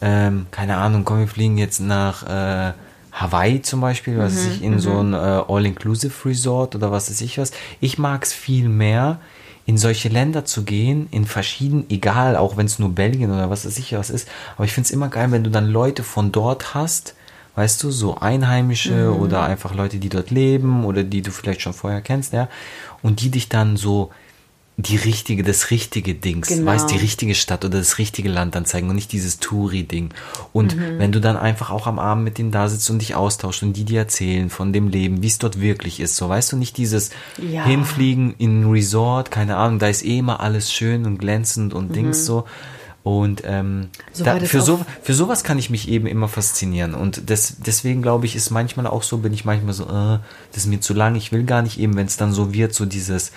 ähm, 0.00 0.46
keine 0.50 0.76
Ahnung, 0.76 1.04
komm, 1.04 1.18
wir 1.18 1.28
fliegen 1.28 1.58
jetzt 1.58 1.80
nach 1.80 2.22
äh, 2.22 2.72
Hawaii 3.12 3.60
zum 3.60 3.80
Beispiel, 3.80 4.18
was 4.18 4.34
mhm, 4.34 4.50
ich 4.50 4.62
in 4.62 4.78
so 4.78 4.98
ein 4.98 5.08
mhm. 5.08 5.14
äh, 5.14 5.42
All-Inclusive-Resort 5.46 6.74
oder 6.74 6.90
was 6.90 7.10
weiß 7.10 7.20
ich 7.20 7.38
was. 7.38 7.52
Ich 7.80 7.98
mag 7.98 8.24
es 8.24 8.32
viel 8.32 8.68
mehr, 8.68 9.20
in 9.64 9.78
solche 9.78 10.08
Länder 10.08 10.44
zu 10.44 10.64
gehen, 10.64 11.06
in 11.10 11.24
verschiedenen, 11.24 11.88
egal, 11.88 12.36
auch 12.36 12.56
wenn 12.56 12.66
es 12.66 12.78
nur 12.78 12.94
Belgien 12.94 13.30
oder 13.30 13.48
was 13.48 13.64
weiß 13.64 13.78
ich 13.78 13.92
was 13.92 14.10
ist. 14.10 14.28
Aber 14.56 14.64
ich 14.64 14.72
finde 14.72 14.86
es 14.86 14.90
immer 14.90 15.08
geil, 15.08 15.30
wenn 15.30 15.44
du 15.44 15.50
dann 15.50 15.68
Leute 15.68 16.02
von 16.02 16.32
dort 16.32 16.74
hast, 16.74 17.14
weißt 17.54 17.82
du, 17.82 17.90
so 17.90 18.16
Einheimische 18.16 19.12
mhm. 19.12 19.20
oder 19.20 19.42
einfach 19.42 19.74
Leute, 19.74 19.98
die 19.98 20.08
dort 20.08 20.30
leben 20.30 20.84
oder 20.84 21.04
die 21.04 21.22
du 21.22 21.30
vielleicht 21.30 21.60
schon 21.60 21.74
vorher 21.74 22.00
kennst, 22.00 22.32
ja, 22.32 22.48
und 23.02 23.20
die 23.20 23.30
dich 23.30 23.48
dann 23.48 23.76
so 23.76 24.10
die 24.78 24.96
richtige, 24.96 25.42
das 25.42 25.70
richtige 25.70 26.14
Dings, 26.14 26.48
genau. 26.48 26.70
weißt 26.70 26.90
die 26.90 26.96
richtige 26.96 27.34
Stadt 27.34 27.64
oder 27.64 27.78
das 27.78 27.98
richtige 27.98 28.30
Land 28.30 28.54
dann 28.54 28.64
zeigen 28.64 28.88
und 28.88 28.94
nicht 28.94 29.12
dieses 29.12 29.38
Touri-Ding. 29.38 30.10
Und 30.52 30.76
mhm. 30.76 30.98
wenn 30.98 31.12
du 31.12 31.20
dann 31.20 31.36
einfach 31.36 31.70
auch 31.70 31.86
am 31.86 31.98
Abend 31.98 32.24
mit 32.24 32.38
denen 32.38 32.52
da 32.52 32.68
sitzt 32.68 32.88
und 32.90 32.98
dich 32.98 33.14
austauschst 33.14 33.62
und 33.62 33.74
die 33.74 33.84
dir 33.84 34.00
erzählen 34.00 34.48
von 34.48 34.72
dem 34.72 34.88
Leben, 34.88 35.22
wie 35.22 35.26
es 35.26 35.38
dort 35.38 35.60
wirklich 35.60 36.00
ist, 36.00 36.16
so 36.16 36.28
weißt 36.28 36.52
du 36.52 36.56
nicht 36.56 36.78
dieses 36.78 37.10
ja. 37.36 37.64
Hinfliegen 37.64 38.34
in 38.38 38.62
ein 38.62 38.70
Resort, 38.70 39.30
keine 39.30 39.56
Ahnung, 39.56 39.78
da 39.78 39.88
ist 39.88 40.04
eh 40.04 40.18
immer 40.18 40.40
alles 40.40 40.72
schön 40.72 41.04
und 41.04 41.18
glänzend 41.18 41.74
und 41.74 41.90
mhm. 41.90 41.94
Dings 41.94 42.24
so. 42.24 42.44
Und 43.02 43.42
ähm, 43.44 43.88
So 44.12 44.24
da, 44.24 44.38
für, 44.38 44.62
so, 44.62 44.80
für 45.02 45.12
sowas 45.12 45.42
kann 45.42 45.58
ich 45.58 45.70
mich 45.70 45.88
eben 45.88 46.06
immer 46.06 46.28
faszinieren. 46.28 46.94
Und 46.94 47.28
das, 47.30 47.56
deswegen 47.58 48.00
glaube 48.00 48.26
ich, 48.26 48.36
ist 48.36 48.50
manchmal 48.50 48.86
auch 48.86 49.02
so, 49.02 49.18
bin 49.18 49.34
ich 49.34 49.44
manchmal 49.44 49.74
so, 49.74 49.84
äh, 49.84 50.18
das 50.52 50.62
ist 50.62 50.66
mir 50.66 50.80
zu 50.80 50.94
lang, 50.94 51.16
ich 51.16 51.32
will 51.32 51.42
gar 51.42 51.62
nicht 51.62 51.80
eben, 51.80 51.96
wenn 51.96 52.06
es 52.06 52.16
dann 52.16 52.32
so 52.32 52.54
wird, 52.54 52.74
so 52.74 52.86
dieses, 52.86 53.32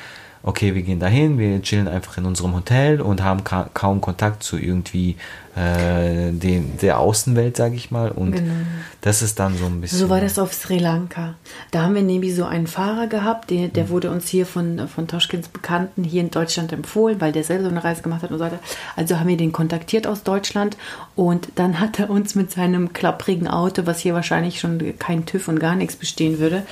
okay, 0.45 0.75
wir 0.75 0.83
gehen 0.83 0.99
dahin, 0.99 1.39
wir 1.39 1.61
chillen 1.61 1.87
einfach 1.87 2.17
in 2.17 2.25
unserem 2.25 2.53
Hotel 2.53 3.01
und 3.01 3.23
haben 3.23 3.43
ka 3.43 3.69
kaum 3.73 3.99
Kontakt 3.99 4.43
zu 4.43 4.57
irgendwie 4.57 5.15
äh, 5.55 6.31
den, 6.31 6.77
der 6.81 6.99
Außenwelt, 6.99 7.55
sage 7.55 7.75
ich 7.75 7.89
mal. 7.89 8.11
Und 8.11 8.33
Genau. 8.33 8.53
das 9.01 9.21
ist 9.21 9.39
dann 9.39 9.57
so 9.57 9.65
ein 9.65 9.79
bisschen. 9.79 9.99
So 9.99 10.09
war 10.09 10.19
das 10.19 10.37
auf 10.37 10.53
Sri 10.53 10.79
Lanka. 10.79 11.35
Da 11.71 11.83
haben 11.83 11.95
wir 11.95 12.01
nämlich 12.01 12.35
so 12.35 12.43
einen 12.43 12.67
Fahrer 12.67 13.07
gehabt, 13.07 13.49
der, 13.51 13.69
der 13.69 13.89
wurde 13.89 14.11
uns 14.11 14.27
hier 14.27 14.45
von, 14.45 14.87
von 14.89 15.07
Toschkins 15.07 15.47
Bekannten 15.47 16.03
hier 16.03 16.21
in 16.21 16.31
Deutschland 16.31 16.73
empfohlen, 16.73 17.21
weil 17.21 17.31
der 17.31 17.43
selber 17.45 17.63
so 17.63 17.69
eine 17.69 17.83
Reise 17.83 18.01
gemacht 18.01 18.23
hat 18.23 18.31
und 18.31 18.39
so 18.39 18.43
weiter. 18.43 18.59
Also 18.97 19.17
haben 19.19 19.27
wir 19.29 19.37
den 19.37 19.53
kontaktiert 19.53 20.07
aus 20.07 20.23
Deutschland 20.23 20.75
und 21.15 21.47
dann 21.55 21.79
hat 21.79 21.99
er 21.99 22.09
uns 22.09 22.35
mit 22.35 22.51
seinem 22.51 22.91
klapprigen 22.91 23.47
Auto, 23.47 23.85
was 23.85 23.99
hier 23.99 24.13
wahrscheinlich 24.13 24.59
schon 24.59 24.93
kein 24.99 25.25
TÜV 25.25 25.47
und 25.47 25.59
gar 25.59 25.75
nichts 25.75 25.95
bestehen 25.95 26.39
würde, 26.39 26.63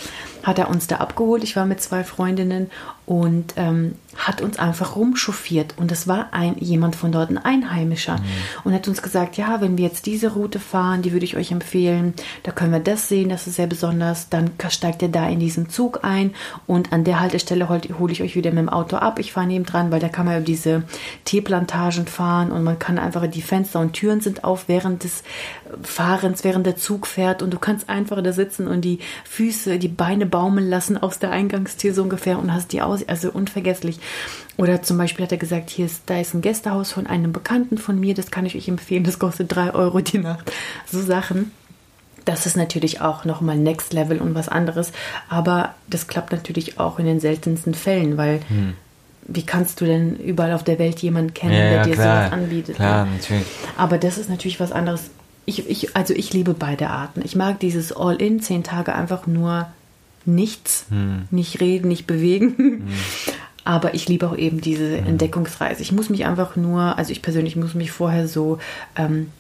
hat 0.44 0.60
er 0.60 0.70
uns 0.70 0.88
da 0.88 0.98
abgeholt. 0.98 1.44
Ich 1.44 1.56
war 1.56 1.66
mit 1.66 1.82
zwei 1.82 2.04
Freundinnen 2.04 2.70
und 3.06 3.54
ähm, 3.56 3.96
hat 4.16 4.42
uns 4.42 4.60
einfach 4.60 4.96
rumchauffiert. 4.96 5.76
Und 5.78 5.92
das 5.92 6.08
war 6.08 6.28
ein, 6.32 6.56
jemand 6.60 6.96
von 6.96 7.12
dort, 7.12 7.30
ein 7.30 7.38
Einheimischer. 7.38 8.18
Und 8.64 8.74
hat 8.74 8.88
uns 8.88 9.02
gesagt, 9.02 9.38
ja, 9.38 9.62
wenn 9.62 9.78
wir 9.78 9.86
jetzt 9.86 10.06
diese 10.06 10.34
Route 10.34 10.60
fahren, 10.60 11.02
die 11.02 11.12
würde 11.12 11.26
ich 11.26 11.36
euch 11.36 11.52
empfehlen. 11.52 12.14
Da 12.44 12.52
können 12.52 12.72
wir 12.72 12.80
das 12.80 13.08
sehen, 13.08 13.30
das 13.30 13.48
ist 13.48 13.56
sehr 13.56 13.68
besonders. 13.68 14.30
Dann 14.30 14.52
steigt 14.70 15.02
ihr 15.02 15.10
da 15.10 15.28
in 15.28 15.40
diesen 15.40 15.70
Zug 15.70 16.00
ein 16.04 16.34
und 16.68 16.94
an 16.94 17.04
der 17.04 17.20
Haltestelle 17.20 17.70
hol- 17.70 17.82
hole 18.00 18.12
ich 18.14 18.22
euch 18.22 18.36
wieder 18.36 18.52
mit 18.52 18.60
dem 18.60 18.70
Auto 18.70 18.98
ab. 18.98 19.20
Ich 19.20 19.34
fahre 19.34 19.48
neben 19.48 19.66
dran, 19.66 19.92
weil 19.92 20.00
da 20.00 20.10
kann 20.10 20.26
man 20.26 20.36
über 20.38 20.46
diese 20.46 20.84
Teeplantagen 21.26 22.08
fahren 22.08 22.52
und 22.52 22.64
man 22.64 22.80
kann 22.80 22.98
einfach, 23.00 23.26
die 23.28 23.42
Fenster 23.42 23.80
und 23.80 23.94
Türen 23.94 24.22
sind 24.22 24.44
auf 24.44 24.68
während 24.68 25.04
des 25.04 25.24
Fahrens, 25.82 26.44
während 26.44 26.66
der 26.66 26.76
Zug 26.76 27.08
fährt 27.08 27.42
und 27.42 27.52
du 27.52 27.58
kannst 27.58 27.90
einfach 27.90 28.22
da 28.22 28.32
sitzen 28.32 28.68
und 28.68 28.82
die 28.82 29.00
Füße, 29.26 29.80
die 29.80 29.88
Beine 29.88 30.26
baumeln 30.26 30.70
lassen 30.70 30.98
aus 30.98 31.20
der 31.20 31.32
Eingangstür 31.32 31.94
so 31.94 32.04
ungefähr 32.04 32.38
und 32.38 32.54
hast 32.54 32.74
die 32.74 32.82
aus, 32.82 33.08
also 33.08 33.32
unvergesslich. 33.32 34.00
Oder 34.58 34.82
zum 34.84 34.98
Beispiel 34.98 35.26
hat 35.26 35.32
er 35.32 35.38
gesagt, 35.40 35.70
hier 35.72 35.86
ist, 35.88 36.04
da 36.06 36.20
ist 36.20 36.34
ein 36.36 36.42
Gästehaus 36.42 36.92
von 36.92 37.08
einem 37.08 37.34
Bekannten 37.34 37.78
von 37.80 38.00
mir, 38.00 38.14
das 38.14 38.30
kann 38.30 38.46
ich 38.46 38.56
euch 38.56 38.68
empfehlen, 38.68 39.04
das 39.04 39.18
kostet 39.18 39.54
drei 39.56 39.74
Euro 39.74 40.00
die 40.02 40.20
Nacht. 40.20 40.52
So 40.92 41.02
Sachen. 41.02 41.52
Das 42.26 42.46
ist 42.46 42.56
natürlich 42.56 43.02
auch 43.02 43.26
nochmal 43.26 43.58
Next 43.58 43.92
Level 43.94 44.20
und 44.20 44.34
was 44.36 44.48
anderes. 44.48 44.92
Aber 45.28 45.74
das 45.90 46.08
klappt 46.08 46.32
natürlich 46.32 46.80
auch 46.80 46.98
in 47.00 47.06
den 47.06 47.20
seltensten 47.20 47.74
Fällen, 47.74 48.16
weil 48.16 48.40
wie 49.28 49.44
kannst 49.46 49.82
du 49.82 49.86
denn 49.86 50.16
überall 50.18 50.54
auf 50.54 50.64
der 50.64 50.80
Welt 50.80 51.00
jemanden 51.00 51.34
kennen, 51.34 51.54
Hm. 51.54 51.60
ja, 51.60 51.70
der 51.70 51.84
dir 51.84 51.94
klar, 51.96 52.26
sowas 52.28 52.32
anbietet? 52.34 52.76
Klar, 52.76 53.06
ne? 53.06 53.12
natürlich. 53.14 53.46
Aber 53.78 53.98
das 53.98 54.18
ist 54.18 54.30
natürlich 54.30 54.60
was 54.60 54.72
anderes. 54.72 55.10
Ich, 55.46 55.68
ich, 55.70 55.96
also 55.98 56.14
ich 56.14 56.32
liebe 56.32 56.54
beide 56.54 56.90
Arten. 56.90 57.22
Ich 57.26 57.36
mag 57.36 57.60
dieses 57.60 57.92
All-In, 57.92 58.40
zehn 58.42 58.64
Tage 58.64 58.94
einfach 58.96 59.26
nur 59.28 59.68
nichts, 60.26 60.86
Hm. 60.90 61.24
nicht 61.32 61.60
reden, 61.60 61.88
nicht 61.90 62.06
bewegen. 62.08 62.88
Aber 63.66 63.94
ich 63.94 64.08
liebe 64.10 64.28
auch 64.28 64.36
eben 64.38 64.60
diese. 64.62 64.98
Entdeckungsreise. 64.98 65.82
Ich 65.82 65.92
muss 65.92 66.10
mich 66.10 66.26
einfach 66.26 66.56
nur, 66.56 66.98
also 66.98 67.12
ich 67.12 67.22
persönlich 67.22 67.56
muss 67.56 67.74
mich 67.74 67.92
vorher 67.92 68.28
so 68.28 68.58
ähm, 68.96 69.32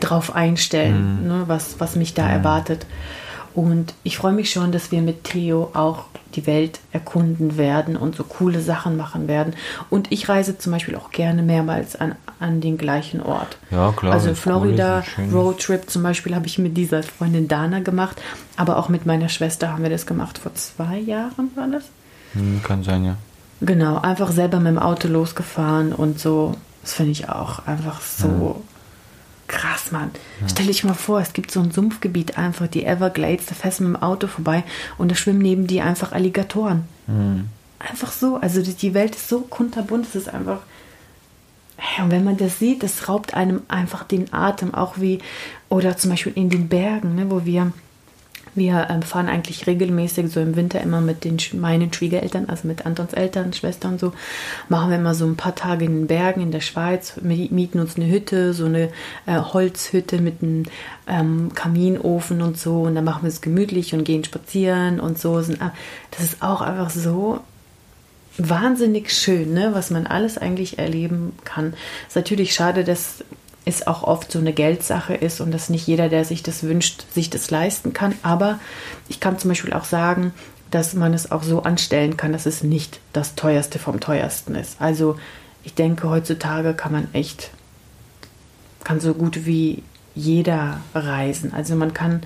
drauf 0.00 0.34
einstellen, 0.34 1.18
Hm. 1.20 1.28
ne, 1.28 1.44
was, 1.46 1.76
was 1.78 1.96
mich 1.96 2.14
da 2.14 2.28
erwartet. 2.28 2.86
Und 3.54 3.94
ich 4.02 4.16
freue 4.16 4.32
mich 4.32 4.50
schon, 4.50 4.72
dass 4.72 4.90
wir 4.90 5.00
mit 5.00 5.22
Theo 5.22 5.70
auch 5.74 6.06
die 6.34 6.44
Welt 6.48 6.80
erkunden 6.90 7.56
werden 7.56 7.96
und 7.96 8.16
so 8.16 8.24
coole 8.24 8.60
Sachen 8.60 8.96
machen 8.96 9.28
werden. 9.28 9.54
Und 9.90 10.10
ich 10.10 10.28
reise 10.28 10.58
zum 10.58 10.72
Beispiel 10.72 10.96
auch 10.96 11.12
gerne 11.12 11.40
mehrmals 11.44 11.94
an, 11.94 12.16
an 12.40 12.60
den 12.60 12.76
gleichen 12.78 13.22
Ort. 13.22 13.56
Ja, 13.70 13.92
klar, 13.92 14.12
Also 14.14 14.34
Florida. 14.34 15.04
Roadtrip 15.32 15.88
zum 15.88 16.02
Beispiel 16.02 16.34
habe 16.34 16.46
ich 16.46 16.58
mit 16.58 16.76
dieser 16.76 17.04
Freundin 17.04 17.46
Dana 17.46 17.78
gemacht, 17.78 18.20
aber 18.56 18.76
auch 18.76 18.88
mit 18.88 19.06
meiner 19.06 19.28
Schwester 19.28 19.70
haben 19.72 19.84
wir 19.84 19.90
das 19.90 20.04
gemacht. 20.06 20.38
Vor 20.38 20.52
zwei 20.54 20.98
Jahren 20.98 21.50
war 21.54 21.68
das? 21.68 21.84
Hm, 22.34 22.60
kann 22.62 22.82
sein, 22.82 23.04
ja. 23.04 23.16
Genau, 23.60 23.98
einfach 23.98 24.30
selber 24.32 24.58
mit 24.58 24.68
dem 24.68 24.78
Auto 24.78 25.08
losgefahren 25.08 25.92
und 25.92 26.18
so. 26.18 26.54
Das 26.82 26.92
finde 26.94 27.12
ich 27.12 27.28
auch 27.28 27.66
einfach 27.66 28.00
so 28.02 28.62
krass, 29.46 29.90
Mann. 29.92 30.10
Stell 30.50 30.66
dich 30.66 30.84
mal 30.84 30.94
vor, 30.94 31.20
es 31.20 31.32
gibt 31.32 31.50
so 31.50 31.60
ein 31.60 31.70
Sumpfgebiet 31.70 32.36
einfach, 32.36 32.66
die 32.66 32.84
Everglades, 32.84 33.46
da 33.46 33.54
fährst 33.54 33.80
du 33.80 33.84
mit 33.84 33.94
dem 33.96 34.02
Auto 34.02 34.26
vorbei 34.26 34.64
und 34.98 35.10
da 35.10 35.14
schwimmen 35.14 35.38
neben 35.40 35.66
dir 35.66 35.84
einfach 35.84 36.12
Alligatoren. 36.12 36.84
Einfach 37.78 38.12
so. 38.12 38.36
Also 38.36 38.60
die- 38.62 38.94
Welt 38.94 39.14
ist 39.14 39.28
so 39.28 39.40
kunterbunt, 39.40 40.06
es 40.06 40.14
ist 40.14 40.28
einfach. 40.32 40.60
Und 42.02 42.10
wenn 42.10 42.24
man 42.24 42.36
das 42.36 42.58
sieht, 42.58 42.82
das 42.82 43.08
raubt 43.08 43.34
einem 43.34 43.62
einfach 43.68 44.04
den 44.04 44.32
Atem, 44.32 44.74
auch 44.74 44.94
wie, 44.98 45.18
oder 45.68 45.96
zum 45.96 46.10
Beispiel 46.10 46.32
in 46.34 46.48
den 46.50 46.68
Bergen, 46.68 47.14
ne, 47.14 47.30
wo 47.30 47.44
wir 47.44 47.72
wir 48.54 48.88
ähm, 48.90 49.02
fahren 49.02 49.28
eigentlich 49.28 49.66
regelmäßig 49.66 50.30
so 50.30 50.40
im 50.40 50.56
Winter 50.56 50.80
immer 50.80 51.00
mit 51.00 51.24
den 51.24 51.38
meinen 51.54 51.92
Schwiegereltern, 51.92 52.48
also 52.48 52.68
mit 52.68 52.86
Antons 52.86 53.12
Eltern, 53.12 53.52
Schwestern 53.52 53.92
und 53.92 54.00
so, 54.00 54.12
machen 54.68 54.90
wir 54.90 54.96
immer 54.96 55.14
so 55.14 55.26
ein 55.26 55.36
paar 55.36 55.54
Tage 55.54 55.84
in 55.84 55.94
den 56.02 56.06
Bergen 56.06 56.40
in 56.40 56.52
der 56.52 56.60
Schweiz, 56.60 57.14
mi- 57.22 57.50
mieten 57.52 57.80
uns 57.80 57.96
eine 57.96 58.08
Hütte, 58.08 58.52
so 58.54 58.66
eine 58.66 58.90
äh, 59.26 59.38
Holzhütte 59.38 60.20
mit 60.20 60.42
einem 60.42 60.64
ähm, 61.06 61.52
Kaminofen 61.54 62.42
und 62.42 62.58
so 62.58 62.82
und 62.82 62.94
dann 62.94 63.04
machen 63.04 63.22
wir 63.22 63.28
es 63.28 63.40
gemütlich 63.40 63.94
und 63.94 64.04
gehen 64.04 64.24
spazieren 64.24 65.00
und 65.00 65.18
so. 65.18 65.36
Das 65.36 66.20
ist 66.20 66.42
auch 66.42 66.60
einfach 66.60 66.90
so 66.90 67.40
wahnsinnig 68.38 69.12
schön, 69.12 69.54
ne, 69.54 69.70
was 69.74 69.90
man 69.90 70.06
alles 70.06 70.38
eigentlich 70.38 70.78
erleben 70.78 71.32
kann. 71.44 71.74
Ist 72.08 72.16
natürlich 72.16 72.54
schade, 72.54 72.82
dass 72.84 73.24
es 73.64 73.86
auch 73.86 74.02
oft 74.02 74.30
so 74.30 74.38
eine 74.38 74.52
Geldsache 74.52 75.14
ist 75.14 75.40
und 75.40 75.50
dass 75.50 75.70
nicht 75.70 75.86
jeder, 75.86 76.08
der 76.08 76.24
sich 76.24 76.42
das 76.42 76.62
wünscht, 76.62 77.04
sich 77.12 77.30
das 77.30 77.50
leisten 77.50 77.92
kann. 77.92 78.14
Aber 78.22 78.58
ich 79.08 79.20
kann 79.20 79.38
zum 79.38 79.50
Beispiel 79.50 79.72
auch 79.72 79.84
sagen, 79.84 80.32
dass 80.70 80.94
man 80.94 81.14
es 81.14 81.30
auch 81.30 81.42
so 81.42 81.62
anstellen 81.62 82.16
kann, 82.16 82.32
dass 82.32 82.46
es 82.46 82.62
nicht 82.62 83.00
das 83.12 83.36
teuerste 83.36 83.78
vom 83.78 84.00
teuersten 84.00 84.54
ist. 84.54 84.80
Also 84.80 85.16
ich 85.62 85.74
denke, 85.74 86.10
heutzutage 86.10 86.74
kann 86.74 86.92
man 86.92 87.08
echt, 87.14 87.50
kann 88.82 89.00
so 89.00 89.14
gut 89.14 89.46
wie 89.46 89.82
jeder 90.14 90.80
reisen. 90.94 91.52
Also 91.54 91.74
man 91.74 91.94
kann, 91.94 92.22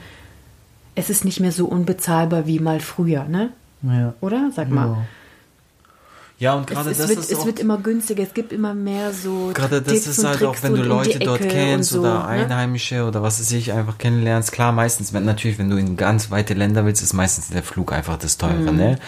es 0.95 1.11
ist 1.11 1.24
nicht 1.24 1.41
mehr 1.41 1.53
so 1.53 1.66
unbezahlbar 1.66 2.47
wie 2.47 2.59
mal 2.59 2.80
früher, 2.80 3.24
ne? 3.24 3.51
Ja. 3.82 4.14
Oder? 4.20 4.51
Sag 4.55 4.70
mal. 4.70 4.89
Ja. 4.89 5.05
Ja, 6.41 6.55
und 6.55 6.68
gerade 6.68 6.91
es, 6.91 6.99
das 6.99 7.09
wird, 7.09 7.18
ist 7.18 7.32
es 7.32 7.39
auch, 7.39 7.47
wird 7.47 7.59
immer 7.59 7.78
günstiger, 7.78 8.22
es 8.22 8.32
gibt 8.32 8.53
immer 8.53 8.72
mehr 8.72 9.12
so. 9.12 9.51
gerade 9.55 9.82
das 9.82 9.93
Tipps 9.93 10.07
ist 10.07 10.24
halt 10.24 10.36
auch, 10.45 10.53
Tricks 10.53 10.62
wenn 10.62 10.74
du 10.76 10.82
Leute 10.84 11.18
dort 11.18 11.41
kennst 11.41 11.91
so, 11.91 11.99
oder 12.01 12.14
ne? 12.20 12.24
Einheimische 12.26 13.05
oder 13.05 13.22
was 13.24 13.41
weiß 13.41 13.51
ich, 13.53 13.72
einfach 13.72 13.99
kennenlernst. 13.99 14.53
Klar, 14.53 14.70
meistens, 14.70 15.12
wenn 15.12 15.24
natürlich, 15.24 15.59
wenn 15.59 15.68
du 15.68 15.76
in 15.76 15.97
ganz 15.97 16.30
weite 16.30 16.55
Länder 16.55 16.84
willst, 16.84 17.03
ist 17.03 17.12
meistens 17.12 17.49
der 17.49 17.64
Flug 17.64 17.93
einfach 17.93 18.18
das 18.18 18.39
Teure, 18.39 18.70
Mhm. 18.70 18.76
ne? 18.76 18.99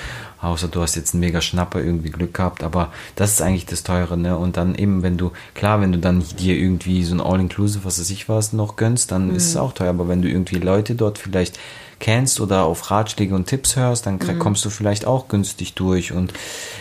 Außer 0.43 0.67
du 0.69 0.81
hast 0.81 0.97
jetzt 0.97 1.15
einen 1.15 1.21
mega 1.21 1.41
Schnapper 1.41 1.81
irgendwie 1.81 2.11
Glück 2.11 2.35
gehabt, 2.35 2.65
aber 2.65 2.91
das 3.15 3.33
ist 3.35 3.43
eigentlich 3.43 3.67
das 3.67 3.85
Teure, 3.85 4.17
ne? 4.17 4.37
Und 4.37 4.57
dann 4.57 4.75
eben, 4.75 5.05
wenn 5.05 5.17
du, 5.17 5.31
klar, 5.55 5.81
wenn 5.81 5.93
du 5.93 5.99
dann 5.99 6.25
dir 6.39 6.57
irgendwie 6.57 7.05
so 7.05 7.15
ein 7.15 7.21
All-Inclusive, 7.21 7.85
was 7.85 8.01
weiß 8.01 8.11
ich 8.11 8.29
was, 8.29 8.53
noch 8.53 8.75
gönnst, 8.75 9.13
dann 9.13 9.33
ist 9.37 9.47
es 9.51 9.55
Mhm. 9.55 9.61
auch 9.61 9.73
teuer. 9.73 9.91
Aber 9.91 10.09
wenn 10.09 10.21
du 10.23 10.29
irgendwie 10.29 10.57
Leute 10.57 10.97
dort 10.97 11.19
vielleicht 11.19 11.61
kennst 12.01 12.41
oder 12.41 12.65
auf 12.65 12.91
Ratschläge 12.91 13.35
und 13.35 13.47
Tipps 13.47 13.77
hörst, 13.77 14.07
dann 14.07 14.15
Mhm. 14.17 14.39
kommst 14.41 14.65
du 14.65 14.71
vielleicht 14.71 15.05
auch 15.05 15.29
günstig 15.29 15.75
durch. 15.75 16.13
Und 16.13 16.33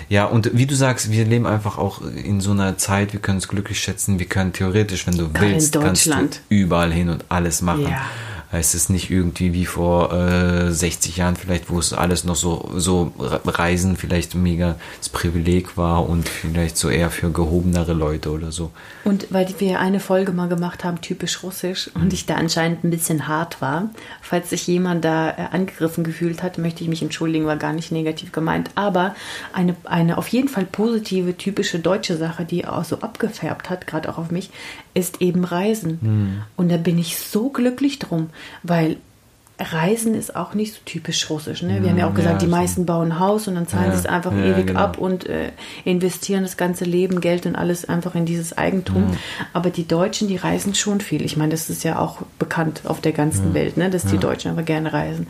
ja, 0.09 0.25
und 0.25 0.51
wie 0.57 0.65
du 0.65 0.73
sagst, 0.75 1.11
wir 1.11 1.25
leben 1.25 1.45
einfach 1.45 1.77
auch 1.77 2.01
in 2.01 2.41
so 2.41 2.51
einer 2.51 2.77
Zeit, 2.77 3.13
wir 3.13 3.19
können 3.19 3.37
es 3.37 3.47
glücklich 3.47 3.79
schätzen, 3.79 4.17
wir 4.17 4.25
können 4.25 4.53
theoretisch, 4.53 5.05
wenn 5.05 5.17
du 5.17 5.29
Gerade 5.29 5.51
willst, 5.51 5.73
kannst 5.79 6.07
du 6.07 6.13
überall 6.49 6.91
hin 6.91 7.09
und 7.09 7.25
alles 7.29 7.61
machen. 7.61 7.83
Ja. 7.89 8.01
Es 8.51 8.73
ist 8.73 8.89
nicht 8.89 9.11
irgendwie 9.11 9.53
wie 9.53 9.67
vor 9.67 10.11
äh, 10.11 10.71
60 10.71 11.17
Jahren 11.17 11.35
vielleicht, 11.35 11.69
wo 11.69 11.77
es 11.77 11.93
alles 11.93 12.23
noch 12.23 12.35
so, 12.35 12.71
so 12.75 13.11
Re- 13.19 13.41
Reisen 13.45 13.95
vielleicht 13.95 14.33
mega 14.33 14.75
das 14.97 15.09
Privileg 15.09 15.77
war 15.77 16.09
und 16.09 16.27
vielleicht 16.27 16.75
so 16.75 16.89
eher 16.89 17.11
für 17.11 17.29
gehobenere 17.31 17.93
Leute 17.93 18.31
oder 18.31 18.51
so. 18.51 18.71
Und 19.03 19.27
weil 19.29 19.47
wir 19.59 19.79
eine 19.79 19.99
Folge 19.99 20.31
mal 20.31 20.47
gemacht 20.49 20.83
haben, 20.83 20.99
typisch 21.01 21.43
russisch, 21.43 21.91
und 21.93 22.11
ich 22.11 22.25
da 22.25 22.35
anscheinend 22.35 22.83
ein 22.83 22.89
bisschen 22.89 23.27
hart 23.27 23.61
war, 23.61 23.91
falls 24.21 24.49
sich 24.49 24.65
jemand 24.65 25.05
da 25.05 25.29
äh, 25.29 25.33
angegriffen 25.51 26.03
gefühlt 26.03 26.41
hat, 26.41 26.57
möchte 26.57 26.81
ich 26.83 26.89
mich 26.89 27.03
entschuldigen, 27.03 27.45
war 27.45 27.57
gar 27.57 27.73
nicht 27.73 27.91
negativ 27.91 28.31
gemeint. 28.31 28.71
Aber 28.73 29.13
eine, 29.53 29.75
eine 29.83 30.17
auf 30.17 30.27
jeden 30.29 30.49
Fall 30.49 30.65
positive, 30.65 31.37
typische 31.37 31.77
deutsche 31.77 32.17
Sache, 32.17 32.45
die 32.45 32.65
auch 32.65 32.83
so 32.83 32.99
abgefärbt 33.01 33.69
hat, 33.69 33.85
gerade 33.85 34.09
auch 34.09 34.17
auf 34.17 34.31
mich, 34.31 34.49
ist 34.93 35.21
eben 35.21 35.43
Reisen. 35.43 36.43
Und 36.55 36.71
da 36.71 36.77
bin 36.77 36.97
ich 36.97 37.17
so 37.17 37.49
glücklich 37.49 37.99
drum, 37.99 38.29
weil 38.63 38.97
Reisen 39.61 40.15
ist 40.15 40.37
auch 40.37 40.53
nicht 40.53 40.73
so 40.73 40.79
typisch 40.85 41.29
russisch. 41.29 41.63
Ne? 41.63 41.83
Wir 41.83 41.89
haben 41.89 41.97
ja 41.97 42.05
auch 42.05 42.11
Ja, 42.11 42.15
gesagt, 42.15 42.41
die 42.41 42.45
so. 42.45 42.51
meisten 42.51 42.85
bauen 42.85 43.11
ein 43.11 43.19
Haus 43.19 43.45
und 43.49 43.55
dann 43.55 43.67
zahlen 43.67 43.87
Ja, 43.87 43.91
sie 43.91 43.99
es 43.99 44.05
einfach 44.05 44.31
ja, 44.31 44.45
ewig 44.45 44.67
genau. 44.67 44.79
ab 44.79 44.97
und 44.97 45.27
äh, 45.27 45.51
investieren 45.83 46.43
das 46.43 46.55
ganze 46.55 46.85
Leben, 46.85 47.19
Geld 47.19 47.45
und 47.45 47.57
alles 47.57 47.83
einfach 47.83 48.15
in 48.15 48.25
dieses 48.25 48.57
Eigentum. 48.57 49.17
Aber 49.51 49.69
die 49.69 49.85
Deutschen, 49.85 50.29
die 50.29 50.37
reisen 50.37 50.75
schon 50.75 51.01
viel. 51.01 51.25
Ich 51.25 51.35
meine, 51.35 51.51
das 51.51 51.69
ist 51.69 51.83
ja 51.83 51.99
auch 51.99 52.21
bekannt 52.39 52.83
auf 52.85 53.01
der 53.01 53.11
ganzen 53.11 53.53
Welt, 53.53 53.75
ne? 53.75 53.89
dass 53.89 54.05
die 54.05 54.17
Deutschen 54.17 54.49
aber 54.51 54.63
gerne 54.63 54.93
reisen. 54.93 55.27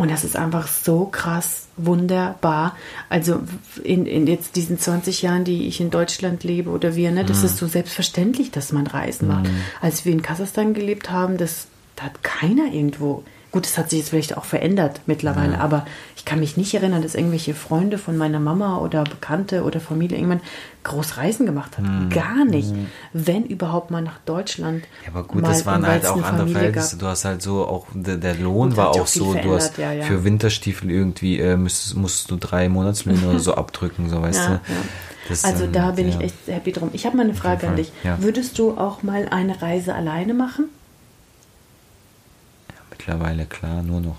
Und 0.00 0.10
das 0.10 0.24
ist 0.24 0.34
einfach 0.34 0.66
so 0.66 1.04
krass, 1.04 1.68
wunderbar. 1.76 2.74
Also 3.10 3.42
in, 3.84 4.06
in 4.06 4.26
jetzt 4.26 4.56
diesen 4.56 4.78
20 4.78 5.20
Jahren, 5.20 5.44
die 5.44 5.68
ich 5.68 5.78
in 5.78 5.90
Deutschland 5.90 6.42
lebe 6.42 6.70
oder 6.70 6.96
wir, 6.96 7.10
ne, 7.10 7.22
das 7.22 7.44
ist 7.44 7.58
so 7.58 7.66
selbstverständlich, 7.66 8.50
dass 8.50 8.72
man 8.72 8.86
Reisen 8.86 9.28
macht. 9.28 9.50
Als 9.82 10.06
wir 10.06 10.12
in 10.12 10.22
Kasachstan 10.22 10.72
gelebt 10.72 11.10
haben, 11.10 11.36
das, 11.36 11.66
da 11.96 12.04
hat 12.04 12.22
keiner 12.22 12.72
irgendwo 12.72 13.24
Gut, 13.52 13.66
es 13.66 13.76
hat 13.78 13.90
sich 13.90 13.98
jetzt 13.98 14.10
vielleicht 14.10 14.36
auch 14.36 14.44
verändert 14.44 15.00
mittlerweile, 15.06 15.54
ja. 15.54 15.58
aber 15.58 15.84
ich 16.16 16.24
kann 16.24 16.38
mich 16.38 16.56
nicht 16.56 16.72
erinnern, 16.72 17.02
dass 17.02 17.16
irgendwelche 17.16 17.52
Freunde 17.52 17.98
von 17.98 18.16
meiner 18.16 18.38
Mama 18.38 18.78
oder 18.78 19.02
Bekannte 19.02 19.64
oder 19.64 19.80
Familie 19.80 20.18
irgendwann 20.18 20.40
groß 20.84 21.16
Reisen 21.16 21.46
gemacht 21.46 21.76
haben. 21.76 22.04
Mhm. 22.04 22.10
Gar 22.10 22.44
nicht. 22.44 22.70
Mhm. 22.70 22.86
Wenn 23.12 23.44
überhaupt 23.44 23.90
mal 23.90 24.02
nach 24.02 24.18
Deutschland. 24.24 24.84
Ja, 25.02 25.10
aber 25.10 25.24
gut, 25.24 25.44
das 25.44 25.66
waren 25.66 25.84
halt 25.84 26.06
auch 26.06 26.22
andere 26.22 26.46
Verhältnisse. 26.46 26.96
Du 26.96 27.06
hast 27.06 27.24
halt 27.24 27.42
so 27.42 27.66
auch, 27.66 27.86
der, 27.92 28.18
der 28.18 28.34
Lohn 28.34 28.68
gut, 28.68 28.76
war 28.76 28.90
auch, 28.90 29.06
so, 29.08 29.34
du 29.34 29.54
hast 29.54 29.78
ja, 29.78 29.92
ja. 29.92 30.04
für 30.04 30.22
Winterstiefel 30.22 30.88
irgendwie, 30.88 31.40
äh, 31.40 31.56
musst, 31.56 31.96
musst 31.96 32.30
du 32.30 32.36
drei 32.36 32.68
Monatslöhne 32.68 33.28
oder 33.28 33.40
so 33.40 33.54
abdrücken, 33.56 34.08
so 34.08 34.22
weißt 34.22 34.48
du. 34.48 34.60
Das, 35.28 35.44
also 35.44 35.64
ähm, 35.64 35.72
da 35.72 35.90
bin 35.90 36.08
ich 36.08 36.20
echt 36.20 36.34
happy 36.46 36.70
drum. 36.70 36.90
Ich 36.92 37.04
habe 37.04 37.16
mal 37.16 37.24
eine 37.24 37.34
Frage 37.34 37.66
an 37.66 37.74
dich. 37.76 37.90
Würdest 38.18 38.60
du 38.60 38.76
auch 38.78 39.02
mal 39.02 39.28
eine 39.28 39.60
Reise 39.60 39.94
alleine 39.94 40.34
machen? 40.34 40.66
Mittlerweile, 43.00 43.46
klar, 43.46 43.82
nur 43.82 44.00
noch. 44.00 44.16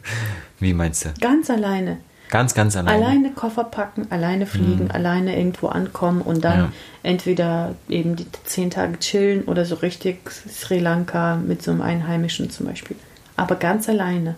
Wie 0.60 0.74
meinst 0.74 1.04
du? 1.04 1.10
Ganz 1.20 1.50
alleine. 1.50 1.98
Ganz, 2.28 2.54
ganz 2.54 2.76
alleine. 2.76 3.04
Alleine 3.04 3.30
Koffer 3.32 3.64
packen, 3.64 4.06
alleine 4.10 4.46
fliegen, 4.46 4.84
mhm. 4.84 4.90
alleine 4.90 5.36
irgendwo 5.36 5.66
ankommen 5.66 6.22
und 6.22 6.44
dann 6.44 6.58
ja. 6.58 6.72
entweder 7.02 7.74
eben 7.88 8.16
die 8.16 8.26
zehn 8.44 8.70
Tage 8.70 8.98
chillen 9.00 9.42
oder 9.44 9.66
so 9.66 9.74
richtig 9.76 10.30
Sri 10.30 10.78
Lanka 10.78 11.36
mit 11.36 11.62
so 11.62 11.72
einem 11.72 11.82
Einheimischen 11.82 12.48
zum 12.48 12.66
Beispiel. 12.66 12.96
Aber 13.36 13.56
ganz 13.56 13.88
alleine. 13.88 14.36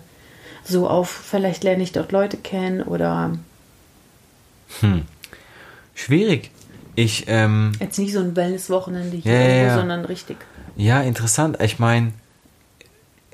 So 0.65 0.89
auf, 0.89 1.09
vielleicht 1.09 1.63
lerne 1.63 1.83
ich 1.83 1.91
dort 1.91 2.11
Leute 2.11 2.37
kennen 2.37 2.81
oder. 2.81 3.37
Hm. 4.81 5.03
Schwierig. 5.93 6.51
Ich, 6.95 7.25
ähm, 7.27 7.73
Jetzt 7.79 7.99
nicht 7.99 8.13
so 8.13 8.19
ein 8.19 8.35
Wellness-Wochenende 8.35 9.17
hier, 9.17 9.31
ja, 9.31 9.63
ja, 9.67 9.75
sondern 9.75 10.03
richtig. 10.05 10.37
Ja, 10.75 11.01
interessant. 11.01 11.61
Ich 11.61 11.77
meine, 11.77 12.11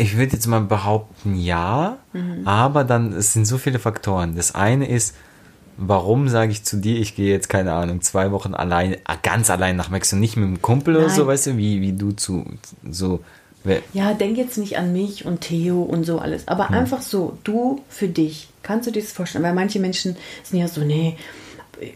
ich 0.02 0.18
würde 0.18 0.34
jetzt 0.34 0.48
mal 0.48 0.62
behaupten, 0.62 1.36
ja, 1.36 1.98
mhm. 2.14 2.48
aber 2.48 2.84
dann, 2.84 3.14
es 3.14 3.34
sind 3.34 3.46
so 3.46 3.58
viele 3.58 3.78
Faktoren. 3.78 4.36
Das 4.36 4.56
eine 4.56 4.90
ist, 4.90 5.16
warum 5.78 6.28
sage 6.28 6.52
ich 6.52 6.64
zu 6.64 6.78
dir, 6.78 7.00
ich 7.00 7.16
gehe 7.16 7.32
jetzt, 7.32 7.50
keine 7.50 7.74
Ahnung, 7.74 8.02
zwei 8.02 8.32
Wochen 8.32 8.56
allein, 8.56 8.98
ah, 9.04 9.16
ganz 9.22 9.50
allein 9.50 9.76
nach 9.76 9.90
Mexiko, 9.90 10.20
nicht 10.20 10.38
mit 10.38 10.48
einem 10.48 10.62
Kumpel 10.62 10.96
Nein. 10.96 11.04
oder 11.04 11.14
so, 11.14 11.28
weißt 11.28 11.48
du, 11.48 11.58
wie, 11.58 11.82
wie 11.82 11.94
du 11.94 12.12
zu, 12.14 12.46
so. 12.90 13.22
Ja, 13.94 14.16
denk 14.16 14.38
jetzt 14.38 14.58
nicht 14.58 14.80
an 14.80 14.92
mich 14.92 15.26
und 15.26 15.42
Theo 15.42 15.84
und 15.84 16.04
so 16.04 16.18
alles, 16.18 16.48
aber 16.48 16.70
hm. 16.70 16.76
einfach 16.78 17.04
so, 17.04 17.38
du 17.44 17.82
für 17.90 18.08
dich. 18.08 18.50
Kannst 18.64 18.88
du 18.88 18.92
dir 18.92 19.02
das 19.02 19.12
vorstellen? 19.12 19.44
Weil 19.44 19.54
manche 19.54 19.80
Menschen 19.80 20.16
sind 20.44 20.60
ja 20.60 20.68
so, 20.68 20.82
nee, 20.82 21.16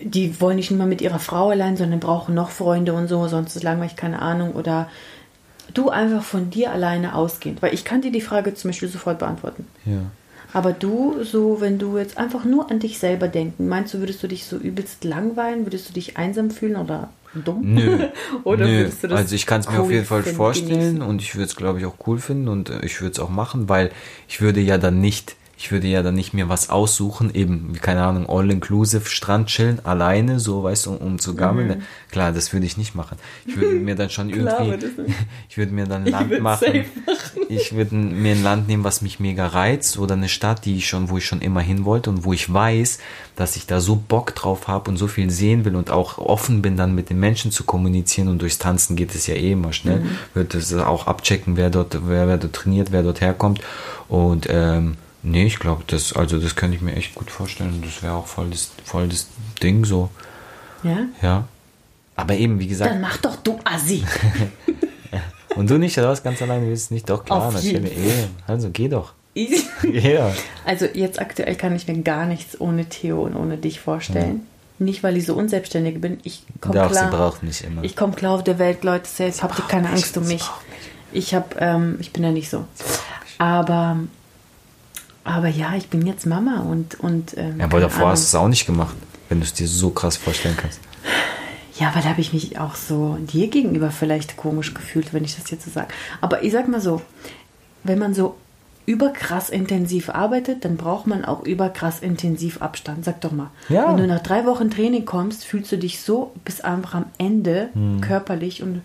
die 0.04 0.40
wollen 0.40 0.58
nicht 0.58 0.70
nur 0.70 0.86
mit 0.86 1.02
ihrer 1.02 1.18
Frau 1.18 1.50
allein, 1.50 1.76
sondern 1.76 2.00
brauchen 2.00 2.36
noch 2.36 2.52
Freunde 2.52 2.94
und 2.94 3.08
so, 3.08 3.28
sonst 3.28 3.56
ist 3.56 3.64
langweilig, 3.64 3.96
keine 3.96 4.22
Ahnung, 4.22 4.54
oder 4.54 4.90
du 5.78 5.90
einfach 5.90 6.24
von 6.24 6.50
dir 6.50 6.72
alleine 6.72 7.16
ausgehend, 7.16 7.62
weil 7.62 7.74
ich 7.74 7.86
kann 7.86 8.02
dir 8.02 8.12
die 8.12 8.22
Frage 8.22 8.54
zum 8.54 8.70
Beispiel 8.70 8.90
sofort 8.90 9.20
beantworten. 9.20 9.68
Ja. 9.86 10.02
Aber 10.54 10.72
du, 10.72 11.22
so, 11.24 11.60
wenn 11.60 11.80
du 11.80 11.98
jetzt 11.98 12.18
einfach 12.18 12.46
nur 12.46 12.72
an 12.72 12.80
dich 12.80 12.98
selber 12.98 13.28
denken, 13.28 13.68
meinst 13.68 13.94
du, 13.94 14.00
würdest 14.00 14.24
du 14.24 14.28
dich 14.28 14.46
so 14.46 14.56
übelst 14.56 15.04
langweilen? 15.04 15.66
Würdest 15.66 15.90
du 15.90 15.94
dich 15.94 16.16
einsam 16.16 16.50
fühlen 16.50 16.78
oder 16.78 17.10
dumm? 17.34 17.60
Nö. 17.62 18.08
oder 18.46 18.66
Nö. 18.66 18.78
würdest 18.80 19.04
du 19.04 19.08
das 19.10 19.20
Also 19.20 19.36
ich 19.36 19.46
kann 19.46 19.60
es 19.60 19.70
mir 19.70 19.82
auf 19.82 19.92
jeden 19.92 20.06
Fall 20.06 20.24
vorstellen 20.24 20.80
genießen? 20.80 21.02
und 21.02 21.22
ich 21.22 21.36
würde 21.36 21.46
es, 21.46 21.56
glaube 21.58 21.80
ich, 21.80 21.86
auch 21.86 21.96
cool 22.08 22.20
finden 22.20 22.48
und 22.48 22.70
äh, 22.70 22.86
ich 22.86 23.02
würde 23.02 23.12
es 23.12 23.20
auch 23.20 23.30
machen, 23.30 23.68
weil 23.68 23.92
ich 24.30 24.40
würde 24.40 24.62
ja 24.62 24.78
dann 24.78 25.02
nicht 25.02 25.36
ich 25.58 25.72
würde 25.72 25.88
ja 25.88 26.04
dann 26.04 26.16
nicht 26.16 26.34
mir 26.34 26.50
was 26.50 26.70
aussuchen, 26.70 27.34
eben, 27.34 27.70
wie 27.74 27.80
keine 27.80 28.04
Ahnung, 28.04 28.28
all-inclusive 28.30 29.10
Strand 29.10 29.48
chillen, 29.48 29.80
alleine, 29.86 30.40
so, 30.40 30.64
weißt 30.64 30.86
du, 30.88 30.92
um, 30.92 30.98
um 30.98 31.20
zu 31.20 31.34
gammeln. 31.34 31.80
Mhm. 31.80 31.84
Klar, 32.12 32.34
das 32.34 32.52
würde 32.52 32.66
ich 32.66 32.76
nicht 32.76 32.94
machen. 32.94 33.18
Ich 33.46 33.56
würde 33.56 33.76
mir 33.76 33.96
dann 33.96 34.10
schon 34.10 34.30
irgendwie, 34.32 34.88
ich 35.50 35.58
würde 35.58 35.72
mir 35.72 35.86
dann 35.86 36.04
ein 36.04 36.12
Land 36.12 36.40
machen. 36.42 36.86
Ich 37.48 37.76
würde 37.76 37.94
mir 37.94 38.32
ein 38.32 38.42
Land 38.42 38.68
nehmen, 38.68 38.84
was 38.84 39.04
mich 39.04 39.20
mega 39.20 39.46
reizt 39.46 40.00
oder 40.00 40.16
eine 40.16 40.30
Stadt, 40.30 40.66
die 40.66 40.78
ich 40.78 40.88
schon, 40.88 41.12
wo 41.12 41.20
ich 41.20 41.28
schon 41.28 41.42
immer 41.42 41.62
hin 41.62 41.86
wollte 41.86 42.10
und 42.10 42.24
wo 42.24 42.34
ich 42.34 42.52
weiß, 42.52 42.98
dass 43.36 43.56
ich 43.56 43.68
da 43.68 43.80
so 43.80 43.96
Bock 43.96 44.34
drauf 44.34 44.68
habe 44.68 44.90
und 44.90 44.98
so 44.98 45.08
viel 45.08 45.30
sehen 45.30 45.64
will 45.64 45.76
und 45.76 45.92
auch 45.92 46.18
offen 46.18 46.64
bin, 46.64 46.76
dann 46.76 46.96
mit 46.96 47.12
den 47.12 47.20
Menschen 47.20 47.52
zu 47.52 47.64
kommunizieren 47.64 48.30
und 48.30 48.42
durchs 48.42 48.58
Tanzen 48.58 48.96
geht 48.96 49.14
es 49.14 49.28
ja 49.28 49.36
eh 49.36 49.52
immer 49.52 49.74
schnell. 49.74 50.00
Mhm. 50.00 50.18
Wird 50.34 50.56
es 50.56 50.74
auch 50.74 51.06
abchecken, 51.06 51.56
wer 51.56 51.70
dort, 51.70 52.00
wer, 52.08 52.28
wer 52.28 52.38
dort 52.38 52.54
trainiert, 52.54 52.92
wer 52.92 53.04
dort 53.04 53.22
herkommt 53.22 53.62
und, 54.08 54.48
ähm, 54.50 54.98
Nee, 55.28 55.48
ich 55.48 55.58
glaube, 55.58 55.84
das, 55.88 56.14
also 56.14 56.38
das 56.38 56.56
könnte 56.56 56.76
ich 56.76 56.84
mir 56.84 56.96
echt 56.96 57.16
gut 57.16 57.32
vorstellen. 57.32 57.82
Das 57.84 58.04
wäre 58.04 58.14
auch 58.14 58.28
voll 58.28 58.52
das, 58.52 58.72
voll 58.84 59.08
das 59.08 59.28
Ding 59.62 59.84
so. 59.84 60.10
Ja? 60.84 61.00
Ja. 61.22 61.48
Aber 62.16 62.36
eben, 62.36 62.60
wie 62.60 62.68
gesagt. 62.68 62.92
Dann 62.92 63.02
mach 63.02 63.18
doch 63.18 63.36
du 63.38 63.60
Assi. 63.64 64.04
Und 65.56 65.70
du 65.70 65.80
nicht, 65.80 65.98
oder 65.98 66.10
was? 66.10 66.22
Ganz 66.22 66.42
alleine 66.44 66.68
willst 66.68 66.92
du 66.92 66.94
nicht? 66.94 67.10
Doch, 67.10 67.26
klar, 67.26 67.52
natürlich. 67.52 67.98
Eh. 67.98 68.28
Also 68.46 68.70
geh 68.72 68.88
doch. 68.88 69.14
Ja. 69.84 70.34
Also 70.64 70.86
jetzt 70.86 71.20
aktuell 71.20 71.56
kann 71.56 71.76
ich 71.76 71.88
mir 71.88 72.02
gar 72.02 72.26
nichts 72.26 72.60
ohne 72.62 72.86
Theo 72.86 73.24
und 73.24 73.36
ohne 73.36 73.58
dich 73.58 73.80
vorstellen. 73.80 74.46
Ja. 74.80 74.86
Nicht, 74.86 75.04
weil 75.04 75.18
ich 75.18 75.26
so 75.26 75.36
unselbstständig 75.36 76.00
bin. 76.00 76.20
Ich 76.24 76.44
komme 76.62 76.74
klar. 76.74 76.94
sie 76.94 77.16
braucht 77.16 77.44
nicht 77.44 77.64
immer. 77.64 77.84
Ich 77.84 77.96
komme 77.96 78.14
klar 78.14 78.36
auf 78.36 78.44
der 78.44 78.60
Welt, 78.60 78.84
Leute. 78.84 79.08
Selbst 79.08 79.44
habt 79.44 79.58
ihr 79.60 79.66
keine 79.68 79.90
Angst 79.90 80.18
um 80.18 80.28
mich. 80.28 80.44
Ich 81.12 81.34
habe, 81.34 81.48
ähm, 81.60 81.98
ich 82.00 82.12
bin 82.14 82.24
ja 82.24 82.32
nicht 82.32 82.50
so. 82.50 82.66
Aber 83.38 84.00
aber 85.26 85.48
ja, 85.50 85.74
ich 85.76 85.90
bin 85.90 86.06
jetzt 86.06 86.26
Mama 86.26 86.62
und. 86.62 86.98
und 87.00 87.36
ähm, 87.38 87.60
ja, 87.60 87.66
aber 87.66 87.82
davor 87.82 88.02
Ahnung. 88.02 88.12
hast 88.12 88.22
du 88.22 88.38
es 88.38 88.42
auch 88.42 88.48
nicht 88.48 88.66
gemacht, 88.66 88.96
wenn 89.28 89.40
du 89.40 89.46
es 89.46 89.54
dir 89.54 89.68
so 89.68 89.90
krass 89.90 90.16
vorstellen 90.16 90.56
kannst. 90.56 90.80
Ja, 91.78 91.94
weil 91.94 92.04
da 92.04 92.10
habe 92.10 92.22
ich 92.22 92.32
mich 92.32 92.58
auch 92.58 92.76
so 92.76 93.18
dir 93.20 93.50
gegenüber 93.50 93.92
vielleicht 93.92 94.38
komisch 94.38 94.74
gefühlt, 94.74 95.14
wenn 95.14 95.26
ich 95.26 95.36
das 95.36 95.50
jetzt 95.50 95.66
so 95.66 95.72
sage. 95.72 95.90
Aber 96.22 96.44
ich 96.44 96.54
sag 96.54 96.70
mal 96.70 96.80
so, 96.80 97.02
wenn 97.84 98.00
man 98.00 98.14
so 98.14 98.38
überkrass 98.86 99.50
intensiv 99.50 100.10
arbeitet, 100.10 100.64
dann 100.64 100.78
braucht 100.78 101.08
man 101.08 101.26
auch 101.26 101.44
überkrass 101.44 102.02
intensiv 102.02 102.62
Abstand. 102.62 103.04
Sag 103.04 103.22
doch 103.22 103.32
mal. 103.32 103.50
Ja. 103.68 103.90
Wenn 103.90 103.98
du 103.98 104.08
nach 104.08 104.22
drei 104.22 104.46
Wochen 104.46 104.70
Training 104.70 105.06
kommst, 105.06 105.44
fühlst 105.44 105.72
du 105.72 105.78
dich 105.78 106.02
so 106.02 106.34
bis 106.46 106.62
einfach 106.62 106.94
am 106.94 107.06
Ende 107.18 107.70
hm. 107.74 108.00
körperlich 108.00 108.62
und 108.62 108.84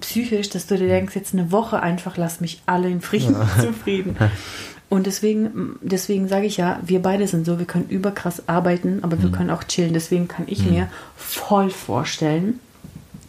psychisch, 0.00 0.50
dass 0.50 0.66
du 0.66 0.78
dir 0.78 0.86
denkst, 0.86 1.16
jetzt 1.16 1.34
eine 1.34 1.50
Woche 1.50 1.82
einfach 1.82 2.16
lass 2.16 2.40
mich 2.40 2.62
alle 2.66 2.88
in 2.88 3.00
Frieden 3.00 3.34
ja. 3.34 3.48
zufrieden. 3.60 4.16
Und 4.94 5.06
deswegen, 5.06 5.76
deswegen 5.80 6.28
sage 6.28 6.46
ich 6.46 6.56
ja, 6.56 6.78
wir 6.86 7.02
beide 7.02 7.26
sind 7.26 7.44
so, 7.44 7.58
wir 7.58 7.66
können 7.66 7.88
überkrass 7.88 8.48
arbeiten, 8.48 9.00
aber 9.02 9.20
wir 9.20 9.28
mhm. 9.30 9.32
können 9.32 9.50
auch 9.50 9.64
chillen. 9.64 9.92
Deswegen 9.92 10.28
kann 10.28 10.44
ich 10.46 10.64
mhm. 10.64 10.70
mir 10.70 10.88
voll 11.16 11.70
vorstellen, 11.70 12.60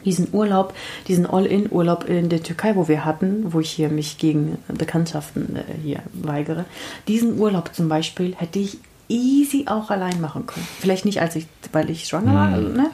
diesen 0.05 0.28
Urlaub, 0.32 0.76
diesen 1.07 1.26
All-In-Urlaub 1.26 2.07
in 2.07 2.30
der 2.30 2.43
Türkei, 2.43 2.76
wo 2.76 2.88
wir 2.88 3.03
hatten, 3.03 3.51
wo 3.51 3.59
ich 3.61 3.72
hier 3.72 3.89
mich 3.89 4.20
gegen 4.20 4.59
Bekanntschaften 4.68 5.55
äh, 5.55 5.63
hier 5.82 6.03
weigere, 6.13 6.66
diesen 7.07 7.39
Urlaub 7.39 7.74
zum 7.74 7.89
Beispiel 7.89 8.36
hätte 8.36 8.59
ich 8.59 8.78
easy 9.09 9.66
auch 9.68 9.89
allein 9.89 10.22
machen 10.22 10.45
können. 10.45 10.68
Vielleicht 10.80 11.05
nicht, 11.05 11.20
als 11.20 11.36
ich, 11.36 11.47
weil 11.72 11.89
ich 11.89 12.05
schwanger 12.05 12.32
mhm. 12.32 12.36
war, 12.36 12.53
also, 12.53 12.70
ne? 12.70 12.91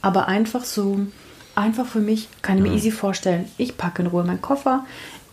aber 0.00 0.28
einfach 0.28 0.64
so, 0.64 0.98
einfach 1.54 1.84
für 1.84 2.00
mich, 2.00 2.28
kann 2.40 2.56
ich 2.56 2.62
mir 2.62 2.72
easy 2.72 2.90
vorstellen, 2.90 3.44
ich 3.58 3.76
packe 3.76 4.00
in 4.00 4.08
Ruhe 4.08 4.24
meinen 4.24 4.40
Koffer, 4.40 4.86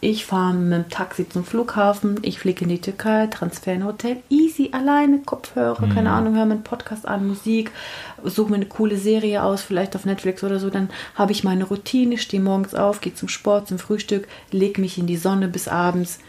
ich 0.03 0.25
fahre 0.25 0.55
mit 0.55 0.73
dem 0.73 0.89
Taxi 0.89 1.29
zum 1.29 1.45
Flughafen, 1.45 2.17
ich 2.23 2.39
fliege 2.39 2.63
in 2.63 2.69
die 2.69 2.81
Türkei, 2.81 3.27
Transfer 3.27 3.73
in 3.73 3.85
Hotel, 3.85 4.17
easy, 4.29 4.69
alleine, 4.71 5.19
Kopfhörer, 5.19 5.85
mhm. 5.85 5.93
keine 5.93 6.11
Ahnung, 6.11 6.35
höre 6.35 6.47
meinen 6.47 6.63
Podcast 6.63 7.07
an, 7.07 7.27
Musik, 7.27 7.71
suche 8.23 8.49
mir 8.49 8.55
eine 8.55 8.65
coole 8.65 8.97
Serie 8.97 9.43
aus, 9.43 9.61
vielleicht 9.61 9.95
auf 9.95 10.05
Netflix 10.05 10.43
oder 10.43 10.59
so, 10.59 10.71
dann 10.71 10.89
habe 11.13 11.31
ich 11.31 11.43
meine 11.43 11.65
Routine, 11.65 12.17
stehe 12.17 12.41
morgens 12.41 12.73
auf, 12.73 12.99
gehe 12.99 13.13
zum 13.13 13.29
Sport, 13.29 13.67
zum 13.67 13.77
Frühstück, 13.77 14.27
lege 14.51 14.81
mich 14.81 14.97
in 14.97 15.05
die 15.05 15.17
Sonne 15.17 15.47
bis 15.47 15.67
abends, 15.67 16.19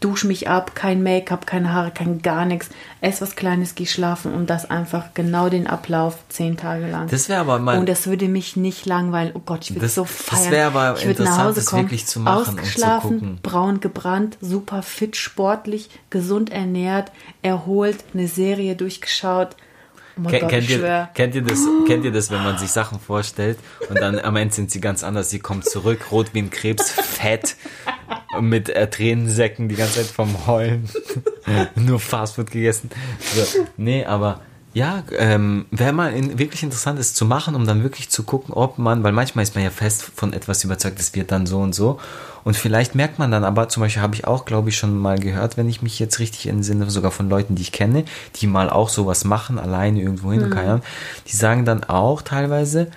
dusche 0.00 0.26
mich 0.26 0.48
ab, 0.48 0.74
kein 0.74 1.02
Make-up, 1.02 1.46
keine 1.46 1.72
Haare, 1.72 1.90
kein 1.90 2.22
gar 2.22 2.46
nichts, 2.46 2.70
ess 3.00 3.20
was 3.20 3.36
Kleines, 3.36 3.74
geh 3.74 3.86
schlafen 3.86 4.34
und 4.34 4.48
das 4.48 4.68
einfach 4.70 5.14
genau 5.14 5.48
den 5.48 5.66
Ablauf 5.66 6.18
zehn 6.28 6.56
Tage 6.56 6.86
lang. 6.88 7.08
Das 7.08 7.28
wäre 7.28 7.40
aber 7.40 7.58
mal. 7.58 7.78
Und 7.78 7.88
das 7.88 8.06
würde 8.06 8.28
mich 8.28 8.56
nicht 8.56 8.86
langweilen. 8.86 9.32
Oh 9.34 9.42
Gott, 9.44 9.62
ich 9.64 9.74
würde 9.74 9.88
so 9.88 10.04
feiern. 10.04 10.42
Das 10.44 10.50
wäre 10.50 10.66
aber 10.66 10.96
ich 10.98 11.04
interessant, 11.04 11.36
nach 11.36 11.44
Hause 11.44 11.64
kommen, 11.64 11.82
wirklich 11.82 12.06
zu 12.06 12.20
machen 12.20 12.56
ausgeschlafen, 12.56 13.10
und 13.10 13.18
zu 13.18 13.24
gucken. 13.26 13.38
braun 13.42 13.80
gebrannt, 13.80 14.38
super 14.40 14.82
fit, 14.82 15.16
sportlich, 15.16 15.90
gesund 16.08 16.50
ernährt, 16.50 17.12
erholt, 17.42 18.04
eine 18.14 18.26
Serie 18.28 18.76
durchgeschaut. 18.76 19.56
Oh 20.16 20.28
Ken, 20.28 20.40
Gott, 20.40 20.50
kennt, 20.50 20.70
ihr, 20.70 21.08
kennt, 21.14 21.34
ihr 21.34 21.42
das, 21.42 21.66
kennt 21.86 22.04
ihr 22.04 22.12
das, 22.12 22.30
wenn 22.30 22.42
man 22.42 22.58
sich 22.58 22.70
Sachen 22.70 23.00
vorstellt 23.00 23.58
und 23.88 23.98
dann 23.98 24.18
am 24.18 24.36
Ende 24.36 24.54
sind 24.54 24.70
sie 24.70 24.80
ganz 24.80 25.02
anders. 25.04 25.30
Sie 25.30 25.38
kommt 25.38 25.64
zurück, 25.64 26.10
rot 26.10 26.34
wie 26.34 26.40
ein 26.40 26.50
Krebs, 26.50 26.90
fett, 26.90 27.56
mit 28.40 28.68
äh, 28.68 28.88
Tränensäcken 28.88 29.68
die 29.68 29.76
ganze 29.76 29.94
Zeit 29.94 30.06
vom 30.06 30.46
Heulen. 30.46 30.88
Nur 31.74 32.00
Fastfood 32.00 32.50
gegessen. 32.50 32.90
So, 33.34 33.66
nee, 33.76 34.04
aber 34.04 34.40
Ja, 34.72 35.02
ähm, 35.18 35.66
wäre 35.72 35.92
mal 35.92 36.12
in, 36.12 36.38
wirklich 36.38 36.62
interessant, 36.62 37.00
es 37.00 37.12
zu 37.12 37.24
machen, 37.24 37.56
um 37.56 37.66
dann 37.66 37.82
wirklich 37.82 38.08
zu 38.08 38.22
gucken, 38.22 38.54
ob 38.54 38.78
man, 38.78 39.02
weil 39.02 39.10
manchmal 39.10 39.42
ist 39.42 39.56
man 39.56 39.64
ja 39.64 39.70
fest 39.70 40.10
von 40.14 40.32
etwas 40.32 40.62
überzeugt, 40.62 41.00
es 41.00 41.12
wird 41.14 41.32
dann 41.32 41.46
so 41.46 41.58
und 41.58 41.74
so. 41.74 41.98
Und 42.44 42.56
vielleicht 42.56 42.94
merkt 42.94 43.18
man 43.18 43.32
dann 43.32 43.42
aber, 43.42 43.68
zum 43.68 43.82
Beispiel 43.82 44.00
habe 44.00 44.14
ich 44.14 44.26
auch, 44.26 44.44
glaube 44.44 44.68
ich, 44.68 44.78
schon 44.78 44.96
mal 44.96 45.18
gehört, 45.18 45.56
wenn 45.56 45.68
ich 45.68 45.82
mich 45.82 45.98
jetzt 45.98 46.20
richtig 46.20 46.46
entsinne, 46.46 46.88
sogar 46.88 47.10
von 47.10 47.28
Leuten, 47.28 47.56
die 47.56 47.62
ich 47.62 47.72
kenne, 47.72 48.04
die 48.36 48.46
mal 48.46 48.70
auch 48.70 48.88
sowas 48.88 49.24
machen, 49.24 49.58
alleine 49.58 50.00
irgendwo 50.00 50.30
hin, 50.30 50.46
mhm. 50.46 50.50
keine 50.50 50.68
Ahnung, 50.68 50.82
die 51.26 51.36
sagen 51.36 51.64
dann 51.64 51.82
auch 51.82 52.22
teilweise, 52.22 52.92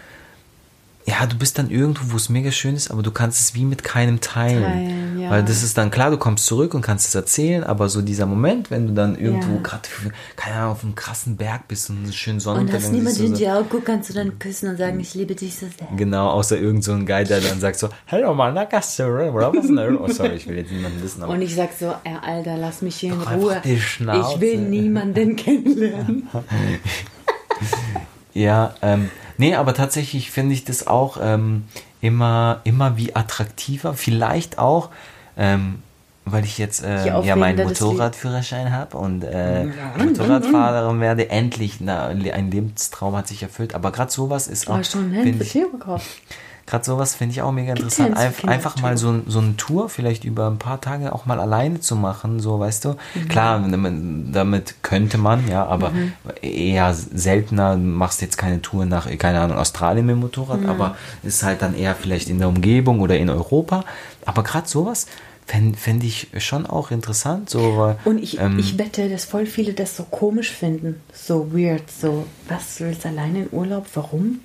ja, 1.06 1.26
du 1.26 1.38
bist 1.38 1.58
dann 1.58 1.70
irgendwo, 1.70 2.14
wo 2.14 2.16
es 2.16 2.30
mega 2.30 2.52
schön 2.52 2.76
ist, 2.76 2.90
aber 2.90 3.04
du 3.04 3.12
kannst 3.12 3.42
es 3.42 3.56
wie 3.56 3.66
mit 3.66 3.84
keinem 3.84 4.22
teilen. 4.22 4.64
teilen 4.64 5.20
ja. 5.20 5.30
Weil 5.30 5.44
das 5.44 5.64
ist 5.64 5.78
dann 5.78 5.92
klar, 5.92 6.12
du 6.12 6.18
kommst 6.18 6.46
zurück 6.46 6.74
und 6.74 6.82
kannst 6.82 7.08
es 7.08 7.16
erzählen, 7.16 7.64
aber 7.64 7.90
so 7.90 8.02
dieser 8.02 8.26
Moment, 8.26 8.72
wenn 8.72 8.88
du 8.88 8.94
dann 8.94 9.18
irgendwo 9.18 9.56
ja. 9.56 9.62
gerade, 9.62 9.90
keine 10.38 10.56
Ahnung, 10.58 10.72
auf 10.72 10.84
einem 10.84 10.96
krassen 10.96 11.36
Berg 11.36 11.68
bist 11.68 11.90
und 11.90 12.04
eine 12.04 12.14
schöne 12.14 12.40
Sonnenuntergang 12.40 12.82
Und 12.82 12.86
hast 12.86 13.18
niemand 13.20 13.20
in 13.20 13.34
die 13.34 13.50
Augen 13.50 13.68
guckt, 13.70 13.86
kannst 13.86 14.10
du 14.10 14.14
dann 14.14 14.40
küssen 14.40 14.70
und 14.70 14.78
sagen, 14.78 15.00
ich 15.00 15.14
liebe 15.14 15.36
dich 15.36 15.56
so 15.56 15.66
sehr. 15.66 15.88
Genau, 15.96 16.30
außer 16.30 16.58
irgend 16.58 16.84
so 16.84 16.94
ein 16.94 17.06
Guy, 17.06 17.26
der 17.26 17.42
dann 17.42 17.60
sagt 17.60 17.80
so, 17.80 17.90
hello, 18.06 18.34
Managasse, 18.34 19.06
oh 19.06 20.08
sorry, 20.08 20.36
ich 20.36 20.48
will 20.48 20.58
jetzt 20.58 20.72
niemanden 20.72 21.04
wissen. 21.04 21.24
und 21.24 21.42
ich 21.42 21.56
sag 21.56 21.70
so, 21.78 21.86
ja, 21.86 22.20
Alter, 22.22 22.58
lass 22.58 22.82
mich 22.82 22.96
hier 22.96 23.14
in 23.14 23.22
Ruhe. 23.22 23.62
Ich 23.64 24.00
will 24.00 24.58
niemanden 24.58 25.36
kennenlernen. 25.36 26.30
ja, 28.34 28.74
ähm, 28.82 29.10
Nee, 29.44 29.56
aber 29.56 29.74
tatsächlich 29.74 30.32
finde 30.32 30.54
ich 30.54 30.64
das 30.64 30.88
auch 30.88 31.18
ähm, 31.22 31.66
immer, 32.00 32.62
immer 32.64 32.96
wie 32.96 33.14
attraktiver. 33.14 33.94
Vielleicht 33.94 34.58
auch, 34.58 34.90
ähm, 35.36 35.80
weil 36.24 36.46
ich 36.46 36.58
jetzt 36.58 36.82
äh, 36.82 37.06
ja 37.06 37.36
meinen 37.36 37.68
Motorradführerschein 37.68 38.72
habe 38.72 38.96
und 38.96 39.22
äh, 39.26 39.66
Motorradfahrerin 39.98 41.02
werde. 41.02 41.30
Endlich, 41.30 41.82
na, 41.82 42.08
ein 42.08 42.52
Lebenstraum 42.52 43.18
hat 43.18 43.28
sich 43.28 43.44
erfüllt. 43.44 43.76
Aber 43.76 43.92
gerade 43.92 44.10
sowas 44.10 44.48
ist 44.48 44.70
auch. 44.70 44.80
Oh, 44.80 44.84
schon 44.84 45.14
ein 45.14 45.36
Hand 45.36 45.40
gekauft. 45.74 46.08
Gerade 46.66 46.86
sowas 46.86 47.16
finde 47.16 47.34
ich 47.34 47.42
auch 47.42 47.52
mega 47.52 47.74
interessant. 47.74 48.16
Einf 48.16 48.46
einfach 48.46 48.82
mal 48.82 48.98
so, 48.98 49.22
so 49.28 49.40
eine 49.40 49.58
Tour 49.58 49.90
vielleicht 49.90 50.24
über 50.24 50.48
ein 50.48 50.60
paar 50.60 50.80
Tage 50.80 51.14
auch 51.14 51.26
mal 51.26 51.40
alleine 51.40 51.82
zu 51.82 51.96
machen, 51.96 52.40
so 52.40 52.58
weißt 52.60 52.86
du. 52.86 52.90
Mhm. 53.16 53.28
Klar, 53.28 53.60
damit 54.32 54.76
könnte 54.82 55.18
man, 55.18 55.48
ja, 55.50 55.66
aber 55.66 55.90
mhm. 55.90 56.14
eher 56.42 56.94
seltener 56.94 57.76
machst 57.76 58.22
jetzt 58.22 58.38
keine 58.38 58.62
Tour 58.62 58.86
nach, 58.86 59.10
keine 59.18 59.42
Ahnung, 59.42 59.58
Australien 59.58 60.06
mit 60.06 60.16
dem 60.16 60.22
Motorrad, 60.22 60.62
mhm. 60.62 60.70
aber 60.70 60.96
ist 61.22 61.44
halt 61.44 61.62
dann 61.62 61.76
eher 61.76 61.96
vielleicht 61.96 62.30
in 62.30 62.40
der 62.40 62.48
Umgebung 62.48 63.02
oder 63.02 63.18
in 63.18 63.30
Europa. 63.30 63.84
Aber 64.26 64.44
gerade 64.44 64.68
sowas, 64.68 65.08
fände 65.46 65.78
fänd 65.78 66.04
ich 66.04 66.28
schon 66.38 66.66
auch 66.66 66.92
interessant. 66.92 67.50
So, 67.50 67.96
und 68.06 68.22
ich, 68.22 68.40
ähm, 68.40 68.58
ich 68.60 68.78
wette, 68.78 69.10
dass 69.10 69.26
voll 69.26 69.46
viele 69.46 69.74
das 69.74 69.98
so 69.98 70.04
komisch 70.04 70.52
finden. 70.52 71.02
So 71.14 71.54
weird. 71.54 71.90
So, 71.92 72.26
was, 72.48 72.78
du 72.78 72.86
willst 72.86 73.06
alleine 73.06 73.44
in 73.44 73.50
Urlaub? 73.52 73.86
Warum? 73.94 74.40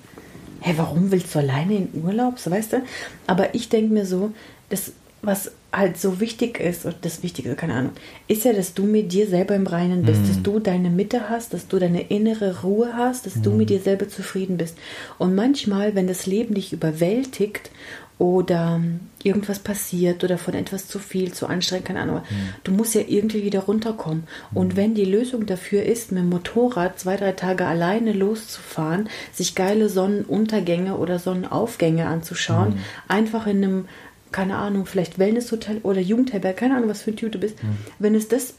Hey, 0.61 0.73
warum 0.77 1.11
willst 1.11 1.33
du 1.33 1.39
alleine 1.39 1.75
in 1.75 1.89
Urlaub? 2.03 2.39
So, 2.39 2.51
weißt 2.51 2.73
du? 2.73 2.81
Aber 3.27 3.53
ich 3.55 3.69
denke 3.69 3.93
mir 3.93 4.05
so, 4.05 4.31
das, 4.69 4.93
was 5.21 5.51
halt 5.71 5.97
so 5.97 6.19
wichtig 6.19 6.59
ist, 6.59 6.85
und 6.85 6.95
das 7.01 7.21
Wichtige, 7.21 7.53
keine 7.55 7.73
Ahnung, 7.73 7.91
ist 8.27 8.45
ja, 8.45 8.53
dass 8.53 8.73
du 8.73 8.83
mit 8.83 9.11
dir 9.11 9.27
selber 9.27 9.55
im 9.55 9.67
Reinen 9.67 10.03
bist, 10.03 10.21
mhm. 10.21 10.27
dass 10.27 10.41
du 10.41 10.59
deine 10.59 10.89
Mitte 10.89 11.29
hast, 11.29 11.53
dass 11.53 11.67
du 11.67 11.77
deine 11.77 12.01
innere 12.01 12.61
Ruhe 12.61 12.93
hast, 12.95 13.25
dass 13.25 13.35
mhm. 13.35 13.43
du 13.43 13.51
mit 13.51 13.69
dir 13.69 13.79
selber 13.79 14.07
zufrieden 14.07 14.57
bist. 14.57 14.77
Und 15.17 15.35
manchmal, 15.35 15.95
wenn 15.95 16.07
das 16.07 16.25
Leben 16.25 16.55
dich 16.55 16.73
überwältigt 16.73 17.71
oder 18.19 18.81
irgendwas 19.23 19.59
passiert 19.59 20.23
oder 20.25 20.37
von 20.37 20.53
etwas 20.53 20.87
zu 20.87 20.99
viel, 20.99 21.33
zu 21.33 21.47
anstrengend, 21.47 21.87
keine 21.87 22.01
Ahnung. 22.01 22.17
Mhm. 22.17 22.49
Du 22.65 22.73
musst 22.73 22.93
ja 22.93 23.01
irgendwie 23.07 23.43
wieder 23.43 23.61
runterkommen. 23.61 24.25
Mhm. 24.51 24.57
Und 24.57 24.75
wenn 24.75 24.93
die 24.93 25.05
Lösung 25.05 25.45
dafür 25.45 25.83
ist, 25.83 26.11
mit 26.11 26.21
dem 26.21 26.29
Motorrad 26.29 26.99
zwei, 26.99 27.15
drei 27.15 27.31
Tage 27.31 27.65
alleine 27.65 28.11
loszufahren, 28.11 29.09
sich 29.33 29.55
geile 29.55 29.87
Sonnenuntergänge 29.87 30.97
oder 30.97 31.17
Sonnenaufgänge 31.17 32.07
anzuschauen, 32.07 32.71
mhm. 32.71 32.79
einfach 33.07 33.47
in 33.47 33.63
einem, 33.63 33.85
keine 34.33 34.57
Ahnung, 34.57 34.85
vielleicht 34.85 35.17
Wellnesshotel 35.17 35.79
oder 35.83 36.01
Jugendherberg, 36.01 36.57
keine 36.57 36.75
Ahnung, 36.75 36.89
was 36.89 37.03
für 37.03 37.11
ein 37.11 37.17
Typ 37.17 37.31
du 37.31 37.39
bist, 37.39 37.63
mhm. 37.63 37.77
wenn 37.99 38.15
es 38.15 38.27
das 38.27 38.53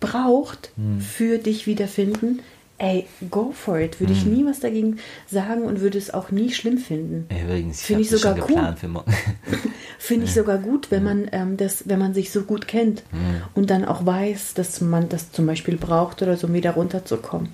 braucht 0.00 0.72
mhm. 0.76 1.00
für 1.00 1.36
dich 1.36 1.66
wiederfinden, 1.66 2.40
ey, 2.82 3.06
go 3.30 3.52
for 3.52 3.78
it. 3.78 4.00
Würde 4.00 4.12
ich 4.12 4.24
hm. 4.24 4.34
nie 4.34 4.44
was 4.44 4.60
dagegen 4.60 4.98
sagen 5.30 5.62
und 5.62 5.80
würde 5.80 5.96
es 5.96 6.12
auch 6.12 6.30
nie 6.30 6.52
schlimm 6.52 6.78
finden. 6.78 7.28
Übrigens, 7.30 7.80
ich 7.80 7.86
finde 7.86 8.02
ich 8.02 8.10
sogar 8.10 8.34
gut. 8.34 8.58
finde 9.98 10.24
ich 10.26 10.34
sogar 10.34 10.58
gut, 10.58 10.90
wenn 10.90 11.04
man 11.04 11.28
ähm, 11.30 11.56
das, 11.56 11.84
wenn 11.86 12.00
man 12.00 12.12
sich 12.12 12.32
so 12.32 12.42
gut 12.42 12.66
kennt 12.66 13.04
mhm. 13.12 13.42
und 13.54 13.70
dann 13.70 13.84
auch 13.84 14.04
weiß, 14.04 14.54
dass 14.54 14.80
man 14.80 15.08
das 15.08 15.30
zum 15.30 15.46
Beispiel 15.46 15.76
braucht 15.76 16.22
oder 16.22 16.36
so, 16.36 16.48
um 16.48 16.54
wieder 16.54 16.72
runterzukommen. 16.72 17.50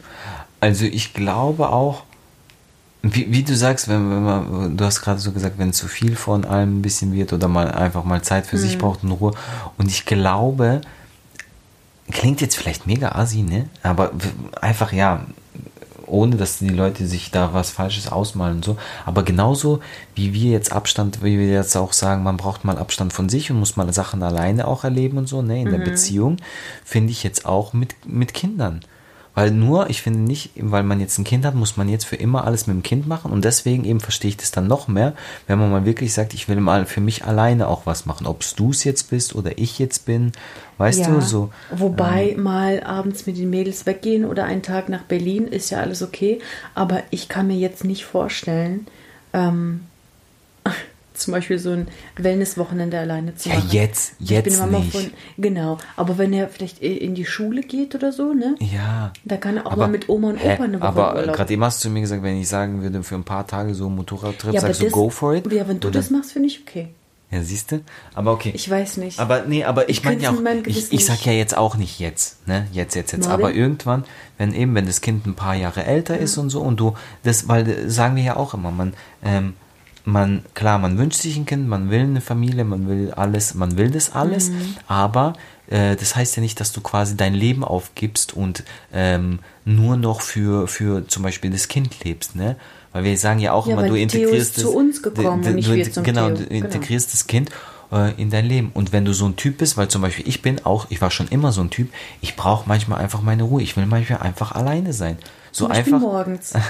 Also 0.61 0.87
ich 0.87 1.13
glaube 1.13 1.69
auch, 1.69 2.05
wie, 3.03 3.31
wie 3.31 3.43
du 3.43 3.55
sagst, 3.55 3.89
wenn, 3.89 4.11
wenn 4.11 4.23
man, 4.23 4.77
du 4.77 4.85
hast 4.85 5.03
gerade 5.03 5.21
so 5.21 5.33
gesagt, 5.33 5.59
wenn 5.59 5.75
zu 5.75 5.89
viel 5.89 6.17
von 6.17 6.47
allem 6.47 6.79
ein 6.79 6.83
bisschen 6.83 7.13
wird 7.13 7.35
oder 7.35 7.49
man 7.49 7.71
einfach 7.71 8.05
mal 8.05 8.23
Zeit 8.23 8.47
für 8.47 8.57
mhm. 8.57 8.61
sich 8.61 8.79
braucht 8.79 9.05
und 9.05 9.13
Ruhe. 9.13 9.35
Und 9.77 9.91
ich 9.91 10.07
glaube, 10.07 10.81
klingt 12.11 12.41
jetzt 12.41 12.57
vielleicht 12.57 12.87
mega 12.87 13.13
assi, 13.13 13.43
ne? 13.43 13.69
Aber 13.83 14.13
einfach 14.61 14.93
ja, 14.93 15.27
ohne 16.07 16.37
dass 16.37 16.59
die 16.59 16.69
Leute 16.69 17.07
sich 17.07 17.31
da 17.31 17.53
was 17.53 17.71
Falsches 17.71 18.11
ausmalen 18.11 18.57
und 18.57 18.65
so. 18.65 18.77
Aber 19.05 19.23
genauso 19.23 19.81
wie 20.15 20.33
wir 20.33 20.51
jetzt 20.51 20.73
Abstand, 20.73 21.23
wie 21.23 21.39
wir 21.39 21.49
jetzt 21.49 21.77
auch 21.77 21.93
sagen, 21.93 22.23
man 22.23 22.37
braucht 22.37 22.65
mal 22.65 22.79
Abstand 22.79 23.13
von 23.13 23.29
sich 23.29 23.51
und 23.51 23.59
muss 23.59 23.77
mal 23.77 23.93
Sachen 23.93 24.23
alleine 24.23 24.67
auch 24.67 24.85
erleben 24.85 25.19
und 25.19 25.29
so, 25.29 25.43
ne? 25.43 25.61
In 25.61 25.69
mhm. 25.69 25.73
der 25.73 25.79
Beziehung, 25.79 26.37
finde 26.85 27.13
ich 27.13 27.23
jetzt 27.23 27.45
auch 27.45 27.73
mit, 27.73 27.95
mit 28.07 28.35
Kindern. 28.35 28.81
Weil 29.39 29.53
nur, 29.53 29.89
ich 29.89 30.03
finde 30.03 30.19
nicht, 30.19 30.51
weil 30.57 30.83
man 30.83 30.99
jetzt 30.99 31.17
ein 31.17 31.23
Kind 31.23 31.45
hat, 31.45 31.55
muss 31.55 31.77
man 31.77 31.89
jetzt 31.89 32.07
für 32.07 32.17
immer 32.17 32.45
alles 32.45 32.67
mit 32.67 32.75
dem 32.75 32.83
Kind 32.83 33.07
machen. 33.07 33.31
Und 33.31 33.45
deswegen 33.45 33.85
eben 33.85 34.01
verstehe 34.01 34.31
ich 34.31 34.37
das 34.37 34.51
dann 34.51 34.67
noch 34.67 34.89
mehr, 34.89 35.15
wenn 35.47 35.61
man 35.61 35.71
mal 35.71 35.85
wirklich 35.85 36.13
sagt, 36.13 36.35
ich 36.35 36.49
will 36.49 36.57
mal 36.57 36.87
für 36.87 37.01
mich 37.01 37.25
alleine 37.25 37.69
auch 37.69 37.87
was 37.87 38.05
machen. 38.05 38.27
Ob 38.27 38.41
es 38.41 38.57
du 38.57 38.73
es 38.73 38.83
jetzt 38.83 39.11
bist 39.11 39.37
oder 39.37 39.57
ich 39.57 39.79
jetzt 39.79 40.07
bin, 40.07 40.33
weißt 40.79 41.03
ja, 41.03 41.11
du, 41.11 41.21
so. 41.21 41.51
Wobei 41.71 42.31
ähm, 42.31 42.43
mal 42.43 42.83
abends 42.83 43.27
mit 43.27 43.39
den 43.39 43.49
Mädels 43.49 43.87
weggehen 43.87 44.25
oder 44.25 44.45
einen 44.45 44.63
Tag 44.63 44.89
nach 44.89 45.05
Berlin 45.05 45.47
ist 45.47 45.71
ja 45.71 45.79
alles 45.79 46.03
okay. 46.03 46.41
Aber 46.75 47.05
ich 47.11 47.29
kann 47.29 47.47
mir 47.47 47.59
jetzt 47.59 47.85
nicht 47.85 48.07
vorstellen, 48.07 48.89
ähm, 49.33 49.83
zum 51.21 51.33
Beispiel 51.33 51.59
so 51.59 51.71
ein 51.71 51.89
Wellnesswochenende 52.17 52.99
alleine 52.99 53.35
zu 53.35 53.49
machen. 53.49 53.69
Ja, 53.71 53.83
jetzt, 53.83 54.15
jetzt 54.19 54.67
nicht. 54.71 54.93
Von, 54.93 55.11
genau, 55.37 55.79
aber 55.97 56.19
wenn 56.19 56.33
er 56.33 56.49
vielleicht 56.49 56.81
in 56.81 57.15
die 57.15 57.25
Schule 57.25 57.63
geht 57.63 57.95
oder 57.95 58.13
so, 58.13 58.33
ne? 58.33 58.55
Ja. 58.61 59.13
Da 59.25 59.37
kann 59.37 59.57
er 59.57 59.67
auch 59.67 59.73
aber, 59.73 59.83
mal 59.83 59.91
mit 59.93 60.09
Oma 60.09 60.31
und 60.31 60.37
Opa 60.37 60.45
hä, 60.45 60.63
eine 60.63 60.81
Woche 60.81 60.89
Aber 60.89 61.23
gerade 61.23 61.53
eben 61.53 61.65
hast 61.65 61.85
du 61.85 61.91
mir 61.91 62.01
gesagt, 62.01 62.23
wenn 62.23 62.41
ich 62.41 62.49
sagen 62.49 62.83
würde, 62.83 63.03
für 63.03 63.15
ein 63.15 63.25
paar 63.25 63.47
Tage 63.47 63.75
so 63.75 63.89
Motorradtrip, 63.89 64.55
ja, 64.55 64.61
sagst 64.61 64.83
du, 64.83 64.91
go 64.91 65.11
for 65.11 65.35
it? 65.35 65.51
Ja, 65.53 65.69
wenn 65.69 65.81
du 65.81 65.89
oder? 65.89 65.99
das 65.99 66.11
machst, 66.11 66.33
finde 66.33 66.49
ich 66.49 66.61
okay. 66.67 66.89
Ja, 67.31 67.43
siehst 67.43 67.73
du? 67.73 67.83
Aber 68.15 68.33
okay. 68.33 68.53
Ich 68.55 68.71
weiß 68.71 68.97
nicht. 68.97 69.19
Aber 69.19 69.43
nee, 69.43 69.63
aber 69.63 69.91
ich, 69.91 69.99
ich 69.99 70.05
meine 70.05 70.23
ja 70.23 70.31
auch, 70.31 70.41
ich, 70.65 70.93
ich 70.93 71.05
sag 71.05 71.27
ja 71.27 71.33
jetzt 71.33 71.57
auch 71.57 71.77
nicht 71.77 72.01
jetzt, 72.01 72.47
ne? 72.49 72.67
Jetzt, 72.73 72.95
jetzt, 72.95 73.13
jetzt. 73.13 73.29
Morgen? 73.29 73.35
Aber 73.35 73.53
irgendwann, 73.53 74.05
wenn 74.39 74.55
eben, 74.55 74.75
wenn 74.75 74.87
das 74.87 75.03
Kind 75.03 75.27
ein 75.27 75.35
paar 75.35 75.55
Jahre 75.55 75.85
älter 75.85 76.17
ja. 76.17 76.23
ist 76.23 76.39
und 76.39 76.49
so 76.49 76.63
und 76.63 76.81
du, 76.81 76.95
das, 77.25 77.47
weil 77.47 77.91
sagen 77.91 78.17
wir 78.17 78.23
ja 78.23 78.37
auch 78.37 78.55
immer, 78.55 78.71
man, 78.71 78.95
ähm, 79.23 79.55
man, 80.09 80.43
klar, 80.55 80.79
man 80.79 80.99
wünscht 80.99 81.21
sich 81.21 81.37
ein 81.37 81.47
Kind, 81.47 81.69
man 81.69 81.91
will 81.91 82.01
eine 82.01 82.21
Familie, 82.21 82.65
man 82.65 82.89
will 82.89 83.13
alles, 83.13 83.55
man 83.55 83.77
will 83.77 83.91
das 83.91 84.13
alles, 84.13 84.51
mhm. 84.51 84.77
aber 84.87 85.35
äh, 85.69 85.97
das 85.97 86.17
heißt 86.17 86.37
ja 86.37 86.43
nicht, 86.43 86.59
dass 86.61 86.73
du 86.73 86.81
quasi 86.81 87.17
dein 87.17 87.35
Leben 87.35 87.63
aufgibst 87.63 88.35
und 88.35 88.65
ähm, 88.93 89.41
nur 89.65 89.97
noch 89.97 90.23
für, 90.23 90.67
für 90.67 91.07
zum 91.07 91.23
Beispiel 91.23 91.51
das 91.51 91.69
Kind 91.69 92.05
lebst, 92.05 92.35
ne? 92.35 92.57
Weil 92.93 93.05
wir 93.05 93.19
sagen 93.19 93.39
ja 93.39 93.53
auch 93.53 93.67
ja, 93.67 93.75
immer, 93.75 93.87
du 93.87 93.95
integrierst 93.95 94.57
das, 94.57 94.65
zu 94.65 94.75
uns 94.75 95.03
gekommen 95.03 95.43
du, 95.43 95.55
du, 95.55 95.61
du 95.61 96.03
genau, 96.03 96.31
du 96.31 96.47
genau. 96.47 96.51
integrierst 96.51 97.13
das 97.13 97.27
Kind 97.27 97.51
äh, 97.93 98.21
in 98.21 98.31
dein 98.31 98.47
Leben. 98.47 98.71
Und 98.73 98.93
wenn 98.93 99.05
du 99.05 99.13
so 99.13 99.27
ein 99.27 99.37
Typ 99.37 99.59
bist, 99.59 99.77
weil 99.77 99.89
zum 99.89 100.01
Beispiel 100.01 100.27
ich 100.27 100.41
bin 100.41 100.65
auch, 100.65 100.87
ich 100.89 101.01
war 101.03 101.11
schon 101.11 101.29
immer 101.29 101.53
so 101.53 101.61
ein 101.61 101.69
Typ, 101.69 101.91
ich 102.23 102.35
brauche 102.35 102.67
manchmal 102.67 103.01
einfach 103.01 103.21
meine 103.21 103.43
Ruhe. 103.43 103.63
Ich 103.63 103.77
will 103.77 103.85
manchmal 103.85 104.21
einfach 104.21 104.53
alleine 104.53 104.95
sein. 104.95 105.19
So 105.53 105.67
zum 105.67 105.73
einfach. 105.73 106.01
morgens. 106.01 106.55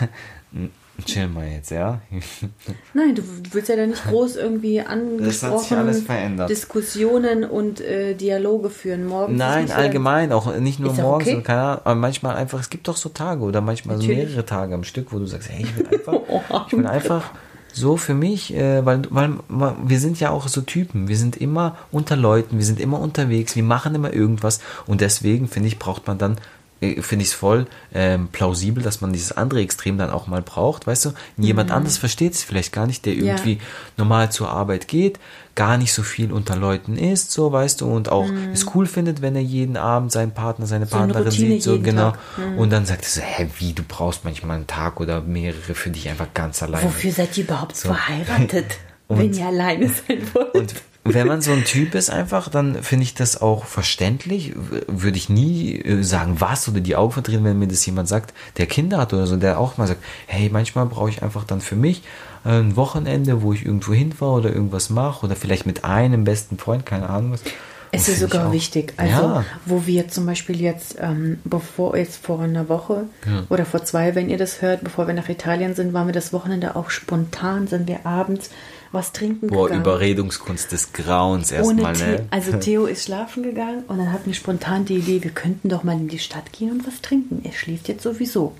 Chill 1.04 1.28
mal 1.28 1.46
jetzt, 1.46 1.70
ja? 1.70 2.00
Nein, 2.94 3.14
du 3.14 3.22
willst 3.52 3.68
ja 3.68 3.76
da 3.76 3.86
nicht 3.86 4.04
groß 4.04 4.36
irgendwie 4.36 4.80
angesprochen 4.80 6.04
Diskussionen 6.48 7.44
und 7.44 7.80
äh, 7.80 8.14
Dialoge 8.14 8.68
führen. 8.68 9.06
Morgens 9.06 9.38
Nein, 9.38 9.70
allgemein, 9.70 10.32
auch 10.32 10.54
nicht 10.56 10.80
nur 10.80 10.92
morgens, 10.94 11.28
okay? 11.28 11.42
keine 11.42 11.60
Ahnung, 11.60 11.80
aber 11.84 11.94
manchmal 11.94 12.36
einfach, 12.36 12.60
es 12.60 12.68
gibt 12.68 12.88
doch 12.88 12.96
so 12.96 13.10
Tage 13.10 13.42
oder 13.42 13.60
manchmal 13.60 13.96
Natürlich. 13.96 14.18
so 14.18 14.26
mehrere 14.26 14.46
Tage 14.46 14.74
am 14.74 14.84
Stück, 14.84 15.12
wo 15.12 15.18
du 15.18 15.26
sagst, 15.26 15.50
hey, 15.50 15.62
ich 15.62 15.76
will 15.76 15.86
einfach, 15.92 16.66
ich 16.66 16.72
will 16.72 16.86
einfach 16.86 17.30
so 17.72 17.96
für 17.96 18.14
mich, 18.14 18.54
äh, 18.54 18.84
weil, 18.84 19.02
weil 19.10 19.38
wir 19.84 20.00
sind 20.00 20.18
ja 20.20 20.30
auch 20.30 20.48
so 20.48 20.62
Typen, 20.62 21.08
wir 21.08 21.16
sind 21.16 21.36
immer 21.36 21.76
unter 21.92 22.16
Leuten, 22.16 22.58
wir 22.58 22.64
sind 22.64 22.80
immer 22.80 22.98
unterwegs, 23.00 23.56
wir 23.56 23.62
machen 23.62 23.94
immer 23.94 24.12
irgendwas 24.12 24.60
und 24.86 25.00
deswegen, 25.00 25.48
finde 25.48 25.68
ich, 25.68 25.78
braucht 25.78 26.06
man 26.06 26.18
dann 26.18 26.38
finde 26.80 27.24
ich 27.24 27.30
es 27.30 27.34
voll 27.34 27.66
ähm, 27.92 28.28
plausibel, 28.28 28.82
dass 28.82 29.00
man 29.00 29.12
dieses 29.12 29.32
andere 29.32 29.60
Extrem 29.60 29.98
dann 29.98 30.10
auch 30.10 30.28
mal 30.28 30.42
braucht, 30.42 30.86
weißt 30.86 31.06
du? 31.06 31.12
Jemand 31.36 31.70
mhm. 31.70 31.76
anderes 31.76 31.98
versteht 31.98 32.34
es 32.34 32.44
vielleicht 32.44 32.72
gar 32.72 32.86
nicht, 32.86 33.04
der 33.04 33.14
irgendwie 33.14 33.54
ja. 33.54 33.60
normal 33.96 34.30
zur 34.30 34.50
Arbeit 34.50 34.86
geht, 34.86 35.18
gar 35.56 35.76
nicht 35.76 35.92
so 35.92 36.04
viel 36.04 36.32
unter 36.32 36.54
Leuten 36.54 36.96
ist, 36.96 37.32
so 37.32 37.50
weißt 37.50 37.80
du, 37.80 37.92
und 37.92 38.10
auch 38.10 38.28
mhm. 38.28 38.52
es 38.52 38.66
cool 38.74 38.86
findet, 38.86 39.22
wenn 39.22 39.34
er 39.34 39.42
jeden 39.42 39.76
Abend 39.76 40.12
seinen 40.12 40.30
Partner, 40.30 40.66
seine 40.66 40.86
so 40.86 40.96
Partnerin 40.96 41.30
sieht, 41.32 41.64
so 41.64 41.80
genau. 41.80 42.12
Mhm. 42.36 42.58
Und 42.58 42.70
dann 42.70 42.86
sagt 42.86 43.02
er 43.02 43.08
so, 43.08 43.20
hä, 43.22 43.48
wie, 43.58 43.72
du 43.72 43.82
brauchst 43.82 44.24
manchmal 44.24 44.58
einen 44.58 44.68
Tag 44.68 45.00
oder 45.00 45.20
mehrere 45.20 45.74
für 45.74 45.90
dich 45.90 46.08
einfach 46.08 46.32
ganz 46.32 46.62
alleine. 46.62 46.84
Wofür 46.84 47.10
seid 47.10 47.36
ihr 47.36 47.44
überhaupt 47.44 47.76
so. 47.76 47.88
verheiratet, 47.88 48.78
wenn 49.08 49.32
ihr 49.32 49.46
alleine 49.46 49.88
sein 49.88 50.22
wollt? 50.32 50.54
Und 50.54 50.74
wenn 51.14 51.26
man 51.26 51.40
so 51.40 51.52
ein 51.52 51.64
Typ 51.64 51.94
ist 51.94 52.10
einfach, 52.10 52.48
dann 52.48 52.82
finde 52.82 53.04
ich 53.04 53.14
das 53.14 53.40
auch 53.40 53.64
verständlich. 53.64 54.54
Würde 54.86 55.16
ich 55.16 55.28
nie 55.28 55.76
äh, 55.76 56.02
sagen, 56.02 56.40
was 56.40 56.68
oder 56.68 56.80
die 56.80 56.96
Augen 56.96 57.12
verdrehen, 57.12 57.44
wenn 57.44 57.58
mir 57.58 57.68
das 57.68 57.84
jemand 57.86 58.08
sagt, 58.08 58.34
der 58.56 58.66
Kinder 58.66 58.98
hat 58.98 59.12
oder 59.12 59.26
so, 59.26 59.36
der 59.36 59.58
auch 59.58 59.76
mal 59.76 59.86
sagt, 59.86 60.02
hey, 60.26 60.48
manchmal 60.50 60.86
brauche 60.86 61.10
ich 61.10 61.22
einfach 61.22 61.44
dann 61.44 61.60
für 61.60 61.76
mich 61.76 62.02
äh, 62.44 62.50
ein 62.50 62.76
Wochenende, 62.76 63.42
wo 63.42 63.52
ich 63.52 63.64
irgendwo 63.64 63.92
hinfahre 63.92 64.32
oder 64.32 64.52
irgendwas 64.52 64.90
mache 64.90 65.26
oder 65.26 65.36
vielleicht 65.36 65.66
mit 65.66 65.84
einem 65.84 66.24
besten 66.24 66.58
Freund, 66.58 66.86
keine 66.86 67.08
Ahnung 67.08 67.32
was. 67.32 67.42
Es 67.90 68.08
ist 68.08 68.20
sogar 68.20 68.52
wichtig. 68.52 68.94
Also, 68.96 69.22
ja. 69.22 69.44
wo 69.64 69.86
wir 69.86 70.08
zum 70.08 70.26
Beispiel 70.26 70.60
jetzt, 70.60 70.96
ähm, 71.00 71.38
bevor 71.44 71.96
jetzt 71.96 72.24
vor 72.24 72.40
einer 72.40 72.68
Woche 72.68 73.04
ja. 73.26 73.44
oder 73.48 73.64
vor 73.64 73.84
zwei, 73.84 74.14
wenn 74.14 74.28
ihr 74.28 74.38
das 74.38 74.60
hört, 74.60 74.84
bevor 74.84 75.06
wir 75.06 75.14
nach 75.14 75.28
Italien 75.28 75.74
sind, 75.74 75.92
waren 75.92 76.06
wir 76.06 76.12
das 76.12 76.32
Wochenende 76.32 76.76
auch 76.76 76.90
spontan, 76.90 77.66
sind 77.66 77.88
wir 77.88 78.04
abends 78.04 78.50
was 78.92 79.12
trinken 79.12 79.48
Boah, 79.48 79.66
gegangen. 79.66 79.82
Überredungskunst 79.82 80.72
des 80.72 80.92
Grauens 80.92 81.52
erstmal. 81.52 81.92
Ne? 81.94 82.26
Also 82.30 82.52
Theo 82.60 82.86
ist 82.86 83.04
schlafen 83.04 83.42
gegangen 83.42 83.84
und 83.88 83.98
dann 83.98 84.12
hatten 84.12 84.26
wir 84.26 84.34
spontan 84.34 84.84
die 84.84 84.96
Idee, 84.96 85.22
wir 85.22 85.30
könnten 85.30 85.68
doch 85.68 85.84
mal 85.84 85.96
in 85.96 86.08
die 86.08 86.18
Stadt 86.18 86.52
gehen 86.52 86.72
und 86.72 86.86
was 86.86 87.00
trinken. 87.00 87.42
Er 87.44 87.52
schläft 87.52 87.88
jetzt 87.88 88.02
sowieso. 88.02 88.54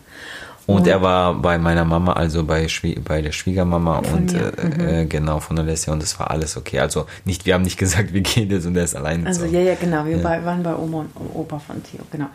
Und, 0.66 0.80
und 0.80 0.86
er 0.86 1.00
war 1.00 1.32
bei 1.32 1.56
meiner 1.56 1.86
Mama, 1.86 2.12
also 2.12 2.44
bei, 2.44 2.68
Schwie 2.68 2.98
bei 2.98 3.22
der 3.22 3.32
Schwiegermama 3.32 4.00
und 4.00 4.34
äh, 4.34 4.52
mhm. 4.62 4.80
äh, 4.80 5.06
genau 5.06 5.40
von 5.40 5.58
Alessia 5.58 5.94
und 5.94 6.02
das 6.02 6.20
war 6.20 6.30
alles 6.30 6.58
okay. 6.58 6.80
Also 6.80 7.06
nicht, 7.24 7.46
wir 7.46 7.54
haben 7.54 7.62
nicht 7.62 7.78
gesagt, 7.78 8.12
wir 8.12 8.20
gehen 8.20 8.50
jetzt 8.50 8.66
und 8.66 8.76
er 8.76 8.84
ist 8.84 8.94
allein. 8.94 9.26
Also 9.26 9.46
so. 9.46 9.52
ja, 9.52 9.60
ja, 9.60 9.74
genau. 9.76 10.04
Wir 10.04 10.18
ja. 10.18 10.44
waren 10.44 10.62
bei 10.62 10.74
Oma 10.76 11.06
und 11.14 11.34
Opa 11.34 11.58
von 11.58 11.82
Theo, 11.82 12.00
genau. 12.12 12.28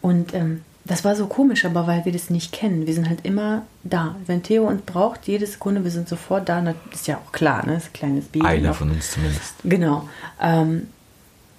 Und 0.00 0.34
ähm, 0.34 0.62
das 0.88 1.04
war 1.04 1.14
so 1.14 1.26
komisch, 1.26 1.64
aber 1.66 1.86
weil 1.86 2.04
wir 2.06 2.12
das 2.12 2.30
nicht 2.30 2.50
kennen. 2.50 2.86
Wir 2.86 2.94
sind 2.94 3.08
halt 3.08 3.24
immer 3.24 3.62
da. 3.84 4.16
Wenn 4.26 4.42
Theo 4.42 4.66
uns 4.66 4.82
braucht, 4.82 5.28
jede 5.28 5.46
Sekunde, 5.46 5.84
wir 5.84 5.90
sind 5.90 6.08
sofort 6.08 6.48
da. 6.48 6.62
Das 6.62 6.74
ist 6.92 7.06
ja 7.06 7.18
auch 7.18 7.30
klar, 7.30 7.64
ne? 7.66 7.74
Das 7.74 7.84
ist 7.84 7.90
ein 7.90 7.92
kleines 7.92 8.24
Baby. 8.24 8.46
Einer 8.46 8.74
von 8.74 8.90
uns 8.90 9.12
zumindest. 9.12 9.54
Genau. 9.64 10.08
Ähm, 10.40 10.88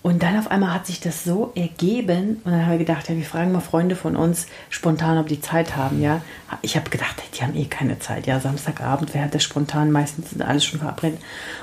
und 0.01 0.23
dann 0.23 0.39
auf 0.39 0.49
einmal 0.49 0.73
hat 0.73 0.87
sich 0.87 0.99
das 1.01 1.25
so 1.25 1.51
ergeben 1.55 2.41
und 2.43 2.51
dann 2.51 2.63
haben 2.63 2.71
wir 2.71 2.77
gedacht, 2.77 3.09
ja, 3.09 3.15
wir 3.15 3.25
fragen 3.25 3.51
mal 3.51 3.59
Freunde 3.59 3.95
von 3.97 4.15
uns 4.15 4.47
spontan, 4.69 5.17
ob 5.17 5.27
die 5.27 5.41
Zeit 5.41 5.75
haben, 5.75 6.01
ja. 6.01 6.21
Ich 6.61 6.77
habe 6.77 6.89
gedacht, 6.89 7.21
die 7.33 7.43
haben 7.43 7.53
eh 7.53 7.65
keine 7.65 7.99
Zeit, 7.99 8.25
ja, 8.25 8.39
Samstagabend, 8.39 9.13
wer 9.13 9.25
hat 9.25 9.35
das 9.35 9.43
spontan, 9.43 9.91
meistens 9.91 10.29
sind 10.29 10.41
alles 10.41 10.63
schon 10.63 10.79
verabredet. 10.79 11.19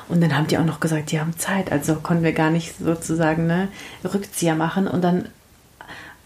Und 0.09 0.21
dann 0.21 0.37
haben 0.37 0.47
die 0.49 0.59
auch 0.59 0.65
noch 0.65 0.81
gesagt, 0.81 1.13
die 1.13 1.19
haben 1.19 1.39
Zeit, 1.39 1.73
also 1.73 1.97
konnten 1.97 2.25
wir 2.25 2.35
gar 2.35 2.51
nicht 2.51 2.77
sozusagen 2.79 3.47
ne, 3.47 3.69
Rückzieher 4.05 4.55
machen 4.55 4.87
und 4.87 5.03
dann 5.03 5.29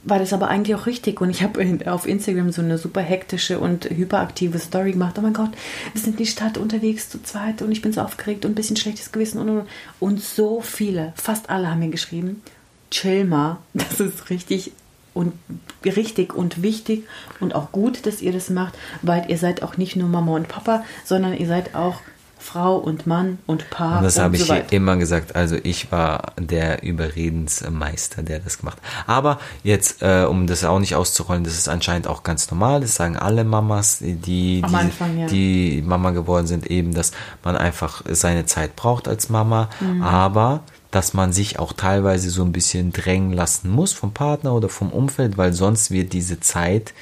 war 0.03 0.19
das 0.19 0.33
aber 0.33 0.49
eigentlich 0.49 0.75
auch 0.75 0.87
richtig. 0.87 1.21
Und 1.21 1.31
ich 1.31 1.43
habe 1.43 1.79
auf 1.91 2.07
Instagram 2.07 2.53
so 2.53 2.63
eine 2.63 2.79
super 2.79 3.01
hektische 3.01 3.59
und 3.59 3.85
hyperaktive 3.85 4.59
Story 4.59 4.93
gemacht. 4.93 5.17
Oh 5.19 5.23
mein 5.23 5.35
Gott, 5.35 5.51
wir 5.93 6.01
sind 6.01 6.13
in 6.13 6.25
die 6.25 6.27
Stadt 6.27 6.59
unterwegs 6.59 7.09
zu 7.09 7.23
zweit 7.23 7.63
und 7.63 7.73
ich 7.73 7.83
bin 7.83 7.93
so 7.93 8.01
aufgeregt 8.01 8.45
und 8.45 8.53
ein 8.53 8.55
bisschen 8.55 8.77
schlechtes 8.77 9.13
Gewissen 9.13 9.39
und, 9.39 9.49
und, 9.49 9.67
und 9.99 10.23
so 10.23 10.61
viele, 10.61 11.13
fast 11.17 11.51
alle 11.51 11.71
haben 11.71 11.81
mir 11.81 11.91
geschrieben, 11.91 12.43
chill 12.91 13.25
mal, 13.25 13.59
das 13.75 14.01
ist 14.01 14.31
richtig 14.31 14.73
und 15.13 15.33
richtig 15.85 16.35
und 16.35 16.63
wichtig 16.63 17.05
und 17.41 17.55
auch 17.55 17.73
gut, 17.73 18.07
dass 18.07 18.23
ihr 18.23 18.33
das 18.33 18.49
macht, 18.49 18.75
weil 19.03 19.29
ihr 19.29 19.39
seid 19.39 19.63
auch 19.63 19.77
nicht 19.77 19.97
nur 19.97 20.09
Mama 20.09 20.33
und 20.33 20.49
Papa, 20.49 20.85
sondern 21.05 21.37
ihr 21.37 21.47
seid 21.47 21.75
auch 21.75 22.01
Frau 22.41 22.76
und 22.76 23.07
Mann 23.07 23.38
und 23.47 23.68
Paar. 23.70 23.99
Und 23.99 24.05
das 24.05 24.18
habe 24.18 24.36
so 24.36 24.45
ich 24.45 24.49
weit. 24.49 24.72
immer 24.72 24.97
gesagt. 24.97 25.36
Also 25.36 25.57
ich 25.62 25.93
war 25.93 26.32
der 26.38 26.82
Überredensmeister, 26.82 28.22
der 28.22 28.41
das 28.41 28.59
gemacht 28.59 28.78
hat. 28.82 29.09
Aber 29.09 29.38
jetzt, 29.62 30.03
äh, 30.03 30.24
um 30.24 30.47
das 30.47 30.64
auch 30.64 30.78
nicht 30.78 30.95
auszurollen, 30.95 31.45
das 31.45 31.55
ist 31.55 31.68
anscheinend 31.68 32.09
auch 32.09 32.22
ganz 32.22 32.51
normal. 32.51 32.80
Das 32.80 32.95
sagen 32.95 33.16
alle 33.16 33.45
Mamas, 33.45 33.99
die, 33.99 34.14
die, 34.14 34.62
Anfang, 34.64 35.18
ja. 35.18 35.26
die 35.26 35.82
Mama 35.86 36.11
geworden 36.11 36.47
sind, 36.47 36.66
eben, 36.66 36.95
dass 36.95 37.12
man 37.45 37.57
einfach 37.57 38.03
seine 38.09 38.47
Zeit 38.47 38.74
braucht 38.74 39.07
als 39.07 39.28
Mama. 39.28 39.68
Mhm. 39.80 40.03
Aber 40.03 40.62
dass 40.91 41.14
man 41.14 41.32
sich 41.32 41.59
auch 41.59 41.72
teilweise 41.72 42.30
so 42.30 42.43
ein 42.43 42.53
bisschen 42.53 42.93
drängen 42.93 43.32
lassen 43.32 43.70
muss 43.70 43.93
vom 43.93 44.12
Partner 44.12 44.55
oder 44.55 44.68
vom 44.68 44.91
Umfeld, 44.91 45.38
weil 45.38 45.53
sonst 45.53 45.91
wird 45.91 46.12
diese 46.12 46.41
Zeit 46.41 46.95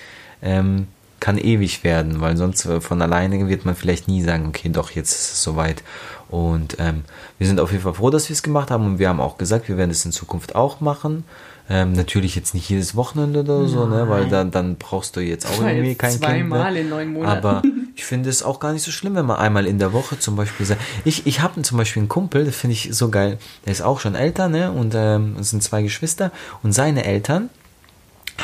ähm, 0.42 0.88
kann 1.20 1.38
ewig 1.38 1.84
werden, 1.84 2.20
weil 2.20 2.36
sonst 2.36 2.64
äh, 2.66 2.80
von 2.80 3.02
alleine 3.02 3.48
wird 3.48 3.64
man 3.64 3.74
vielleicht 3.74 4.08
nie 4.08 4.22
sagen, 4.22 4.46
okay, 4.46 4.68
doch, 4.68 4.90
jetzt 4.90 5.12
ist 5.12 5.32
es 5.32 5.42
soweit. 5.42 5.82
Und 6.28 6.76
ähm, 6.78 7.04
wir 7.38 7.46
sind 7.46 7.60
auf 7.60 7.70
jeden 7.72 7.82
Fall 7.82 7.94
froh, 7.94 8.10
dass 8.10 8.28
wir 8.28 8.34
es 8.34 8.42
gemacht 8.42 8.70
haben 8.70 8.84
und 8.84 8.98
wir 8.98 9.08
haben 9.08 9.20
auch 9.20 9.38
gesagt, 9.38 9.68
wir 9.68 9.76
werden 9.76 9.90
es 9.90 10.04
in 10.04 10.12
Zukunft 10.12 10.54
auch 10.54 10.80
machen. 10.80 11.24
Ähm, 11.70 11.92
natürlich 11.92 12.34
jetzt 12.34 12.54
nicht 12.54 12.68
jedes 12.70 12.96
Wochenende 12.96 13.40
oder 13.40 13.66
so, 13.66 13.84
ne, 13.86 14.08
weil 14.08 14.28
dann, 14.28 14.50
dann 14.50 14.76
brauchst 14.76 15.16
du 15.16 15.20
jetzt 15.20 15.46
auch 15.46 15.62
irgendwie 15.62 15.96
kein 15.96 16.12
Kind. 16.12 16.24
Zweimal 16.24 16.76
in 16.76 16.88
neun 16.88 17.12
Monaten. 17.12 17.46
Aber 17.46 17.62
ich 17.94 18.06
finde 18.06 18.30
es 18.30 18.42
auch 18.42 18.58
gar 18.58 18.72
nicht 18.72 18.82
so 18.82 18.90
schlimm, 18.90 19.14
wenn 19.16 19.26
man 19.26 19.36
einmal 19.36 19.66
in 19.66 19.78
der 19.78 19.92
Woche 19.92 20.18
zum 20.18 20.34
Beispiel 20.34 20.64
sagt. 20.64 20.80
Ich, 21.04 21.26
ich 21.26 21.40
habe 21.40 21.60
zum 21.60 21.76
Beispiel 21.76 22.00
einen 22.00 22.08
Kumpel, 22.08 22.46
das 22.46 22.56
finde 22.56 22.72
ich 22.72 22.88
so 22.92 23.10
geil, 23.10 23.38
der 23.66 23.72
ist 23.72 23.82
auch 23.82 24.00
schon 24.00 24.14
älter, 24.14 24.48
ne, 24.48 24.72
und 24.72 24.94
ähm, 24.96 25.36
es 25.38 25.50
sind 25.50 25.62
zwei 25.62 25.82
Geschwister 25.82 26.32
und 26.62 26.72
seine 26.72 27.04
Eltern 27.04 27.50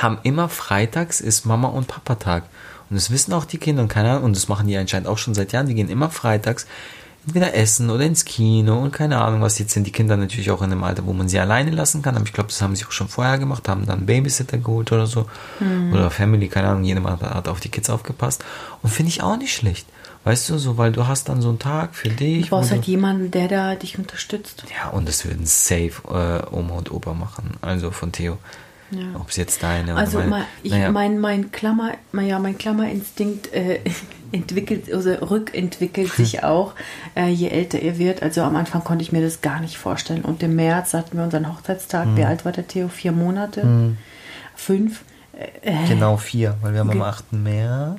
haben 0.03 0.19
immer 0.23 0.49
freitags 0.49 1.21
ist 1.21 1.47
Mama 1.47 1.69
und 1.69 1.87
Papa 1.87 2.17
Tag. 2.17 2.45
Und 2.95 2.99
das 2.99 3.11
wissen 3.11 3.33
auch 3.33 3.45
die 3.45 3.59
Kinder 3.59 3.83
und 3.83 3.89
keine 3.89 4.11
Ahnung, 4.11 4.23
und 4.23 4.37
das 4.37 4.47
machen 4.47 4.69
die 4.69 4.77
anscheinend 4.77 5.09
auch 5.09 5.19
schon 5.19 5.35
seit 5.35 5.51
Jahren. 5.51 5.67
Die 5.67 5.75
gehen 5.75 5.89
immer 5.89 6.11
freitags 6.11 6.65
entweder 7.27 7.57
essen 7.57 7.91
oder 7.91 8.05
ins 8.05 8.25
Kino 8.25 8.79
und 8.79 8.93
keine 8.93 9.21
Ahnung 9.21 9.41
was. 9.41 9.59
Jetzt 9.59 9.73
sind 9.73 9.85
die 9.85 9.91
Kinder 9.91 10.17
natürlich 10.17 10.53
auch 10.53 10.63
in 10.63 10.71
einem 10.71 10.85
Alter, 10.85 11.05
wo 11.05 11.13
man 11.13 11.29
sie 11.29 11.41
alleine 11.41 11.73
lassen 11.73 12.03
kann. 12.03 12.15
Aber 12.15 12.25
ich 12.25 12.33
glaube, 12.33 12.51
das 12.51 12.63
haben 12.63 12.77
sie 12.77 12.85
auch 12.85 12.93
schon 12.93 13.09
vorher 13.09 13.39
gemacht, 13.39 13.69
haben 13.69 13.85
dann 13.85 14.07
Babysitter 14.07 14.59
geholt 14.59 14.93
oder 14.93 15.09
so. 15.09 15.27
Mhm. 15.59 15.93
Oder 15.93 16.09
Family, 16.09 16.47
keine 16.47 16.69
Ahnung, 16.69 16.85
jeder 16.85 17.03
hat 17.03 17.49
auf 17.49 17.59
die 17.59 17.69
Kids 17.69 17.91
aufgepasst. 17.91 18.45
Und 18.83 18.91
finde 18.91 19.09
ich 19.09 19.25
auch 19.25 19.37
nicht 19.37 19.55
schlecht. 19.57 19.89
Weißt 20.23 20.49
du, 20.49 20.57
so, 20.57 20.79
weil 20.79 20.93
du 20.93 21.09
hast 21.09 21.29
dann 21.29 21.43
so 21.43 21.49
einen 21.49 21.59
Tag 21.59 21.97
für 21.97 22.09
dich. 22.09 22.45
Du 22.45 22.51
brauchst 22.51 22.71
halt 22.71 22.85
jemanden, 22.85 23.33
der 23.33 23.49
da 23.49 23.75
dich 23.75 23.99
unterstützt. 23.99 24.65
Ja, 24.75 24.91
und 24.91 25.09
das 25.09 25.25
würden 25.25 25.45
safe 25.45 25.93
äh, 26.09 26.55
Oma 26.55 26.77
und 26.77 26.93
Opa 26.93 27.13
machen. 27.13 27.55
Also 27.61 27.91
von 27.91 28.13
Theo. 28.13 28.39
Ja. 28.91 29.19
Ob 29.19 29.31
es 29.31 29.37
jetzt 29.37 29.63
deine 29.63 29.95
also 29.95 30.19
oder 30.19 30.27
meine, 30.27 30.47
ich, 30.63 30.73
naja. 30.73 30.93
mein, 30.93 31.19
mein 31.19 31.53
Klammer, 31.53 31.93
ja, 32.13 32.39
mein 32.39 32.59
Klammerinstinkt 32.59 33.53
äh, 33.53 33.81
entwickelt, 34.33 34.93
also 34.93 35.13
rückentwickelt 35.13 36.13
sich 36.17 36.45
auch, 36.45 36.75
äh, 37.17 37.29
je 37.29 37.49
älter 37.49 37.81
er 37.81 37.99
wird. 37.99 38.23
Also 38.23 38.43
am 38.43 38.57
Anfang 38.57 38.85
konnte 38.85 39.03
ich 39.03 39.13
mir 39.13 39.23
das 39.23 39.41
gar 39.41 39.61
nicht 39.61 39.77
vorstellen. 39.77 40.23
Und 40.23 40.43
im 40.43 40.57
März 40.57 40.95
hatten 40.95 41.17
wir 41.17 41.25
unseren 41.25 41.49
Hochzeitstag. 41.49 42.09
Mhm. 42.09 42.17
Wie 42.17 42.25
alt 42.25 42.45
war 42.45 42.53
der 42.53 42.67
Theo? 42.67 42.89
Vier 42.89 43.13
Monate? 43.13 43.65
Mhm. 43.65 43.97
Fünf? 44.55 45.03
Äh, 45.33 45.89
genau 45.89 46.17
vier, 46.17 46.57
weil 46.61 46.73
wir 46.75 46.81
haben 46.81 46.91
am 46.91 47.03
8. 47.03 47.33
März. 47.33 47.99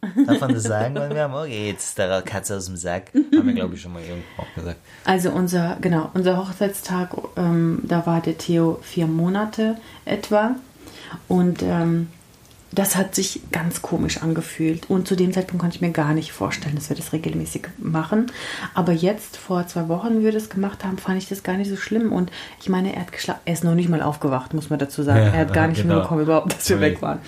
Darf 0.00 0.40
man 0.40 0.54
das 0.54 0.62
sagen? 0.64 0.94
Weil 0.94 1.14
wir 1.14 1.22
haben, 1.22 1.34
okay, 1.34 1.68
jetzt 1.68 1.98
der 1.98 2.22
Katze 2.22 2.56
aus 2.56 2.66
dem 2.66 2.76
Sack. 2.76 3.12
Haben 3.14 3.46
wir, 3.46 3.54
glaube 3.54 3.74
ich, 3.74 3.82
schon 3.82 3.92
mal 3.92 4.02
irgendwo 4.02 4.42
auch 4.42 4.54
gesagt. 4.54 4.78
Also 5.04 5.30
unser, 5.30 5.76
genau, 5.80 6.10
unser 6.14 6.36
Hochzeitstag, 6.38 7.10
ähm, 7.36 7.80
da 7.82 8.06
war 8.06 8.20
der 8.20 8.38
Theo 8.38 8.78
vier 8.82 9.06
Monate 9.06 9.76
etwa. 10.04 10.56
Und 11.28 11.62
ähm, 11.62 12.08
das 12.76 12.94
hat 12.94 13.14
sich 13.14 13.40
ganz 13.52 13.80
komisch 13.80 14.22
angefühlt. 14.22 14.88
Und 14.90 15.08
zu 15.08 15.16
dem 15.16 15.32
Zeitpunkt 15.32 15.62
konnte 15.62 15.76
ich 15.76 15.80
mir 15.80 15.92
gar 15.92 16.12
nicht 16.12 16.32
vorstellen, 16.32 16.74
dass 16.74 16.90
wir 16.90 16.96
das 16.96 17.12
regelmäßig 17.12 17.68
machen. 17.78 18.30
Aber 18.74 18.92
jetzt, 18.92 19.38
vor 19.38 19.66
zwei 19.66 19.88
Wochen, 19.88 20.20
wie 20.20 20.24
wir 20.24 20.32
das 20.32 20.50
gemacht 20.50 20.84
haben, 20.84 20.98
fand 20.98 21.16
ich 21.18 21.28
das 21.28 21.42
gar 21.42 21.56
nicht 21.56 21.70
so 21.70 21.76
schlimm. 21.76 22.12
Und 22.12 22.30
ich 22.60 22.68
meine, 22.68 22.94
er 22.94 23.00
hat 23.00 23.12
geschlafen. 23.12 23.40
Er 23.46 23.54
ist 23.54 23.64
noch 23.64 23.74
nicht 23.74 23.88
mal 23.88 24.02
aufgewacht, 24.02 24.52
muss 24.52 24.68
man 24.68 24.78
dazu 24.78 25.02
sagen. 25.02 25.20
Ja, 25.20 25.32
er 25.32 25.40
hat 25.40 25.54
gar 25.54 25.68
nicht 25.68 25.82
genau. 25.82 25.94
mitbekommen 25.94 26.22
überhaupt, 26.22 26.52
dass 26.52 26.68
wir 26.68 26.80
weg 26.80 27.00
waren. 27.00 27.20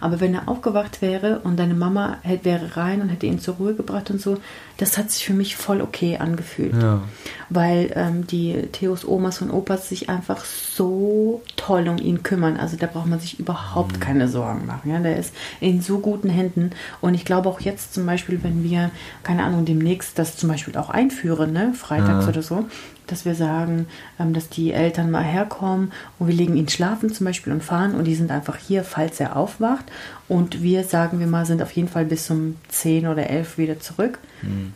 Aber 0.00 0.20
wenn 0.20 0.34
er 0.34 0.48
aufgewacht 0.48 1.00
wäre 1.00 1.38
und 1.44 1.56
deine 1.56 1.74
Mama 1.74 2.18
wäre 2.42 2.76
rein 2.76 3.00
und 3.00 3.08
hätte 3.08 3.26
ihn 3.26 3.38
zur 3.38 3.54
Ruhe 3.54 3.74
gebracht 3.74 4.10
und 4.10 4.20
so, 4.20 4.38
das 4.78 4.98
hat 4.98 5.10
sich 5.10 5.24
für 5.24 5.32
mich 5.32 5.56
voll 5.56 5.80
okay 5.80 6.18
angefühlt. 6.18 6.80
Ja. 6.80 7.02
Weil 7.48 7.92
ähm, 7.94 8.26
die 8.26 8.68
Theos 8.72 9.06
Omas 9.06 9.40
und 9.40 9.50
Opas 9.50 9.88
sich 9.88 10.08
einfach 10.08 10.44
so 10.44 11.42
toll 11.56 11.88
um 11.88 11.98
ihn 11.98 12.22
kümmern. 12.22 12.56
Also 12.56 12.76
da 12.76 12.86
braucht 12.86 13.06
man 13.06 13.20
sich 13.20 13.38
überhaupt 13.38 13.96
mhm. 13.96 14.00
keine 14.00 14.28
Sorgen 14.28 14.66
machen. 14.66 14.90
Ja? 14.90 14.98
Der 14.98 15.16
ist 15.16 15.34
in 15.60 15.80
so 15.80 15.98
guten 15.98 16.28
Händen. 16.28 16.70
Und 17.00 17.14
ich 17.14 17.24
glaube 17.24 17.48
auch 17.48 17.60
jetzt 17.60 17.94
zum 17.94 18.04
Beispiel, 18.04 18.42
wenn 18.42 18.62
wir, 18.62 18.90
keine 19.22 19.44
Ahnung, 19.44 19.64
demnächst 19.64 20.18
das 20.18 20.36
zum 20.36 20.48
Beispiel 20.48 20.76
auch 20.76 20.90
einführen, 20.90 21.52
ne? 21.52 21.72
freitags 21.74 22.24
ja. 22.24 22.28
oder 22.28 22.42
so, 22.42 22.66
dass 23.06 23.24
wir 23.24 23.34
sagen, 23.34 23.86
ähm, 24.18 24.32
dass 24.32 24.48
die 24.48 24.72
Eltern 24.72 25.10
mal 25.10 25.24
herkommen 25.24 25.92
und 26.18 26.28
wir 26.28 26.34
legen 26.34 26.56
ihn 26.56 26.68
schlafen 26.68 27.12
zum 27.12 27.26
Beispiel 27.26 27.52
und 27.52 27.62
fahren 27.62 27.94
und 27.94 28.04
die 28.04 28.14
sind 28.14 28.30
einfach 28.30 28.56
hier, 28.56 28.84
falls 28.84 29.20
er 29.20 29.36
aufwacht. 29.36 29.84
Und 30.28 30.62
wir, 30.62 30.84
sagen 30.84 31.20
wir 31.20 31.26
mal, 31.26 31.46
sind 31.46 31.62
auf 31.62 31.72
jeden 31.72 31.88
Fall 31.88 32.04
bis 32.04 32.30
um 32.30 32.56
10 32.68 33.06
oder 33.06 33.28
11 33.28 33.58
wieder 33.58 33.80
zurück. 33.80 34.18
Mhm. 34.42 34.72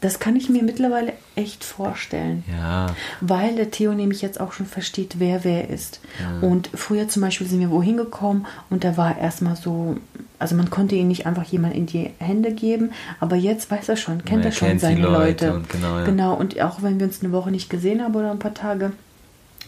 Das 0.00 0.18
kann 0.18 0.34
ich 0.34 0.48
mir 0.48 0.62
mittlerweile 0.62 1.12
echt 1.36 1.62
vorstellen. 1.62 2.42
Ja. 2.50 2.86
Weil 3.20 3.56
der 3.56 3.70
Theo 3.70 3.92
nämlich 3.92 4.22
jetzt 4.22 4.40
auch 4.40 4.52
schon 4.52 4.66
versteht, 4.66 5.16
wer 5.18 5.44
wer 5.44 5.68
ist. 5.68 6.00
Und 6.40 6.70
früher 6.74 7.08
zum 7.08 7.22
Beispiel 7.22 7.46
sind 7.46 7.60
wir 7.60 7.70
wohin 7.70 7.96
gekommen 7.98 8.46
und 8.70 8.82
da 8.84 8.96
war 8.96 9.18
erstmal 9.18 9.56
so, 9.56 9.96
also 10.38 10.54
man 10.56 10.70
konnte 10.70 10.94
ihn 10.94 11.08
nicht 11.08 11.26
einfach 11.26 11.44
jemand 11.44 11.74
in 11.74 11.84
die 11.86 12.10
Hände 12.18 12.52
geben, 12.52 12.92
aber 13.20 13.36
jetzt 13.36 13.70
weiß 13.70 13.90
er 13.90 13.96
schon, 13.96 14.24
kennt 14.24 14.44
Er 14.44 14.50
er 14.50 14.52
schon 14.52 14.78
seine 14.78 15.02
Leute 15.02 15.46
Leute. 15.48 15.54
und 15.54 15.68
genau, 15.68 15.98
ja. 15.98 16.04
genau, 16.04 16.34
und 16.34 16.58
auch 16.60 16.82
wenn 16.82 16.98
wir 16.98 17.06
uns 17.06 17.22
eine 17.22 17.32
Woche 17.32 17.50
nicht 17.50 17.68
gesehen 17.68 18.02
haben 18.02 18.14
oder 18.14 18.30
ein 18.30 18.38
paar 18.38 18.54
Tage, 18.54 18.92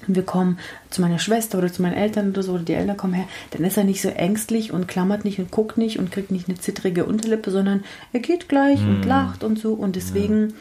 wir 0.06 0.24
kommen 0.24 0.58
zu 0.90 1.00
meiner 1.00 1.18
Schwester 1.18 1.58
oder 1.58 1.72
zu 1.72 1.82
meinen 1.82 1.94
Eltern 1.94 2.30
oder 2.30 2.42
so, 2.42 2.52
oder 2.52 2.62
die 2.62 2.74
Eltern 2.74 2.96
kommen 2.96 3.14
her, 3.14 3.28
dann 3.52 3.64
ist 3.64 3.76
er 3.76 3.84
nicht 3.84 4.02
so 4.02 4.08
ängstlich 4.08 4.72
und 4.72 4.88
klammert 4.88 5.24
nicht 5.24 5.38
und 5.38 5.50
guckt 5.50 5.78
nicht 5.78 5.98
und 5.98 6.12
kriegt 6.12 6.30
nicht 6.30 6.48
eine 6.48 6.58
zittrige 6.58 7.04
Unterlippe, 7.04 7.50
sondern 7.50 7.84
er 8.12 8.20
geht 8.20 8.48
gleich 8.48 8.82
Hm. 8.82 8.96
und 8.96 9.04
lacht 9.04 9.44
und 9.44 9.58
so. 9.58 9.72
Und 9.72 9.96
deswegen 9.96 10.54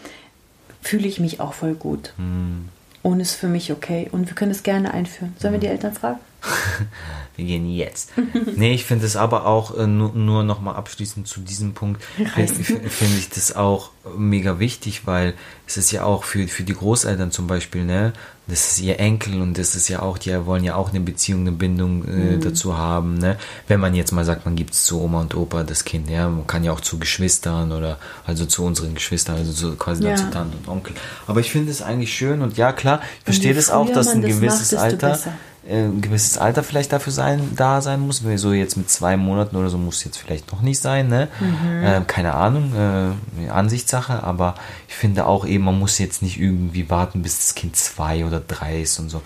fühle 0.81 1.07
ich 1.07 1.19
mich 1.19 1.39
auch 1.39 1.53
voll 1.53 1.73
gut. 1.73 2.13
Hm. 2.17 2.69
Und 3.03 3.19
ist 3.19 3.33
für 3.33 3.47
mich 3.47 3.71
okay. 3.71 4.09
Und 4.11 4.27
wir 4.27 4.35
können 4.35 4.51
es 4.51 4.63
gerne 4.63 4.93
einführen. 4.93 5.33
Sollen 5.39 5.53
wir 5.53 5.59
die 5.59 5.67
Eltern 5.67 5.93
fragen? 5.93 6.19
Wir 7.35 7.45
gehen 7.45 7.71
jetzt. 7.71 8.11
nee, 8.55 8.73
ich 8.73 8.83
finde 8.83 9.05
es 9.05 9.15
aber 9.15 9.45
auch 9.45 9.77
äh, 9.77 9.87
nur, 9.87 10.13
nur 10.13 10.43
nochmal 10.43 10.75
abschließend 10.75 11.27
zu 11.27 11.39
diesem 11.39 11.73
Punkt, 11.73 12.03
finde 12.03 13.17
ich 13.17 13.29
das 13.29 13.55
auch 13.55 13.91
mega 14.17 14.59
wichtig, 14.59 15.05
weil 15.05 15.35
es 15.67 15.77
ist 15.77 15.91
ja 15.91 16.03
auch 16.03 16.23
für, 16.23 16.47
für 16.47 16.63
die 16.63 16.73
Großeltern 16.73 17.31
zum 17.31 17.47
Beispiel, 17.47 17.85
ne, 17.85 18.13
das 18.51 18.73
ist 18.73 18.81
ihr 18.81 18.99
Enkel 18.99 19.41
und 19.41 19.57
das 19.57 19.75
ist 19.75 19.87
ja 19.87 20.01
auch, 20.01 20.17
die 20.17 20.45
wollen 20.45 20.63
ja 20.63 20.75
auch 20.75 20.89
eine 20.89 20.99
Beziehung, 20.99 21.41
eine 21.41 21.53
Bindung 21.53 22.05
äh, 22.05 22.37
dazu 22.37 22.77
haben, 22.77 23.17
ne. 23.17 23.37
Wenn 23.67 23.79
man 23.79 23.95
jetzt 23.95 24.11
mal 24.11 24.25
sagt, 24.25 24.45
man 24.45 24.55
gibt 24.55 24.73
es 24.73 24.83
zu 24.83 25.01
Oma 25.01 25.21
und 25.21 25.35
Opa, 25.35 25.63
das 25.63 25.85
Kind, 25.85 26.09
ja, 26.09 26.27
man 26.27 26.45
kann 26.45 26.63
ja 26.63 26.73
auch 26.73 26.81
zu 26.81 26.99
Geschwistern 26.99 27.71
oder 27.71 27.97
also 28.25 28.45
zu 28.45 28.63
unseren 28.65 28.93
Geschwistern, 28.93 29.37
also 29.37 29.53
zu, 29.53 29.75
quasi 29.77 30.03
Ja. 30.03 30.15
zu 30.15 30.29
Tante 30.29 30.57
und 30.57 30.67
Onkel. 30.67 30.93
Aber 31.27 31.39
ich 31.39 31.49
finde 31.49 31.71
es 31.71 31.81
eigentlich 31.81 32.13
schön 32.13 32.41
und 32.41 32.57
ja, 32.57 32.73
klar, 32.73 33.01
ich 33.19 33.23
verstehe 33.23 33.53
das 33.53 33.69
auch, 33.71 33.89
dass 33.89 34.09
ein 34.09 34.19
macht, 34.21 34.29
gewisses 34.31 34.69
desto 34.69 34.83
Alter 34.83 35.09
besser. 35.11 35.33
Äh, 35.67 35.83
ein 35.85 36.01
gewisses 36.01 36.37
Alter 36.37 36.63
vielleicht 36.63 36.91
dafür 36.91 37.13
sein, 37.13 37.51
da 37.55 37.81
sein 37.81 37.99
muss. 37.99 38.23
So 38.35 38.51
jetzt 38.53 38.77
mit 38.77 38.89
zwei 38.89 39.17
Monaten 39.17 39.55
oder 39.55 39.69
so 39.69 39.77
muss 39.77 40.03
jetzt 40.03 40.17
vielleicht 40.17 40.51
noch 40.51 40.61
nicht 40.61 40.81
sein, 40.81 41.07
ne? 41.07 41.27
Mhm. 41.39 41.81
Ähm, 41.83 42.07
keine 42.07 42.33
Ahnung, 42.33 42.73
äh, 42.75 43.49
Ansichtssache, 43.49 44.23
aber 44.23 44.55
ich 44.87 44.95
finde 44.95 45.25
auch 45.25 45.45
eben, 45.45 45.63
man 45.63 45.77
muss 45.79 45.97
jetzt 45.99 46.21
nicht 46.21 46.39
irgendwie 46.39 46.89
warten, 46.89 47.21
bis 47.21 47.37
das 47.37 47.55
Kind 47.55 47.75
zwei 47.75 48.25
oder 48.25 48.39
drei 48.39 48.81
ist 48.81 48.99
und 48.99 49.09
so. 49.09 49.21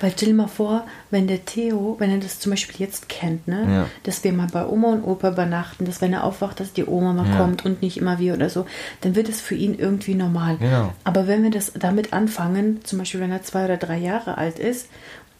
Weil 0.00 0.12
stell 0.14 0.28
dir 0.28 0.34
mal 0.36 0.46
vor, 0.46 0.86
wenn 1.10 1.26
der 1.26 1.44
Theo, 1.44 1.96
wenn 1.98 2.10
er 2.12 2.18
das 2.18 2.38
zum 2.38 2.50
Beispiel 2.50 2.76
jetzt 2.86 3.08
kennt, 3.08 3.48
ne, 3.48 3.66
Ja. 3.68 3.86
dass 4.04 4.22
wir 4.22 4.32
mal 4.32 4.46
bei 4.46 4.64
Oma 4.64 4.92
und 4.92 5.02
Opa 5.02 5.30
übernachten, 5.30 5.86
dass 5.86 6.00
wenn 6.00 6.12
er 6.12 6.22
aufwacht, 6.22 6.60
dass 6.60 6.72
die 6.72 6.84
Oma 6.86 7.12
mal 7.14 7.28
Ja. 7.28 7.36
kommt 7.36 7.64
und 7.64 7.82
nicht 7.82 7.96
immer 7.96 8.20
wir 8.20 8.34
oder 8.34 8.48
so, 8.48 8.64
dann 9.00 9.16
wird 9.16 9.28
es 9.28 9.40
für 9.40 9.56
ihn 9.56 9.74
irgendwie 9.76 10.14
normal. 10.14 10.58
Genau. 10.58 10.92
Aber 11.02 11.26
wenn 11.26 11.42
wir 11.42 11.50
das 11.50 11.72
damit 11.76 12.12
anfangen, 12.12 12.78
zum 12.84 13.00
Beispiel 13.00 13.18
wenn 13.18 13.32
er 13.32 13.42
zwei 13.42 13.64
oder 13.64 13.76
drei 13.76 13.98
Jahre 13.98 14.38
alt 14.38 14.60
ist, 14.60 14.86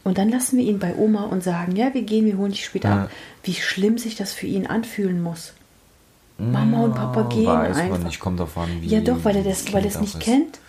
und 0.05 0.19
dann 0.19 0.29
lassen 0.29 0.57
wir 0.59 0.65
ihn 0.65 0.79
bei 0.79 0.95
Oma 0.97 1.25
und 1.25 1.43
sagen, 1.43 1.77
ja, 1.77 1.93
wir 1.93 2.03
gehen, 2.03 2.25
wir 2.27 2.37
holen 2.39 2.53
dich 2.53 2.65
später 2.65 2.89
Ja. 2.89 3.03
ab, 3.05 3.11
wie 3.45 3.55
schlimm 3.55 3.99
sich 3.99 4.17
das 4.17 4.33
für 4.33 4.47
ihn 4.47 4.67
anfühlen 4.67 5.23
muss. 5.23 5.53
Mama 6.39 6.85
und 6.85 6.95
Papa 6.95 7.23
gehen 7.25 7.47
Weiß 7.47 7.77
einfach. 7.77 7.99
man 7.99 8.05
nicht, 8.07 8.21
kommt 8.21 8.41
an, 8.41 8.49
wie 8.81 8.87
Ja, 8.87 9.01
doch, 9.01 9.25
weil 9.25 9.37
er 9.37 9.43
das, 9.43 9.73
weil 9.73 9.83
er 9.83 9.89
es 9.91 10.01
nicht 10.01 10.15
ist. 10.15 10.23
kennt. 10.23 10.61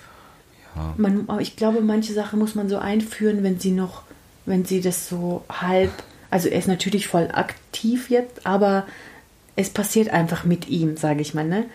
Ja. 0.76 0.94
Man, 0.98 1.26
aber 1.28 1.42
ich 1.42 1.56
glaube, 1.56 1.82
manche 1.82 2.14
Sachen 2.14 2.40
muss 2.40 2.56
man 2.56 2.70
so 2.70 2.78
einführen, 2.80 3.44
wenn 3.44 3.60
sie 3.60 3.72
noch, 3.72 4.02
wenn 4.48 4.66
sie 4.66 4.82
das 4.82 5.08
so 5.08 5.44
halb, 5.48 5.92
also 6.32 6.48
er 6.50 6.58
ist 6.58 6.68
natürlich 6.68 7.08
voll 7.08 7.30
aktiv 7.32 8.10
jetzt, 8.10 8.48
aber 8.48 8.86
es 9.60 9.70
passiert 9.70 10.10
einfach 10.10 10.45
mit 10.45 10.70
ihm, 10.70 10.95
sage 10.95 11.20
ich 11.20 11.34
mal, 11.34 11.43
ne? 11.43 11.66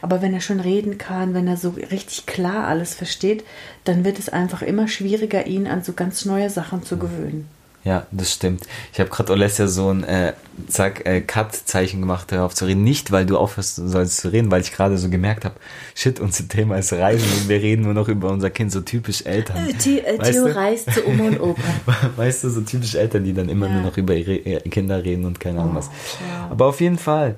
Aber 0.00 0.22
wenn 0.22 0.32
er 0.32 0.40
schon 0.40 0.60
reden 0.60 0.96
kann, 0.96 1.34
wenn 1.34 1.46
er 1.46 1.58
so 1.58 1.74
richtig 1.90 2.24
klar 2.24 2.66
alles 2.66 2.94
versteht, 2.94 3.44
dann 3.84 4.02
wird 4.02 4.18
es 4.18 4.30
einfach 4.30 4.62
immer 4.62 4.88
schwieriger, 4.88 5.46
ihn 5.46 5.66
an 5.66 5.82
so 5.82 5.92
ganz 5.92 6.24
neue 6.24 6.48
Sachen 6.48 6.84
zu 6.84 6.96
gewöhnen. 6.96 7.46
Ja, 7.84 8.06
das 8.12 8.32
stimmt. 8.32 8.62
Ich 8.94 8.98
habe 9.00 9.10
gerade 9.10 9.30
Olesja 9.32 9.68
so 9.68 9.90
ein 9.90 10.04
äh, 10.04 10.32
Zack, 10.68 11.04
äh, 11.04 11.20
Cut-Zeichen 11.20 12.00
gemacht, 12.00 12.32
hör 12.32 12.44
auf 12.46 12.54
zu 12.54 12.64
reden. 12.64 12.82
Nicht, 12.82 13.12
weil 13.12 13.26
du 13.26 13.36
aufhörst 13.36 13.76
sollst 13.76 14.16
zu 14.18 14.32
reden, 14.32 14.50
weil 14.50 14.62
ich 14.62 14.72
gerade 14.72 14.96
so 14.96 15.10
gemerkt 15.10 15.44
habe, 15.44 15.56
shit, 15.94 16.18
unser 16.18 16.48
Thema 16.48 16.78
ist 16.78 16.94
Reisen 16.94 17.30
und 17.40 17.48
wir 17.50 17.60
reden 17.60 17.82
nur 17.82 17.92
noch 17.92 18.08
über 18.08 18.30
unser 18.30 18.48
Kind, 18.48 18.72
so 18.72 18.80
typisch 18.80 19.26
Eltern. 19.26 19.68
Weißt 19.68 20.34
du? 20.38 20.56
reist 20.56 20.94
zu 20.94 21.06
Oma 21.06 21.24
und 21.24 21.40
Opa. 21.40 21.62
Weißt 22.16 22.44
du, 22.44 22.48
so 22.50 22.62
typisch 22.62 22.94
Eltern, 22.94 23.22
die 23.24 23.34
dann 23.34 23.50
immer 23.50 23.66
Ja. 23.66 23.74
nur 23.74 23.82
noch 23.82 23.96
über 23.98 24.14
ihre 24.14 24.34
ihre 24.36 24.60
Kinder 24.62 25.04
reden 25.04 25.26
und 25.26 25.38
keine 25.38 25.60
Ahnung 25.60 25.74
was. 25.74 25.90
ja. 26.26 26.48
Aber 26.50 26.66
auf 26.66 26.80
jeden 26.80 26.96
Fall, 26.98 27.36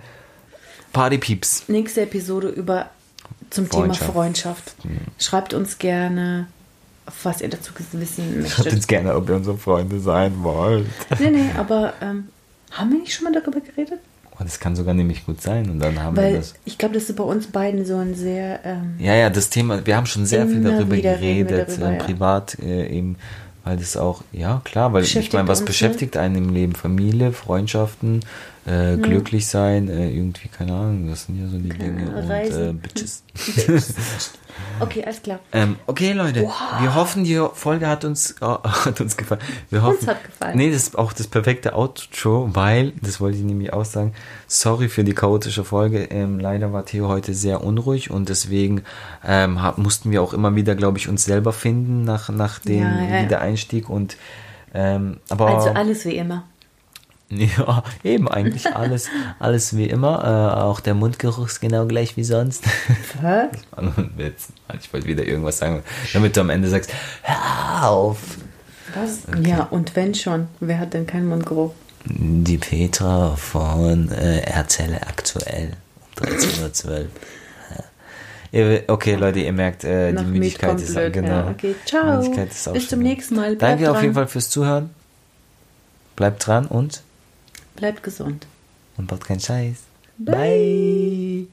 Partypieps. 0.93 1.65
Nächste 1.69 2.03
Episode 2.03 2.49
über 2.49 2.91
zum 3.51 3.67
Freundschaft. 3.67 4.01
Thema 4.01 4.13
Freundschaft. 4.13 4.75
Schreibt 5.19 5.55
uns 5.55 5.79
gerne, 5.79 6.47
was 7.23 7.41
ihr 7.41 7.49
dazu 7.49 7.73
wissen 7.93 8.25
Schreibt 8.25 8.59
möchtet. 8.59 8.73
uns 8.75 8.87
gerne, 8.87 9.15
ob 9.15 9.29
ihr 9.29 9.37
unsere 9.37 9.57
Freunde 9.59 10.01
sein 10.01 10.33
wollt. 10.43 10.87
Nee, 11.19 11.31
nee, 11.31 11.51
aber 11.57 11.95
ähm, 12.01 12.29
haben 12.73 12.91
wir 12.93 12.99
nicht 12.99 13.15
schon 13.15 13.25
mal 13.25 13.33
darüber 13.33 13.61
geredet? 13.61 14.01
Oh, 14.39 14.43
das 14.45 14.61
kann 14.61 14.77
sogar 14.77 14.93
nämlich 14.93 15.25
gut 15.25 15.41
sein 15.41 15.71
und 15.71 15.79
dann 15.81 16.03
haben 16.03 16.15
wir 16.17 16.23
Weil 16.25 16.37
das. 16.37 16.55
ich 16.67 16.77
glaube, 16.77 16.95
das 16.95 17.09
ist 17.09 17.17
bei 17.17 17.25
uns 17.25 17.47
beiden 17.47 17.87
so 17.87 17.97
ein 17.97 18.15
sehr. 18.15 18.61
Ähm, 18.65 18.97
Ja, 18.99 19.15
ja, 19.15 19.31
das 19.31 19.49
Thema, 19.49 19.87
wir 19.87 19.97
haben 19.97 20.07
schon 20.07 20.27
sehr 20.27 20.47
viel 20.47 20.61
darüber 20.61 20.95
wir 20.95 21.03
geredet, 21.03 21.69
darüber, 21.71 21.89
äh, 21.89 21.97
ja. 21.97 22.05
privat 22.05 22.59
äh, 22.59 22.87
eben, 22.89 23.17
weil 23.65 23.79
das 23.79 23.97
auch, 23.97 24.23
ja 24.33 24.61
klar, 24.65 24.93
weil 24.93 25.05
ich 25.05 25.33
meine, 25.33 25.49
was 25.49 25.61
uns, 25.61 25.61
ne? 25.61 25.67
beschäftigt 25.69 26.17
einen 26.19 26.37
im 26.37 26.53
Leben? 26.53 26.75
Familie, 26.75 27.33
Freundschaften, 27.33 28.21
äh, 28.67 28.97
glücklich 28.99 29.47
sein, 29.47 29.89
äh, 29.89 30.11
irgendwie, 30.11 30.49
keine 30.49 30.73
Ahnung, 30.75 31.09
das 31.09 31.25
sind 31.25 31.41
ja 31.41 31.49
so 31.49 31.57
die 31.57 31.71
Dinge 31.71 32.11
und 32.15 32.31
äh. 32.31 32.73
Bitches. 32.75 33.23
okay, 34.81 35.05
alles 35.05 35.23
klar. 35.23 35.41
Ähm, 35.53 35.77
okay, 35.87 36.13
Leute, 36.13 36.41
wir 36.81 36.95
hoffen, 36.95 37.25
die 37.25 37.41
Folge 37.55 37.89
hat 37.89 38.05
uns, 38.05 38.33
äh, 38.41 38.45
hat 38.45 39.01
uns 39.01 39.17
gefallen. 39.17 39.41
Wir 39.71 39.83
hoffen, 39.83 40.07
hat 40.07 40.25
gefallen. 40.25 40.57
Nee, 40.57 40.71
das 40.71 40.83
ist 40.83 40.99
auch 40.99 41.13
das 41.13 41.27
perfekte 41.27 41.75
Outro, 41.75 42.51
weil, 42.53 42.93
das 43.03 43.21
wollte 43.21 43.39
ich 43.39 43.45
nämlich 43.45 43.73
auch 43.73 43.85
sagen, 43.85 44.13
sorry 44.47 44.89
für 44.89 45.05
die 45.05 45.15
chaotische 45.15 45.65
Folge. 45.65 46.05
Ähm, 46.11 46.39
leider 46.39 46.73
war 46.73 46.85
Theo 46.85 47.09
heute 47.09 47.35
sehr 47.35 47.63
unruhig 47.65 48.11
und 48.11 48.29
deswegen 48.29 48.83
ähm, 49.25 49.63
hab, 49.63 49.79
mussten 49.79 50.11
wir 50.11 50.23
auch 50.23 50.33
immer 50.33 50.55
wieder, 50.55 50.75
glaube 50.75 50.99
ich, 50.99 51.09
uns 51.09 51.25
selber 51.25 51.53
finden 51.53 52.05
nach, 52.05 52.29
nach 52.29 52.59
dem 52.59 52.83
Ja, 52.83 53.03
ja, 53.03 53.17
ja. 53.17 53.23
Wiedereinstieg 53.25 53.89
und 53.89 54.17
ähm, 54.75 55.19
aber 55.31 55.49
Also 55.49 55.71
alles 55.71 56.05
wie 56.05 56.17
immer. 56.17 56.45
ja, 57.31 57.83
eben 58.05 58.29
eigentlich 58.29 58.67
alles, 58.77 59.09
alles 59.39 59.77
wie 59.77 59.87
immer. 59.87 60.23
Äh, 60.23 60.61
auch 60.61 60.81
der 60.81 60.95
Mundgeruch 60.95 61.47
ist 61.47 61.61
genau 61.61 61.87
gleich 61.87 62.17
wie 62.17 62.25
sonst. 62.25 62.65
Was? 63.21 63.49
Witz. 64.17 64.49
Ich 64.81 64.93
wollte 64.93 65.07
wieder 65.07 65.25
irgendwas 65.25 65.59
sagen, 65.59 65.83
damit 66.13 66.37
du 66.37 66.41
am 66.41 66.51
Ende 66.51 66.69
sagst, 66.69 66.93
hör 67.23 67.91
auf. 67.91 68.19
Was? 68.95 69.23
Ja, 69.45 69.65
und 69.65 69.97
wenn 69.97 70.15
schon, 70.15 70.49
wer 70.61 70.79
hat 70.79 70.95
denn 70.95 71.07
keinen 71.07 71.29
Mundgeruch? 71.29 71.73
Die 72.05 72.57
Petra 72.59 73.35
von 73.35 74.11
äh, 74.13 74.41
Erzähle 74.43 75.03
aktuell 75.03 75.73
um 76.21 76.27
13.12 76.27 76.87
Uhr. 76.89 77.07
Ja. 78.53 78.81
Okay, 78.87 79.17
Leute, 79.17 79.41
ihr 79.41 79.53
merkt, 79.53 79.83
äh, 79.83 80.13
die 80.13 80.25
Müdigkeit 80.25 80.81
ist 80.81 80.95
blöd, 80.95 81.13
genau. 81.13 81.29
ja. 81.29 81.51
Okay, 81.51 81.75
ciao. 81.85 82.21
Müdigkeit 82.21 82.53
ist 82.53 82.69
auch 82.69 82.73
Bis 82.73 82.89
zum 82.89 83.01
nächsten 83.01 83.35
Mal. 83.35 83.57
Bleibt 83.57 83.63
Danke 83.63 83.91
auf 83.91 83.97
dran. 83.97 84.05
jeden 84.05 84.15
Fall 84.15 84.29
fürs 84.29 84.49
Zuhören. 84.49 84.91
Bleibt 86.15 86.47
dran 86.47 86.67
und, 86.67 87.03
Bleibt 87.77 88.03
gesund. 88.03 88.47
und 88.97 89.07
baut 89.07 89.25
keinen 89.25 89.41
Scheiß. 89.41 89.83
Bye. 90.19 91.47